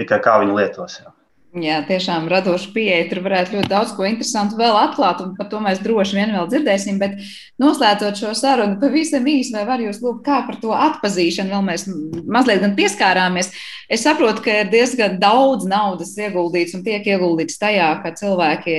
tikai 0.00 0.18
kā 0.24 0.40
viņi 0.42 0.56
lietos. 0.56 0.98
Jā. 1.04 1.12
Jā, 1.50 1.80
tiešām 1.82 2.28
radoša 2.30 2.68
pieeja. 2.70 3.08
Tur 3.10 3.24
varētu 3.24 3.56
ļoti 3.56 3.70
daudz 3.72 3.90
ko 3.96 4.04
interesantu 4.06 4.54
vēl 4.54 4.76
atklāt, 4.84 5.18
un 5.24 5.32
par 5.34 5.48
to 5.50 5.58
mēs 5.58 5.80
droši 5.82 6.20
vien 6.20 6.30
vēl 6.36 6.46
dzirdēsim. 6.46 7.00
Bet 7.02 7.16
noslēdzot 7.58 8.20
šo 8.22 8.30
sarunu, 8.38 8.76
pavisam 8.78 9.26
īsi, 9.26 9.56
vai 9.56 9.64
var 9.66 9.82
jūs 9.82 9.98
lūgt, 9.98 10.22
kā 10.28 10.44
par 10.46 10.60
to 10.62 10.70
atpazīšanu 10.76 11.50
vēl 11.50 11.66
mēs 11.66 11.88
mazliet 12.30 12.62
pieskārāmies. 12.78 13.50
Es 13.90 14.06
saprotu, 14.06 14.44
ka 14.44 14.60
ir 14.60 14.70
diezgan 14.70 15.18
daudz 15.18 15.66
naudas 15.66 16.14
ieguldīts 16.22 16.76
un 16.78 16.86
tiek 16.86 17.10
ieguldīts 17.10 17.58
tajā, 17.58 17.90
ka 18.04 18.14
cilvēki 18.14 18.78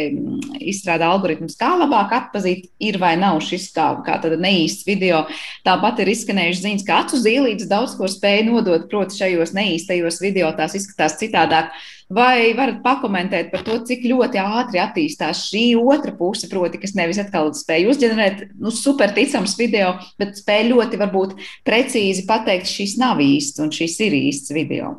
izstrādā 0.72 1.12
algoritmus, 1.12 1.60
kā 1.60 1.74
labāk 1.76 2.16
atpazīt, 2.22 2.70
ir 2.80 3.02
vai 3.04 3.18
nav 3.20 3.44
šis 3.44 3.68
kā, 3.76 3.92
kā 4.08 4.22
neīsts 4.32 4.88
video. 4.88 5.26
Tāpat 5.68 6.06
ir 6.06 6.16
izskanējuši 6.16 6.70
ziņas, 6.70 6.88
ka 6.88 7.04
acu 7.04 7.20
zīlītes 7.20 7.68
daudz 7.68 8.00
ko 8.00 8.08
spēj 8.08 8.46
nodot, 8.48 8.88
proti, 8.88 9.20
šajos 9.20 9.52
neīstajos 9.60 10.24
video 10.24 10.56
tās 10.56 10.80
izskatās 10.80 11.20
citādāk. 11.20 11.76
Vai 12.12 12.52
varat 12.58 12.82
pakomentēt 12.84 13.52
par 13.54 13.62
to, 13.64 13.78
cik 13.88 14.04
ļoti 14.10 14.40
ātri 14.42 14.82
attīstās 14.84 15.46
šī 15.48 15.64
otra 15.80 16.12
puse, 16.18 16.50
proti, 16.52 16.82
kas 16.82 16.96
nevis 16.98 17.22
atkal 17.22 17.54
spēj 17.56 17.88
uzģenerēt 17.94 18.42
nu, 18.60 18.74
superticams 18.76 19.56
video, 19.60 19.94
bet 20.20 20.36
spēj 20.42 20.66
ļoti 20.74 21.00
varbūt 21.00 21.38
precīzi 21.68 22.26
pateikt, 22.28 22.68
šis 22.68 22.98
nav 23.00 23.22
īsts 23.24 23.64
un 23.64 23.72
šis 23.76 23.96
ir 24.04 24.18
īsts 24.18 24.52
video? 24.56 24.98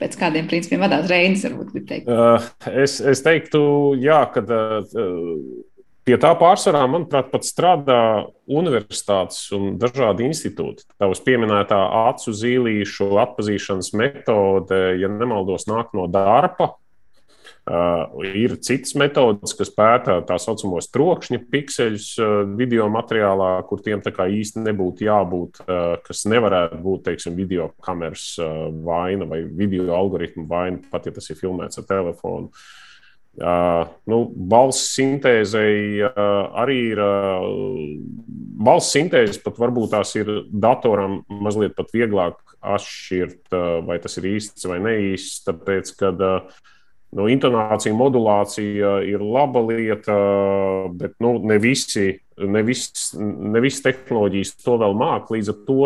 Pēc 0.00 0.18
kādiem 0.20 0.48
principiem 0.50 0.82
vadās 0.84 1.06
Reinis, 1.08 1.46
varbūt 1.46 1.70
grib 1.72 1.86
teikt? 1.88 2.10
Uh, 2.10 2.50
es, 2.82 2.98
es 3.00 3.24
teiktu, 3.24 3.62
jā, 4.02 4.20
ka 4.34 4.42
uh, 4.44 4.82
Pie 6.04 6.18
tā 6.20 6.34
pārsvarā, 6.36 6.82
manuprāt, 6.84 7.30
pat 7.32 7.46
strādā 7.48 7.98
universitātes 8.44 9.46
un 9.56 9.78
dažādi 9.80 10.26
institūti. 10.28 10.84
Tavs 11.00 11.22
pieminētā 11.24 11.78
acu 12.10 12.34
zīlīšu 12.36 13.08
atpazīšanas 13.22 13.94
metode, 13.96 14.80
ja 15.00 15.08
nemaldos, 15.08 15.64
nāk 15.70 15.96
no 15.96 16.04
darba. 16.12 16.74
Uh, 17.64 18.20
ir 18.28 18.58
citas 18.60 18.92
metodes, 19.00 19.54
kas 19.56 19.70
pēta 19.72 20.18
tā 20.28 20.36
saucamos 20.36 20.90
trokšņa 20.92 21.40
pikseļus 21.48 22.10
uh, 22.20 22.34
video 22.58 22.90
materiālā, 22.92 23.54
kur 23.64 23.80
tiem 23.80 24.04
īsti 24.04 24.60
nebūtu 24.66 25.08
jābūt, 25.08 25.64
uh, 25.64 25.96
kas 26.04 26.26
nevarētu 26.28 26.82
būt, 26.84 27.06
teiksim, 27.08 27.32
video 27.40 27.70
kameras 27.80 28.34
uh, 28.36 28.68
vaina 28.84 29.24
vai 29.24 29.40
video 29.48 29.88
algoritmu 29.96 30.44
vaina, 30.50 30.84
pat 30.92 31.08
ja 31.08 31.16
tas 31.16 31.32
ir 31.32 31.40
filmēts 31.40 31.80
ar 31.80 31.88
telefonu. 31.88 32.52
Uh, 32.52 32.83
Uh, 33.34 33.88
nu, 34.06 34.20
balss 34.30 34.92
sintēzei 34.94 36.04
uh, 36.06 36.12
arī 36.62 36.76
ir. 36.92 37.00
Uh, 37.02 37.96
balss 38.64 38.92
sintēze 38.94 39.40
pat 39.42 39.58
varbūt 39.58 39.90
tās 39.96 40.14
ir 40.14 40.28
datoram 40.48 41.18
mazliet 41.42 41.74
pat 41.74 41.90
vieglāk 41.90 42.38
atšķirt, 42.62 43.40
uh, 43.50 43.80
vai 43.88 43.98
tas 44.02 44.14
ir 44.20 44.28
īsts 44.36 44.68
vai 44.70 44.78
neīsts. 44.84 45.42
Tāpēc, 45.48 45.90
kad 45.98 46.22
uh, 46.22 46.62
nu, 47.18 47.26
intonācija 47.32 47.96
modulācija 47.98 49.00
ir 49.10 49.22
laba 49.22 49.64
lieta, 49.66 50.18
bet 50.94 51.18
nu, 51.24 51.36
ne, 51.42 51.58
visi, 51.62 52.12
ne, 52.38 52.62
vis, 52.66 52.86
ne 53.18 53.64
visas 53.64 53.82
tehnoloģijas 53.88 54.54
to 54.62 54.78
vēl 54.82 54.94
māk. 54.98 55.34
Līdz 55.34 55.50
ar 55.56 55.58
to 55.66 55.80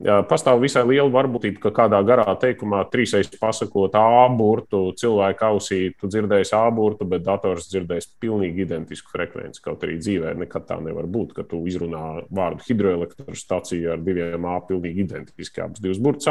Pastāv 0.00 0.62
visai 0.62 0.80
liela 0.88 1.10
varbūtība, 1.12 1.60
ka 1.60 1.70
kādā 1.76 1.98
garā 2.08 2.32
teikumā 2.40 2.86
trīsreiz 2.88 3.28
pasakot 3.36 3.92
A 4.00 4.28
burtu, 4.32 4.94
cilvēka 4.96 5.50
ausī 5.52 5.80
tu 5.92 6.08
dzirdēsi 6.08 6.54
A 6.56 6.62
burtu, 6.72 7.04
bet 7.04 7.26
dators 7.26 7.68
dzirdēs 7.68 8.08
pilnīgi 8.22 8.64
identisku 8.64 9.12
frekvenci. 9.12 9.60
Kaut 9.60 9.84
arī 9.84 9.98
dzīvē 10.00 10.32
nekad 10.40 10.64
tā 10.70 10.78
nevar 10.80 11.04
būt, 11.04 11.34
ka 11.36 11.44
tu 11.44 11.60
izrunā 11.68 12.22
vārdu 12.32 12.64
hidroelektrostacija 12.70 13.92
ar 13.98 14.00
diviem 14.06 14.48
A 14.48 14.56
pilnīgi 14.64 15.04
identiski 15.04 15.66
abas 15.66 15.84
divas 15.84 16.00
burts. 16.00 16.30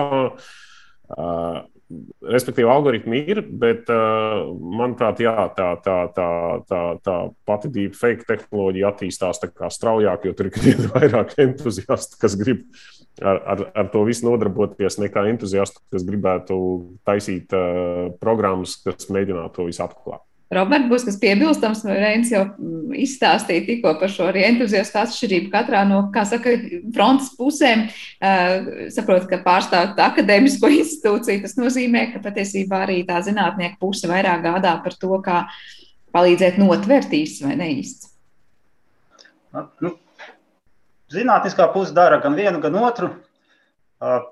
Respektīvi, 2.29 2.69
algoritmi 2.69 3.23
ir, 3.33 3.39
bet, 3.61 3.87
uh, 3.89 4.51
manuprāt, 4.77 5.23
jā, 5.23 5.33
tā, 5.57 5.71
tā, 5.81 5.95
tā, 6.13 6.27
tā, 6.69 6.81
tā 7.01 7.15
pati 7.49 7.71
deepfake 7.73 8.27
tehnoloģija 8.29 8.91
attīstās 8.91 9.41
straujāk, 9.73 10.29
jo 10.29 10.35
tur 10.37 10.51
ir 10.53 10.83
vairāk 10.93 11.33
entuziastu, 11.41 12.19
kas 12.21 12.37
grib 12.37 12.67
ar, 13.25 13.41
ar, 13.41 13.65
ar 13.73 13.89
to 13.89 14.05
visu 14.05 14.27
nodarboties, 14.29 14.99
nekā 15.01 15.25
entuziastu, 15.31 15.81
kas 15.89 16.05
gribētu 16.05 16.59
taisīt 17.09 17.57
uh, 17.57 18.09
programmas, 18.21 18.77
kas 18.85 19.09
mēģinātu 19.09 19.57
to 19.57 19.69
visu 19.71 19.87
atklāt. 19.89 20.28
Robert, 20.49 20.87
būs 20.89 21.03
kas 21.05 21.17
piebilstams, 21.21 21.83
vai 21.85 21.99
Reins 22.01 22.31
jau 22.33 22.41
mm, 22.47 22.95
izstāstīja 23.03 23.67
tikko 23.67 23.91
par 24.01 24.09
šo 24.09 24.31
arī 24.31 24.47
entuziastu 24.47 24.97
atšķirību 24.97 25.51
katrā 25.53 25.83
no, 25.85 25.99
kā 26.13 26.23
saka, 26.25 26.55
frontes 26.95 27.27
pusēm. 27.37 27.83
Uh, 28.17 28.87
saprotu, 28.95 29.27
ka 29.29 29.37
pārstāvot 29.45 29.99
akadēmisko 30.01 30.71
institūciju, 30.79 31.43
tas 31.43 31.53
nozīmē, 31.59 32.07
ka 32.15 32.21
patiesībā 32.23 32.79
arī 32.87 33.03
tā 33.05 33.19
zinātnieka 33.27 33.77
puse 33.81 34.09
vairāk 34.09 34.41
gādā 34.47 34.71
par 34.81 34.95
to, 34.97 35.19
kā 35.21 35.43
palīdzēt 36.17 36.57
notvert 36.57 37.13
īsts 37.13 37.43
vai 37.45 37.53
neīsts. 37.59 38.07
Nu, 39.85 39.91
zinātniskā 41.13 41.67
puse 41.75 41.93
dara 41.93 42.17
gan 42.23 42.33
vienu, 42.37 42.57
gan 42.63 42.79
otru. 42.81 43.11
Uh, 44.01 44.25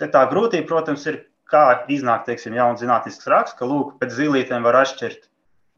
tā 0.00 0.24
grūtība, 0.32 0.64
protams, 0.70 1.04
ir, 1.12 1.20
kā 1.52 1.82
iznāk, 1.92 2.24
teiksim, 2.24 2.56
jauns 2.56 2.80
zinātnisks 2.80 3.28
raksts, 3.28 3.58
ka, 3.60 3.68
lūk, 3.68 3.98
pēc 4.00 4.16
zīlītēm 4.16 4.64
var 4.64 4.80
atšķirt 4.80 5.28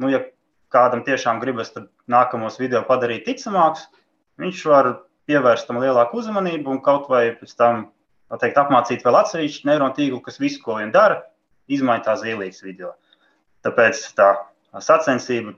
nu, 0.03 0.11
ja 0.13 0.23
kādam 0.75 1.05
tiešām 1.07 1.41
gribas 1.43 1.73
nākamos 2.11 2.59
video 2.59 2.83
padarīt 2.87 3.27
ticamākus, 3.29 3.87
viņš 4.43 4.63
var 4.71 4.91
pievērst 5.29 5.69
tam 5.69 5.81
lielāku 5.83 6.19
uzmanību 6.21 6.73
un 6.75 6.81
kaut 6.85 7.07
vai 7.13 7.29
pēc 7.39 7.55
tam 7.59 7.87
teikt, 8.41 8.59
apmācīt 8.59 9.05
vēl 9.07 9.21
atsevišķu 9.21 9.69
neironu 9.69 9.95
tīklu, 9.97 10.21
kas 10.25 10.41
visu, 10.43 10.61
ko 10.65 10.79
vien 10.81 10.91
dara, 10.95 11.23
izmaina 11.71 12.03
tā 12.05 12.17
zīlītes 12.21 12.65
video. 12.65 12.93
Tāpēc 13.65 14.01
tā 14.19 14.33
sacensība, 14.83 15.55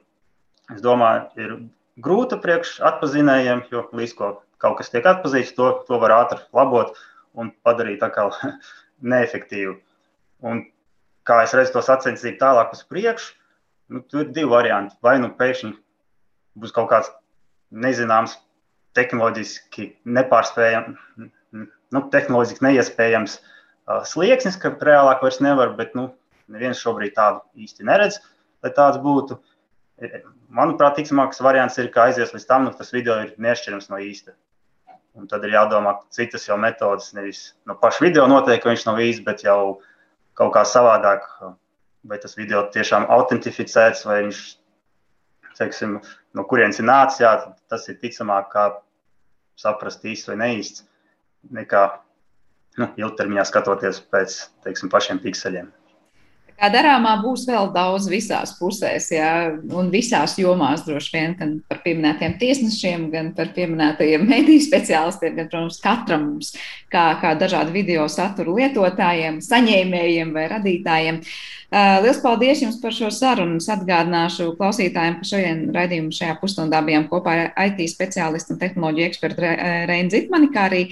es 0.74 0.82
domāju, 0.84 1.24
ir 1.40 1.56
grūta 2.02 2.38
priekš 2.42 2.76
atpazinējiem, 2.86 3.64
jo 3.72 3.86
līdz 3.96 4.14
ko 4.18 4.30
kaut 4.62 4.78
kas 4.80 4.92
tiek 4.92 5.06
atpazīts, 5.08 5.54
to, 5.56 5.70
to 5.88 5.98
var 6.02 6.14
ātri 6.20 6.40
labot 6.56 6.94
un 7.36 7.50
padarīt 7.66 8.02
tā 8.04 8.10
kā 8.12 8.28
neefektīvu. 9.14 9.78
Un 10.46 10.66
kā 11.26 11.42
es 11.44 11.56
redzu 11.56 11.76
to 11.76 11.82
sacensību 11.84 12.38
tālāk 12.40 12.76
uz 12.76 12.84
priekšu, 12.86 13.34
nu, 13.92 14.02
tur 14.02 14.24
ir 14.24 14.32
divi 14.34 14.50
varianti. 14.50 14.96
Vai 15.04 15.16
nu 15.22 15.30
pēkšņi 15.38 15.72
būs 16.60 16.74
kaut 16.76 16.90
kāds 16.92 17.10
nezināms, 17.70 18.36
tehnoloģiski 18.96 19.90
nepārspējams, 20.16 21.02
nu, 21.94 22.02
tehnoloģiski 22.12 22.64
neiespējams 22.64 23.36
uh, 23.40 24.00
slieksnis, 24.08 24.56
ka 24.60 24.72
reālāk 24.88 25.22
vairs 25.24 25.42
nevar, 25.44 25.74
bet 25.78 25.92
nu, 25.98 26.08
neviens 26.52 26.80
šobrīd 26.80 27.16
tādu 27.16 27.42
īsti 27.66 27.86
neredz, 27.86 28.20
lai 28.64 28.72
tāds 28.76 28.98
būtu. 29.02 29.38
Manuprāt, 30.52 30.98
ticamākais 30.98 31.40
variants 31.44 31.78
ir, 31.80 31.90
ka 31.92 32.08
aizies 32.08 32.32
līdz 32.34 32.48
tam, 32.48 32.66
nu, 32.66 32.72
tas 32.76 32.92
video 32.94 33.18
ir 33.24 33.34
nešķirams 33.40 33.90
no 33.92 34.00
īsta. 34.02 34.36
Un 35.16 35.28
tad 35.28 35.44
ir 35.48 35.54
jādomā, 35.56 35.94
citas 36.12 36.44
jau 36.44 36.58
metodas, 36.60 37.14
nevis 37.16 37.54
no 37.68 37.76
paša 37.80 38.04
video 38.04 38.26
noteikti, 38.28 38.62
ka 38.64 38.72
viņš 38.74 38.84
nav 38.88 39.00
īsts, 39.00 39.24
bet 39.24 39.46
jau 39.46 39.78
kaut 40.36 40.52
kā 40.52 40.64
savādāk 40.68 41.24
vai 42.08 42.18
tas 42.22 42.36
video 42.38 42.64
tiešām 42.74 43.08
autentificēts, 43.12 44.04
vai 44.08 44.22
viņš, 44.26 44.42
teiksim, 45.58 45.98
no 46.36 46.44
kurienes 46.48 46.80
ir 46.80 46.88
nācis, 46.88 47.22
jā, 47.24 47.32
tas 47.70 47.86
ir 47.90 47.98
ticamāk, 48.02 48.50
kā 48.52 48.66
saprast 49.60 50.04
īsti 50.04 50.32
vai 50.32 50.38
neīsti, 50.44 50.84
nekā 51.56 51.82
nu, 52.80 52.90
ilgtermiņā 53.00 53.46
skatoties 53.48 54.02
pēc 54.12 54.38
teiksim, 54.66 54.92
pašiem 54.92 55.22
pikseļiem. 55.24 55.72
Kā 56.56 56.70
darāmā 56.72 57.16
būs 57.20 57.44
vēl 57.48 57.68
daudz 57.74 58.08
visās 58.08 58.54
pusēs, 58.56 59.10
jā, 59.12 59.32
un 59.76 59.90
visās 59.92 60.38
jomās 60.40 60.86
droši 60.86 61.12
vien, 61.12 61.36
gan 61.36 61.52
par 61.68 61.82
pieminētiem 61.84 62.38
tiesnešiem, 62.40 63.10
gan 63.12 63.32
par 63.36 63.52
pieminētajiem 63.56 64.24
mediju 64.32 64.64
speciālistiem, 64.64 65.36
gan, 65.36 65.50
protams, 65.52 65.82
katram 65.84 66.24
mums, 66.30 66.54
kā, 66.92 67.10
kā 67.20 67.34
dažādu 67.36 67.76
video 67.76 68.08
saturu 68.12 68.56
lietotājiem, 68.60 69.42
saņēmējiem 69.44 70.32
vai 70.36 70.48
radītājiem. 70.56 71.20
Uh, 71.20 71.56
Lielas 71.76 72.20
paldies 72.22 72.60
jums 72.62 72.76
par 72.78 72.94
šo 72.94 73.08
sarunu. 73.10 73.58
Es 73.58 73.66
atgādināšu 73.72 74.52
klausītājiem, 74.54 75.16
ka 75.18 75.26
šodien 75.26 75.62
raidījumā 75.74 76.14
šajā 76.14 76.36
pusstundā 76.38 76.78
bijām 76.86 77.08
kopā 77.10 77.34
ar 77.34 77.66
IT 77.66 77.82
speciālistu 77.90 78.54
un 78.54 78.60
tehnoloģiju 78.60 79.06
ekspertu 79.10 79.42
Reinu 79.90 80.12
Zitmani, 80.14 80.52
kā 80.54 80.68
arī 80.70 80.84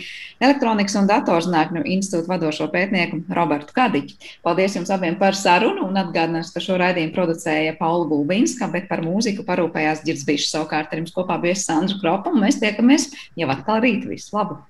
elektronikas 0.42 0.98
un 0.98 1.06
datorzinātņu 1.06 1.84
institūtu 1.94 2.32
vadošo 2.32 2.66
pētnieku 2.74 3.22
Robertu 3.38 3.76
Kadiķu. 3.76 4.18
Paldies 4.42 4.74
jums 4.74 4.90
abiem 4.90 5.14
par 5.20 5.38
sarunu 5.38 5.53
un 5.62 5.94
atgādināšu, 6.00 6.50
ka 6.56 6.62
šo 6.64 6.78
raidījumu 6.80 7.14
producēja 7.14 7.76
Paula 7.78 8.08
Gulbinska, 8.10 8.66
bet 8.72 8.88
par 8.90 9.04
mūziku 9.06 9.46
parūpējās 9.46 10.02
Girds 10.02 10.26
Bišs. 10.26 10.50
Savukārt 10.50 10.90
ar 10.90 10.98
jums 10.98 11.14
kopā 11.14 11.38
bija 11.38 11.54
Sandra 11.54 12.00
Kropa 12.00 12.32
un 12.34 12.42
mēs 12.42 12.58
tiekamies 12.58 13.12
jau 13.38 13.50
atkal 13.54 13.78
rīt. 13.84 14.08
Visu 14.10 14.34
labu! 14.34 14.58